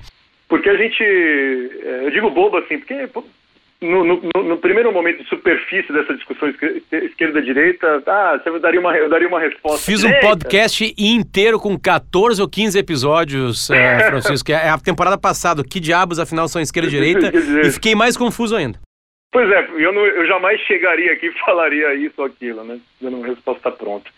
Porque 0.50 0.70
a 0.70 0.76
gente, 0.76 1.02
é, 1.02 2.08
eu 2.08 2.12
digo 2.12 2.30
bobo 2.30 2.58
assim, 2.58 2.80
porque 2.80 3.08
no, 3.82 4.04
no, 4.04 4.44
no, 4.44 4.58
primeiro 4.58 4.92
momento 4.92 5.24
de 5.24 5.30
superfície 5.30 5.92
dessa 5.94 6.14
discussão 6.14 6.54
esquerda-direita, 6.92 8.04
ah, 8.06 8.40
você 8.44 8.60
daria 8.60 8.80
uma, 8.80 8.96
eu 8.98 9.10
daria 9.10 9.28
uma 9.28 9.40
resposta. 9.40 9.86
Fiz 9.90 10.04
um 10.04 10.12
podcast 10.20 10.94
inteiro 10.98 11.60
com 11.60 11.80
14 11.80 12.42
ou 12.42 12.50
15 12.50 12.78
episódios, 12.78 13.70
é, 13.72 14.10
Francisco, 14.10 14.52
é 14.52 14.70
a 14.70 14.78
temporada 14.78 15.18
passada. 15.18 15.64
Que 15.64 15.80
diabos, 15.80 16.20
afinal, 16.20 16.48
são 16.50 16.62
esquerda-direita? 16.62 17.32
e 17.66 17.72
fiquei 17.72 17.96
mais 17.96 18.18
confuso 18.18 18.56
ainda. 18.56 18.78
Pois 19.32 19.50
é, 19.50 19.70
eu, 19.78 19.94
não, 19.94 20.06
eu 20.06 20.26
jamais 20.26 20.60
chegaria 20.62 21.14
aqui 21.14 21.28
e 21.28 21.40
falaria 21.46 21.94
isso 21.94 22.16
ou 22.18 22.26
aquilo, 22.26 22.64
né? 22.64 22.80
Dando 23.00 23.18
uma 23.18 23.28
resposta 23.28 23.72
pronta. 23.72 24.10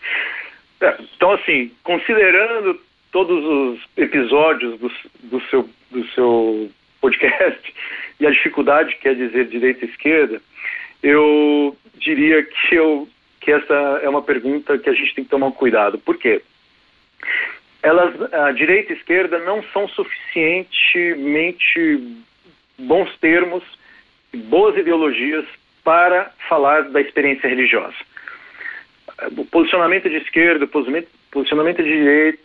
É, 0.80 0.96
então, 1.14 1.32
assim, 1.32 1.70
considerando 1.84 2.80
todos 3.12 3.44
os 3.44 3.80
episódios 3.96 4.80
do, 4.80 4.90
do, 5.24 5.40
seu, 5.42 5.68
do 5.90 6.04
seu 6.08 6.70
podcast, 7.00 7.74
e 8.22 8.26
a 8.26 8.30
dificuldade 8.30 8.96
que 8.96 9.14
dizer 9.14 9.48
direita 9.48 9.84
e 9.84 9.88
esquerda, 9.88 10.40
eu 11.02 11.76
diria 11.96 12.44
que, 12.44 12.76
eu, 12.76 13.08
que 13.40 13.50
essa 13.50 13.74
é 14.00 14.08
uma 14.08 14.22
pergunta 14.22 14.78
que 14.78 14.88
a 14.88 14.92
gente 14.92 15.12
tem 15.12 15.24
que 15.24 15.30
tomar 15.30 15.50
cuidado. 15.50 15.98
Por 15.98 16.16
quê? 16.16 16.40
Elas, 17.82 18.14
a 18.32 18.52
direita 18.52 18.92
e 18.92 18.96
esquerda 18.96 19.40
não 19.40 19.60
são 19.72 19.88
suficientemente 19.88 22.16
bons 22.78 23.12
termos, 23.18 23.64
boas 24.32 24.78
ideologias 24.78 25.44
para 25.82 26.30
falar 26.48 26.82
da 26.90 27.00
experiência 27.00 27.48
religiosa. 27.48 27.96
O 29.36 29.44
posicionamento 29.46 30.08
de 30.08 30.18
esquerda, 30.18 30.66
o 30.66 30.68
posicionamento 30.68 31.82
de 31.82 31.90
direita, 31.90 32.38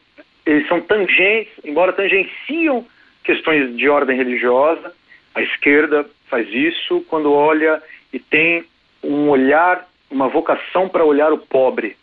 eles 0.43 0.67
são 0.67 0.82
tangentes, 0.82 1.53
embora 1.63 1.93
tangenciam 1.93 2.84
questões 3.23 3.78
de 3.78 3.88
ordem 3.88 4.17
religiosa, 4.17 4.91
a 5.38 5.41
esquerda 5.43 6.03
faz 6.29 6.51
isso 6.51 7.05
quando 7.07 7.31
olha 7.31 7.81
e 8.11 8.17
tem 8.17 8.65
um 9.03 9.29
olhar, 9.29 9.88
uma 10.09 10.27
vocação 10.27 10.89
para 10.89 11.05
olhar 11.05 11.31
o 11.31 11.38
pobre, 11.38 11.95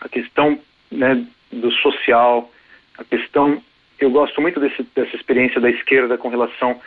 a 0.00 0.08
questão 0.08 0.58
né, 0.90 1.24
do 1.52 1.70
social, 1.70 2.50
a 2.98 3.04
questão. 3.04 3.62
Eu 4.00 4.10
gosto 4.10 4.42
muito 4.42 4.58
desse, 4.58 4.82
dessa 4.96 5.14
experiência 5.14 5.60
da 5.60 5.70
esquerda 5.70 6.18
com 6.18 6.28
relação 6.28 6.80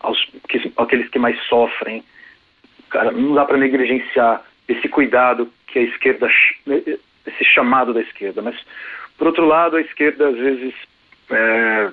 aos 0.00 0.24
que, 0.48 0.72
àqueles 0.74 1.10
que 1.10 1.18
mais 1.18 1.38
sofrem. 1.44 2.02
Cara, 2.88 3.12
não 3.12 3.34
dá 3.34 3.44
para 3.44 3.58
negligenciar 3.58 4.42
esse 4.66 4.88
cuidado 4.88 5.52
que 5.66 5.80
a 5.80 5.82
esquerda, 5.82 6.30
esse 7.26 7.44
chamado 7.44 7.92
da 7.92 8.00
esquerda. 8.00 8.40
Mas, 8.40 8.56
por 9.18 9.26
outro 9.26 9.44
lado, 9.44 9.76
a 9.76 9.82
esquerda 9.82 10.28
às 10.28 10.36
vezes 10.36 10.74
é, 11.30 11.90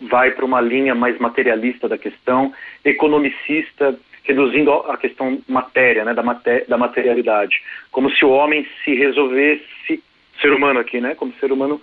vai 0.00 0.30
para 0.30 0.44
uma 0.44 0.60
linha 0.60 0.94
mais 0.94 1.18
materialista 1.18 1.88
da 1.88 1.98
questão, 1.98 2.52
economicista, 2.84 3.98
reduzindo 4.24 4.72
a 4.72 4.96
questão 4.96 5.40
matéria, 5.48 6.04
né, 6.04 6.14
da, 6.14 6.22
maté 6.22 6.64
da 6.66 6.78
materialidade, 6.78 7.62
como 7.90 8.10
se 8.10 8.24
o 8.24 8.30
homem 8.30 8.66
se 8.84 8.94
resolvesse, 8.94 10.02
ser 10.40 10.52
humano 10.52 10.80
aqui, 10.80 11.00
né, 11.00 11.14
como 11.14 11.34
ser 11.34 11.52
humano 11.52 11.80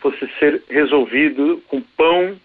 fosse 0.00 0.26
ser 0.38 0.62
resolvido 0.70 1.62
com 1.68 1.80
pão 1.80 2.36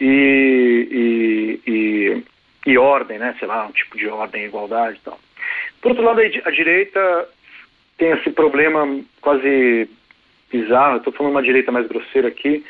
e, 0.00 1.60
e, 1.66 1.70
e, 1.70 2.22
e 2.70 2.78
ordem, 2.78 3.18
né, 3.18 3.34
sei 3.38 3.46
lá, 3.46 3.66
um 3.66 3.72
tipo 3.72 3.96
de 3.96 4.08
ordem, 4.08 4.44
igualdade 4.44 4.96
e 4.96 5.04
tal. 5.04 5.18
Por 5.80 5.90
outro 5.90 6.04
lado, 6.04 6.20
a 6.20 6.50
direita 6.50 7.28
tem 7.96 8.10
esse 8.12 8.30
problema 8.30 9.00
quase 9.20 9.88
bizarro, 10.50 10.96
estou 10.96 11.12
falando 11.12 11.32
uma 11.32 11.42
direita 11.42 11.70
mais 11.70 11.86
grosseira 11.86 12.28
aqui, 12.28 12.64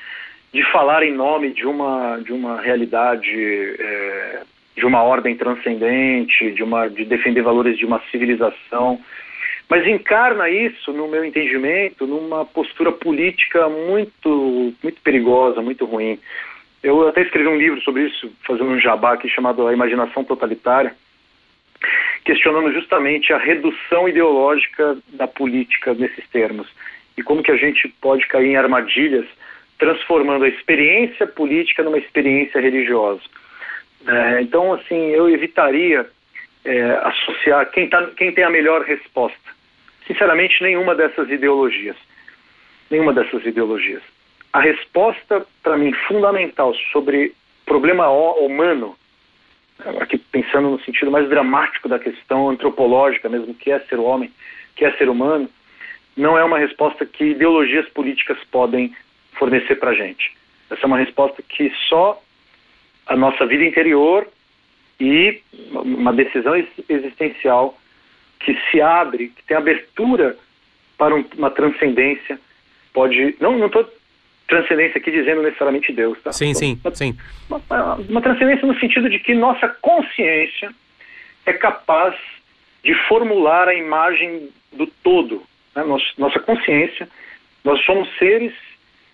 de 0.52 0.62
falar 0.72 1.02
em 1.02 1.12
nome 1.12 1.52
de 1.52 1.66
uma, 1.66 2.18
de 2.18 2.32
uma 2.32 2.60
realidade, 2.60 3.30
é, 3.78 4.42
de 4.76 4.86
uma 4.86 5.02
ordem 5.02 5.36
transcendente, 5.36 6.52
de, 6.52 6.62
uma, 6.62 6.88
de 6.88 7.04
defender 7.04 7.42
valores 7.42 7.76
de 7.76 7.84
uma 7.84 8.00
civilização, 8.10 9.00
mas 9.68 9.86
encarna 9.86 10.48
isso, 10.48 10.92
no 10.92 11.08
meu 11.08 11.24
entendimento, 11.24 12.06
numa 12.06 12.44
postura 12.44 12.90
política 12.90 13.68
muito, 13.68 14.72
muito 14.82 15.00
perigosa, 15.02 15.60
muito 15.60 15.84
ruim. 15.84 16.18
Eu 16.82 17.06
até 17.08 17.22
escrevi 17.22 17.48
um 17.48 17.58
livro 17.58 17.80
sobre 17.82 18.04
isso, 18.04 18.32
fazendo 18.46 18.70
um 18.70 18.80
jabá 18.80 19.12
aqui 19.12 19.28
chamado 19.28 19.66
A 19.66 19.72
Imaginação 19.72 20.24
Totalitária, 20.24 20.94
questionando 22.24 22.72
justamente 22.72 23.32
a 23.32 23.38
redução 23.38 24.08
ideológica 24.08 24.96
da 25.12 25.26
política 25.26 25.92
nesses 25.92 26.26
termos 26.28 26.66
e 27.16 27.22
como 27.22 27.42
que 27.42 27.50
a 27.50 27.56
gente 27.56 27.88
pode 28.00 28.26
cair 28.26 28.46
em 28.46 28.56
armadilhas 28.56 29.26
transformando 29.78 30.44
a 30.44 30.48
experiência 30.48 31.26
política 31.26 31.82
numa 31.82 31.98
experiência 31.98 32.60
religiosa. 32.60 33.22
É, 34.06 34.42
então, 34.42 34.72
assim, 34.72 35.10
eu 35.10 35.28
evitaria 35.28 36.06
é, 36.64 36.82
associar 37.02 37.70
quem, 37.70 37.88
tá, 37.88 38.06
quem 38.16 38.32
tem 38.32 38.44
a 38.44 38.50
melhor 38.50 38.82
resposta. 38.82 39.38
Sinceramente, 40.06 40.62
nenhuma 40.62 40.94
dessas 40.94 41.30
ideologias. 41.30 41.96
Nenhuma 42.90 43.12
dessas 43.12 43.44
ideologias. 43.44 44.02
A 44.52 44.60
resposta, 44.60 45.46
para 45.62 45.76
mim, 45.76 45.92
fundamental 46.06 46.74
sobre 46.92 47.32
problema 47.66 48.08
humano, 48.08 48.96
aqui 50.00 50.16
pensando 50.18 50.70
no 50.70 50.80
sentido 50.80 51.10
mais 51.10 51.28
dramático 51.28 51.88
da 51.88 51.98
questão 51.98 52.48
antropológica 52.48 53.28
mesmo, 53.28 53.54
que 53.54 53.70
é 53.70 53.78
ser 53.80 53.98
homem, 53.98 54.32
que 54.74 54.84
é 54.84 54.92
ser 54.92 55.08
humano, 55.08 55.48
não 56.16 56.36
é 56.36 56.42
uma 56.42 56.58
resposta 56.58 57.04
que 57.04 57.24
ideologias 57.24 57.88
políticas 57.90 58.38
podem 58.50 58.92
fornecer 59.38 59.76
para 59.76 59.90
a 59.90 59.94
gente. 59.94 60.32
Essa 60.70 60.82
é 60.82 60.86
uma 60.86 60.98
resposta 60.98 61.42
que 61.42 61.72
só 61.88 62.20
a 63.06 63.16
nossa 63.16 63.46
vida 63.46 63.64
interior 63.64 64.26
e 65.00 65.40
uma 65.72 66.12
decisão 66.12 66.54
existencial 66.88 67.78
que 68.40 68.56
se 68.70 68.80
abre, 68.80 69.28
que 69.28 69.42
tem 69.44 69.56
abertura 69.56 70.36
para 70.96 71.14
uma 71.14 71.50
transcendência, 71.50 72.38
pode. 72.92 73.36
Não 73.40 73.56
não 73.56 73.66
estou 73.66 73.88
transcendência 74.48 74.98
aqui 74.98 75.10
dizendo 75.10 75.42
necessariamente 75.42 75.92
Deus, 75.92 76.18
tá? 76.22 76.32
Sim, 76.32 76.54
sim, 76.54 76.80
uma, 76.82 76.94
sim. 76.94 77.16
Uma, 77.48 77.94
uma 77.96 78.22
transcendência 78.22 78.66
no 78.66 78.78
sentido 78.80 79.08
de 79.08 79.18
que 79.18 79.34
nossa 79.34 79.68
consciência 79.68 80.70
é 81.44 81.52
capaz 81.52 82.14
de 82.82 82.94
formular 83.06 83.68
a 83.68 83.74
imagem 83.74 84.48
do 84.72 84.86
todo. 84.86 85.42
Né? 85.76 85.84
Nossa, 85.84 86.06
nossa 86.16 86.40
consciência, 86.40 87.08
nós 87.62 87.84
somos 87.84 88.08
seres 88.18 88.54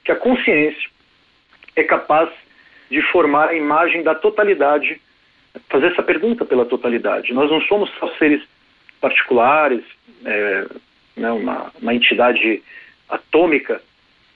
que 0.05 0.13
a 0.13 0.17
consciência 0.17 0.89
é 1.77 1.83
capaz 1.83 2.31
de 2.91 3.01
formar 3.11 3.49
a 3.49 3.55
imagem 3.55 4.03
da 4.03 4.15
totalidade, 4.15 5.01
fazer 5.69 5.93
essa 5.93 6.03
pergunta 6.03 6.45
pela 6.45 6.65
totalidade. 6.65 7.33
Nós 7.33 7.51
não 7.51 7.61
somos 7.63 7.91
só 7.99 8.09
seres 8.19 8.43
particulares, 9.01 9.83
é, 10.25 10.67
né, 11.17 11.31
uma, 11.33 11.73
uma 11.81 11.95
entidade 11.95 12.63
atômica, 13.09 13.81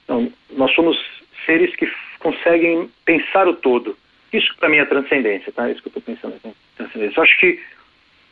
não, 0.07 0.31
nós 0.51 0.73
somos 0.73 0.97
seres 1.45 1.75
que 1.75 1.89
conseguem 2.19 2.89
pensar 3.05 3.47
o 3.47 3.53
todo. 3.53 3.97
Isso 4.33 4.55
para 4.57 4.69
mim 4.69 4.77
é 4.77 4.85
transcendência, 4.85 5.51
tá? 5.51 5.67
É 5.67 5.71
isso 5.71 5.81
que 5.81 5.87
eu 5.87 5.99
estou 5.99 6.15
pensando, 6.15 6.35
é 6.43 6.51
transcendência. 6.75 7.19
Eu 7.19 7.23
acho 7.23 7.39
que 7.39 7.59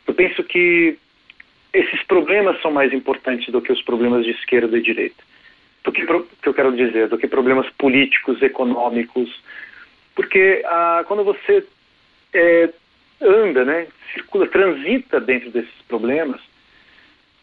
eu 0.06 0.14
penso 0.14 0.42
que 0.44 0.96
esses 1.72 2.02
problemas 2.04 2.60
são 2.60 2.70
mais 2.70 2.92
importantes 2.92 3.50
do 3.52 3.60
que 3.60 3.72
os 3.72 3.82
problemas 3.82 4.24
de 4.24 4.30
esquerda 4.30 4.76
e 4.78 4.82
direita. 4.82 5.22
Do 5.84 5.92
que, 5.92 6.04
que 6.04 6.48
eu 6.48 6.54
quero 6.54 6.76
dizer, 6.76 7.08
do 7.08 7.16
que 7.16 7.26
problemas 7.26 7.68
políticos, 7.78 8.42
econômicos, 8.42 9.42
porque 10.14 10.62
ah, 10.66 11.04
quando 11.06 11.24
você 11.24 11.64
é, 12.34 12.68
anda, 13.20 13.64
né, 13.64 13.86
circula, 14.12 14.46
transita 14.46 15.20
dentro 15.20 15.50
desses 15.50 15.82
problemas, 15.86 16.40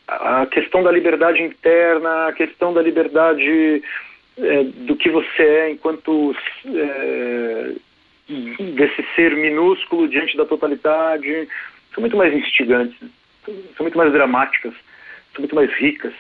a 0.07 0.45
questão 0.45 0.83
da 0.83 0.91
liberdade 0.91 1.41
interna, 1.41 2.27
a 2.27 2.33
questão 2.33 2.73
da 2.73 2.81
liberdade 2.81 3.81
é, 4.38 4.63
do 4.63 4.95
que 4.95 5.09
você 5.09 5.43
é 5.43 5.71
enquanto 5.71 6.36
é, 6.65 7.71
desse 8.27 9.05
ser 9.15 9.36
minúsculo 9.36 10.07
diante 10.07 10.38
da 10.38 10.45
totalidade, 10.45 11.47
são 11.93 12.01
muito 12.01 12.17
mais 12.17 12.33
instigantes, 12.33 12.97
são 13.45 13.83
muito 13.83 13.97
mais 13.97 14.11
dramáticas, 14.11 14.73
são 15.33 15.39
muito 15.39 15.55
mais 15.55 15.71
ricas, 15.73 16.13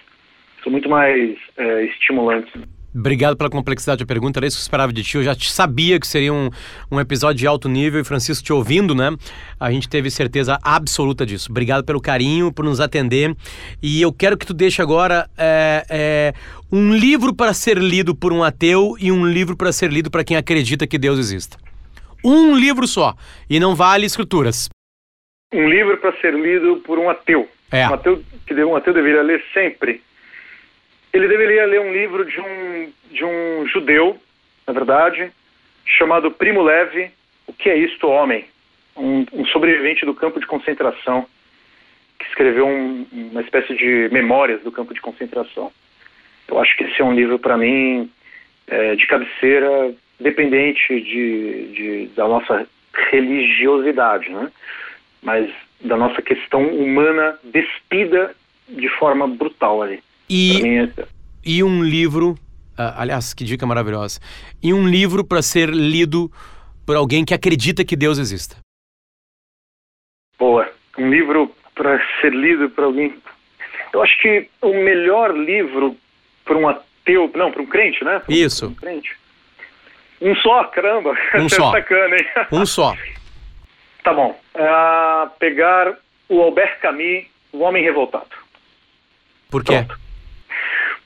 são 0.65 0.71
muito 0.71 0.89
mais 0.89 1.37
é, 1.55 1.85
estimulantes. 1.85 2.51
Obrigado 2.97 3.35
pela 3.35 3.49
complexidade 3.49 3.99
da 3.99 4.05
pergunta, 4.05 4.39
era 4.39 4.47
isso 4.47 4.55
que 4.55 4.61
eu 4.61 4.63
esperava 4.63 4.91
de 4.93 5.03
ti. 5.03 5.17
Eu 5.17 5.23
já 5.23 5.35
sabia 5.35 5.99
que 5.99 6.07
seria 6.07 6.31
um, 6.33 6.49
um 6.89 6.97
episódio 6.97 7.39
de 7.39 7.45
alto 7.45 7.67
nível 7.67 7.99
e 7.99 8.05
Francisco 8.05 8.43
te 8.43 8.53
ouvindo, 8.53 8.95
né? 8.95 9.09
A 9.59 9.69
gente 9.69 9.89
teve 9.89 10.09
certeza 10.09 10.57
absoluta 10.63 11.25
disso. 11.25 11.51
Obrigado 11.51 11.83
pelo 11.83 12.01
carinho, 12.01 12.53
por 12.53 12.63
nos 12.63 12.79
atender. 12.79 13.35
E 13.83 14.01
eu 14.01 14.13
quero 14.13 14.37
que 14.37 14.45
tu 14.45 14.53
deixe 14.53 14.81
agora 14.81 15.29
é, 15.37 15.85
é, 15.89 16.33
um 16.71 16.95
livro 16.95 17.35
para 17.35 17.53
ser 17.53 17.77
lido 17.77 18.15
por 18.15 18.31
um 18.31 18.41
ateu 18.41 18.95
e 18.97 19.11
um 19.11 19.25
livro 19.27 19.57
para 19.57 19.73
ser 19.73 19.91
lido 19.91 20.09
para 20.09 20.23
quem 20.23 20.37
acredita 20.37 20.87
que 20.87 20.97
Deus 20.97 21.19
exista. 21.19 21.57
Um 22.23 22.55
livro 22.55 22.87
só. 22.87 23.13
E 23.49 23.59
não 23.59 23.75
vale 23.75 24.05
escrituras. 24.05 24.69
Um 25.53 25.67
livro 25.67 25.97
para 25.97 26.13
ser 26.21 26.33
lido 26.33 26.77
por 26.77 26.97
um 26.97 27.09
ateu. 27.09 27.47
É. 27.69 27.89
Um 27.89 27.93
ateu 27.93 28.23
que 28.47 28.53
um 28.63 28.75
ateu 28.75 28.93
deveria 28.93 29.21
ler 29.21 29.43
sempre 29.53 30.01
ele 31.15 31.29
deveria 31.29 31.65
ler 31.65 31.79
um 31.79 31.93
livro 31.93 32.25
de 32.25 32.41
um, 32.41 32.91
de 33.09 33.23
um 33.23 33.65
judeu, 33.67 34.19
na 34.67 34.73
verdade, 34.73 35.31
chamado 35.85 36.29
Primo 36.29 36.61
Levi, 36.61 37.09
O 37.47 37.53
que 37.53 37.69
é 37.69 37.77
isto, 37.77 38.07
homem? 38.07 38.45
Um, 38.97 39.25
um 39.31 39.45
sobrevivente 39.45 40.05
do 40.05 40.13
campo 40.13 40.39
de 40.39 40.45
concentração, 40.45 41.25
que 42.19 42.25
escreveu 42.25 42.67
um, 42.67 43.07
uma 43.11 43.41
espécie 43.41 43.75
de 43.75 44.09
memórias 44.11 44.61
do 44.61 44.71
campo 44.71 44.93
de 44.93 44.99
concentração. 44.99 45.71
Eu 46.47 46.59
acho 46.59 46.75
que 46.75 46.83
esse 46.83 47.01
é 47.01 47.05
um 47.05 47.13
livro, 47.13 47.39
para 47.39 47.57
mim, 47.57 48.11
é, 48.67 48.95
de 48.95 49.07
cabeceira, 49.07 49.93
dependente 50.19 50.99
de, 50.99 51.67
de, 51.73 52.07
da 52.15 52.27
nossa 52.27 52.67
religiosidade, 53.11 54.29
né? 54.29 54.51
mas 55.21 55.49
da 55.79 55.95
nossa 55.95 56.21
questão 56.21 56.67
humana 56.67 57.39
despida 57.43 58.35
de 58.67 58.89
forma 58.89 59.27
brutal 59.27 59.81
ali. 59.81 60.01
E, 60.29 60.89
e 61.43 61.63
um 61.63 61.83
livro, 61.83 62.31
uh, 62.31 62.93
aliás, 62.97 63.33
que 63.33 63.43
dica 63.43 63.65
maravilhosa. 63.65 64.19
E 64.61 64.73
um 64.73 64.87
livro 64.87 65.23
para 65.23 65.41
ser 65.41 65.69
lido 65.69 66.31
por 66.85 66.95
alguém 66.95 67.23
que 67.23 67.33
acredita 67.33 67.83
que 67.83 67.95
Deus 67.95 68.17
exista. 68.17 68.57
Boa. 70.37 70.69
Um 70.97 71.09
livro 71.09 71.51
para 71.73 71.99
ser 72.21 72.33
lido 72.33 72.69
por 72.69 72.85
alguém. 72.85 73.15
Eu 73.93 74.01
acho 74.01 74.21
que 74.21 74.47
o 74.61 74.73
melhor 74.73 75.35
livro 75.35 75.95
para 76.43 76.57
um 76.57 76.67
ateu, 76.67 77.31
não, 77.35 77.51
para 77.51 77.61
um 77.61 77.65
crente, 77.65 78.03
né? 78.03 78.21
Isso. 78.27 78.67
Um 78.67 78.75
crente. 78.75 79.15
Um 80.21 80.35
só, 80.35 80.63
caramba. 80.65 81.15
Um 81.35 81.47
só. 81.49 81.71
Sacana, 81.71 82.15
hein? 82.15 82.25
Um 82.51 82.65
só. 82.65 82.95
Tá 84.03 84.13
bom. 84.13 84.39
Uh, 84.55 85.29
pegar 85.39 85.97
o 86.29 86.41
Albert 86.41 86.79
Camus, 86.79 87.25
O 87.51 87.59
Homem 87.59 87.83
Revoltado. 87.83 88.29
Por 89.49 89.63
quê? 89.63 89.83
Pronto. 89.83 90.04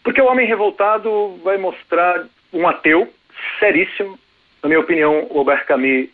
Porque 0.09 0.23
o 0.23 0.25
Homem 0.25 0.47
Revoltado 0.47 1.39
vai 1.43 1.59
mostrar 1.59 2.25
um 2.51 2.67
ateu 2.67 3.13
seríssimo. 3.59 4.17
Na 4.63 4.67
minha 4.67 4.79
opinião, 4.79 5.27
o 5.29 5.37
Albert 5.37 5.67
Camus 5.67 6.09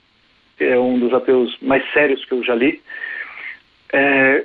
é 0.59 0.77
um 0.77 0.99
dos 0.99 1.13
ateus 1.13 1.57
mais 1.61 1.81
sérios 1.93 2.25
que 2.25 2.33
eu 2.33 2.43
já 2.43 2.53
li. 2.55 2.81
É, 3.93 4.43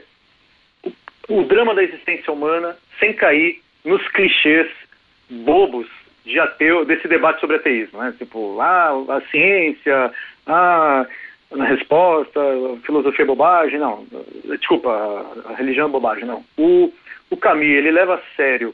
o, 1.28 1.40
o 1.40 1.44
drama 1.46 1.74
da 1.74 1.82
existência 1.82 2.32
humana 2.32 2.76
sem 3.00 3.12
cair 3.12 3.60
nos 3.84 4.06
clichês 4.10 4.70
bobos 5.28 5.88
de 6.24 6.38
ateu, 6.38 6.84
desse 6.84 7.08
debate 7.08 7.40
sobre 7.40 7.56
ateísmo, 7.56 7.98
né? 7.98 8.14
Tipo, 8.16 8.60
ah, 8.60 8.92
a 9.08 9.20
ciência, 9.32 10.12
ah, 10.46 11.04
a 11.58 11.64
resposta, 11.64 12.40
a 12.40 12.86
filosofia 12.86 13.24
é 13.24 13.26
bobagem, 13.26 13.80
não. 13.80 14.06
Desculpa, 14.44 14.92
a, 15.46 15.54
religião 15.54 15.88
é 15.88 15.90
bobagem, 15.90 16.24
não. 16.24 16.44
O, 16.56 16.92
o 17.30 17.36
Camus, 17.36 17.66
ele 17.66 17.90
leva 17.90 18.14
a 18.14 18.36
sério 18.36 18.72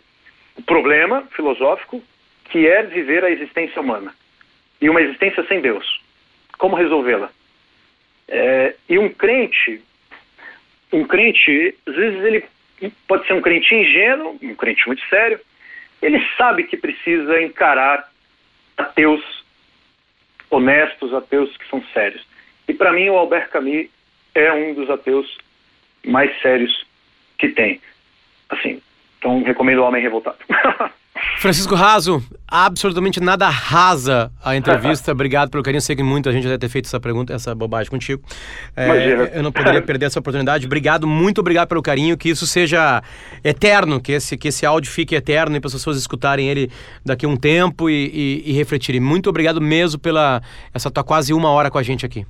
o 0.57 0.63
problema 0.63 1.23
filosófico 1.35 2.03
que 2.51 2.67
é 2.67 2.83
viver 2.83 3.25
a 3.25 3.31
existência 3.31 3.81
humana 3.81 4.15
e 4.81 4.89
uma 4.89 5.01
existência 5.01 5.45
sem 5.47 5.61
Deus. 5.61 6.01
Como 6.59 6.77
resolvê-la? 6.77 7.31
É, 8.29 8.75
e 8.89 8.99
um 8.99 9.09
crente, 9.09 9.83
um 10.93 11.05
crente, 11.05 11.75
às 11.87 11.95
vezes 11.95 12.25
ele 12.25 12.45
pode 13.07 13.27
ser 13.27 13.35
um 13.35 13.41
crente 13.41 13.75
ingênuo, 13.75 14.39
um 14.43 14.55
crente 14.55 14.87
muito 14.87 15.05
sério, 15.09 15.41
ele 16.03 16.21
sabe 16.37 16.65
que 16.65 16.77
precisa 16.77 17.41
encarar 17.41 18.11
ateus 18.77 19.23
honestos, 20.51 21.13
ateus 21.15 21.57
que 21.57 21.69
são 21.69 21.83
sérios. 21.93 22.25
E 22.69 22.75
para 22.75 22.93
mim 22.93 23.09
o 23.09 23.17
Albert 23.17 23.49
Camus 23.51 23.89
é 24.35 24.53
um 24.53 24.75
dos 24.75 24.91
ateus 24.91 25.39
mais 26.05 26.31
sérios 26.41 26.87
que 27.39 27.49
tem. 27.49 27.81
Assim, 28.49 28.81
então, 29.27 29.43
recomendo 29.43 29.81
O 29.81 29.85
Homem 29.85 30.01
Revoltado. 30.01 30.37
Francisco 31.39 31.75
Raso, 31.75 32.23
absolutamente 32.47 33.21
nada 33.21 33.49
rasa 33.49 34.31
a 34.45 34.55
entrevista. 34.55 35.11
Obrigado 35.13 35.51
pelo 35.51 35.63
carinho. 35.63 35.81
Sei 35.81 35.97
que 35.97 36.03
muita 36.03 36.31
gente 36.31 36.45
deve 36.45 36.59
ter 36.59 36.69
feito 36.69 36.87
essa 36.87 37.01
pergunta, 37.01 37.33
essa 37.33 37.55
bobagem 37.55 37.91
contigo. 37.91 38.23
É, 38.77 39.39
eu 39.39 39.43
não 39.43 39.51
poderia 39.51 39.81
perder 39.83 40.07
essa 40.07 40.21
oportunidade. 40.21 40.67
Obrigado, 40.67 41.07
muito 41.07 41.41
obrigado 41.41 41.69
pelo 41.69 41.83
carinho. 41.83 42.17
Que 42.17 42.29
isso 42.29 42.47
seja 42.47 43.03
eterno, 43.43 44.01
que 44.01 44.13
esse, 44.13 44.37
que 44.37 44.49
esse 44.49 44.65
áudio 44.65 44.91
fique 44.91 45.15
eterno 45.15 45.57
e 45.57 45.61
para 45.61 45.69
as 45.69 45.75
pessoas 45.75 45.97
escutarem 45.97 46.49
ele 46.49 46.71
daqui 47.05 47.27
a 47.27 47.29
um 47.29 47.37
tempo 47.37 47.91
e, 47.91 48.43
e, 48.45 48.51
e 48.51 48.53
refletirem. 48.53 49.01
Muito 49.01 49.29
obrigado 49.29 49.61
mesmo 49.61 50.01
pela 50.01 50.41
essa 50.73 50.91
tua 50.91 51.03
quase 51.03 51.33
uma 51.33 51.51
hora 51.51 51.71
com 51.71 51.79
a 51.79 51.83
gente 51.83 52.07
aqui. 52.07 52.27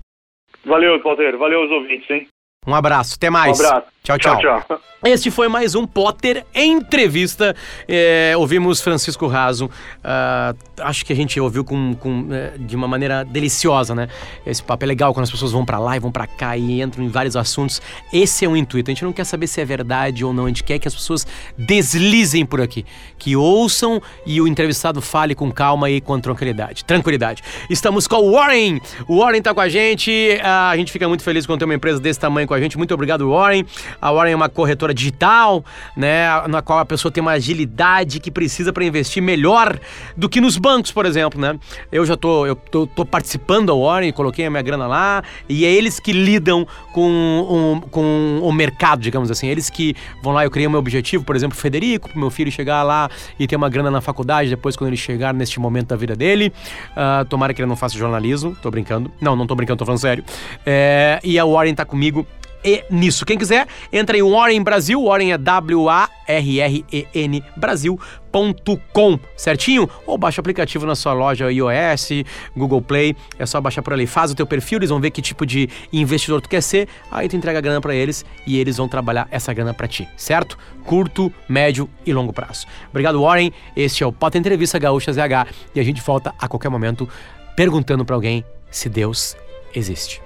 Valeu, 0.65 1.01
Valdeiro. 1.03 1.39
Valeu 1.39 1.63
aos 1.63 1.71
ouvintes, 1.71 2.09
hein? 2.11 2.27
Um 2.67 2.75
abraço, 2.75 3.15
até 3.17 3.31
mais. 3.31 3.61
Um 3.61 3.67
abraço. 3.67 3.96
Tchau, 4.07 4.17
tchau. 4.19 4.39
tchau, 4.41 4.63
tchau. 4.69 4.81
Este 5.05 5.31
foi 5.31 5.47
mais 5.47 5.75
um 5.75 5.87
Potter 5.87 6.45
Entrevista. 6.55 7.55
É, 7.89 8.35
ouvimos 8.37 8.81
Francisco 8.81 9.27
Raso. 9.27 9.67
Uh, 9.67 10.57
acho 10.81 11.05
que 11.05 11.13
a 11.13 11.17
gente 11.17 11.39
ouviu 11.41 11.65
com, 11.65 11.95
com, 11.95 12.29
é, 12.31 12.55
de 12.57 12.75
uma 12.75 12.89
maneira 12.89 13.25
deliciosa, 13.25 13.95
né? 13.95 14.09
Esse 14.45 14.63
papo 14.63 14.85
é 14.85 14.87
legal 14.87 15.13
quando 15.13 15.25
as 15.25 15.31
pessoas 15.31 15.53
vão 15.53 15.65
para 15.65 15.79
lá 15.79 15.97
e 15.97 16.01
vão 16.01 16.11
para 16.11 16.27
cá 16.27 16.57
e 16.57 16.81
entram 16.81 17.05
em 17.05 17.09
vários 17.09 17.37
assuntos. 17.37 17.83
Esse 18.13 18.45
é 18.45 18.49
o 18.49 18.57
intuito. 18.57 18.91
A 18.91 18.95
gente 18.95 19.05
não 19.05 19.13
quer 19.13 19.25
saber 19.25 19.49
se 19.49 19.61
é 19.61 19.65
verdade 19.65 20.25
ou 20.25 20.33
não. 20.33 20.45
A 20.45 20.49
gente 20.49 20.65
quer 20.65 20.79
que 20.79 20.89
as 20.89 20.95
pessoas 20.95 21.27
deslizem 21.59 22.47
por 22.47 22.61
aqui, 22.61 22.85
que 23.19 23.37
ouçam 23.37 24.01
e 24.25 24.41
o 24.41 24.49
entrevistado 24.49 25.03
fale 25.03 25.35
com 25.35 25.51
calma 25.53 25.91
e 25.91 26.01
com 26.01 26.19
tranquilidade. 26.19 26.85
Tranquilidade. 26.85 27.43
Estamos 27.69 28.07
com 28.07 28.17
o 28.17 28.33
Warren. 28.33 28.81
O 29.07 29.19
Warren 29.19 29.43
tá 29.43 29.53
com 29.53 29.61
a 29.61 29.69
gente. 29.69 30.11
Uh, 30.41 30.71
a 30.71 30.77
gente 30.77 30.91
fica 30.91 31.09
muito 31.09 31.23
feliz 31.23 31.45
quando 31.45 31.59
tem 31.59 31.67
uma 31.67 31.75
empresa 31.75 32.01
desse 32.01 32.19
tamanho 32.19 32.49
com 32.49 32.55
a 32.55 32.61
gente. 32.61 32.79
Muito 32.79 32.95
obrigado, 32.95 33.29
Warren. 33.29 33.65
A 34.01 34.13
Warren 34.13 34.33
é 34.33 34.37
uma 34.37 34.49
corretora 34.49 34.93
digital, 34.93 35.65
né, 35.97 36.27
na 36.49 36.63
qual 36.63 36.79
a 36.79 36.85
pessoa 36.85 37.11
tem 37.11 37.21
uma 37.21 37.33
agilidade 37.33 38.21
que 38.21 38.31
precisa 38.31 38.73
para 38.73 38.85
investir 38.85 39.23
melhor 39.23 39.79
do 40.17 40.29
que 40.29 40.41
nos 40.41 40.57
bancos, 40.57 40.93
por 40.93 41.07
exemplo, 41.07 41.41
né? 41.41 41.59
Eu 41.91 42.05
já 42.05 42.17
tô, 42.17 42.47
eu 42.47 42.57
tô, 42.57 42.87
tô 42.87 43.05
participando 43.05 43.67
da 43.67 43.75
Warren, 43.75 44.13
coloquei 44.13 44.47
a 44.47 44.51
minha 44.51 44.63
grana 44.63 44.87
lá 44.87 45.23
e 45.49 45.65
é 45.65 45.73
eles 45.73 46.01
que 46.01 46.13
lidam 46.13 46.67
com, 46.93 47.11
um, 47.11 47.81
com 47.89 48.41
o 48.43 48.53
mercado, 48.53 49.01
digamos 49.01 49.31
assim. 49.31 49.49
Eles 49.49 49.71
que 49.71 49.95
vão 50.23 50.33
lá, 50.33 50.45
eu 50.45 50.51
criei 50.51 50.67
o 50.67 50.71
meu 50.71 50.81
objetivo, 50.81 51.25
por 51.25 51.37
exemplo, 51.37 51.57
Federico, 51.57 52.09
pro 52.09 52.19
meu 52.19 52.31
filho 52.31 52.51
chegar 52.51 52.83
lá 52.83 53.11
e 53.39 53.47
ter 53.47 53.57
uma 53.57 53.69
grana 53.69 53.91
na 53.91 54.01
faculdade 54.01 54.51
depois 54.51 54.77
quando 54.77 54.89
ele 54.89 54.97
chegar 54.97 55.35
neste 55.35 55.61
momento 55.61 55.89
da 55.89 55.97
vida 55.97 56.15
dele. 56.15 56.53
Uh, 56.93 57.25
tomara 57.27 57.53
que 57.53 57.61
ele 57.61 57.69
não 57.69 57.77
faça 57.77 57.97
jornalismo, 57.97 58.57
tô 58.63 58.71
brincando. 58.71 59.11
Não, 59.21 59.37
não 59.37 59.47
tô 59.47 59.55
brincando, 59.55 59.79
tô 59.79 59.85
falando 59.85 60.01
sério. 60.01 60.25
É, 60.65 61.21
e 61.23 61.39
a 61.39 61.45
Warren 61.45 61.75
tá 61.75 61.85
comigo 61.85 62.27
e 62.65 62.85
nisso. 62.91 63.25
Quem 63.25 63.39
quiser, 63.39 63.67
entra 63.93 64.17
em 64.17 64.23
Warren 64.23 64.63
Brasil, 64.63 65.05
Warren 65.05 65.33
é 65.33 65.39
W-A-R-R-E-N 65.39 67.43
Brasil 67.57 67.99
warren.com, 68.37 69.19
certinho? 69.37 69.89
Ou 70.07 70.19
baixa 70.19 70.41
o 70.41 70.43
aplicativo 70.43 70.87
na 70.87 70.95
sua 70.95 71.13
loja 71.13 71.51
iOS, 71.51 72.25
Google 72.57 72.83
Play, 72.83 73.17
é 73.39 73.47
só 73.47 73.61
baixar 73.61 73.83
por 73.83 73.93
ali. 73.93 74.07
Faz 74.07 74.31
o 74.31 74.35
teu 74.35 74.47
perfil, 74.47 74.79
eles 74.79 74.91
vão 74.91 75.01
ver 75.01 75.11
que 75.11 75.23
tipo 75.23 75.47
de 75.47 75.69
investidor 75.93 76.41
tu 76.41 76.49
quer 76.49 76.63
ser, 76.63 76.89
aí 77.11 77.29
tu 77.29 77.37
entrega 77.37 77.59
a 77.59 77.63
grana 77.63 77.81
para 77.81 77.95
eles 77.95 78.25
e 78.47 78.59
eles 78.59 78.77
vão 78.77 78.89
trabalhar 78.89 79.27
essa 79.31 79.53
grana 79.53 79.73
para 79.73 79.89
ti, 79.89 80.07
certo? 80.17 80.59
Curto, 80.85 81.33
médio 81.49 81.89
e 82.05 82.13
longo 82.13 82.33
prazo. 82.33 82.67
Obrigado, 82.91 83.21
Warren. 83.21 83.53
Este 83.75 84.05
é 84.05 84.07
o 84.07 84.13
Pota 84.13 84.39
Entrevista 84.39 84.79
Gaúcha 84.79 85.13
ZH 85.13 85.47
e 85.75 85.81
a 85.81 85.83
gente 85.83 86.03
volta 86.03 86.35
a 86.39 86.47
qualquer 86.47 86.69
momento 86.69 87.09
perguntando 87.57 88.05
para 88.05 88.15
alguém 88.15 88.45
se 88.71 88.89
Deus 88.89 89.37
existe. 89.75 90.21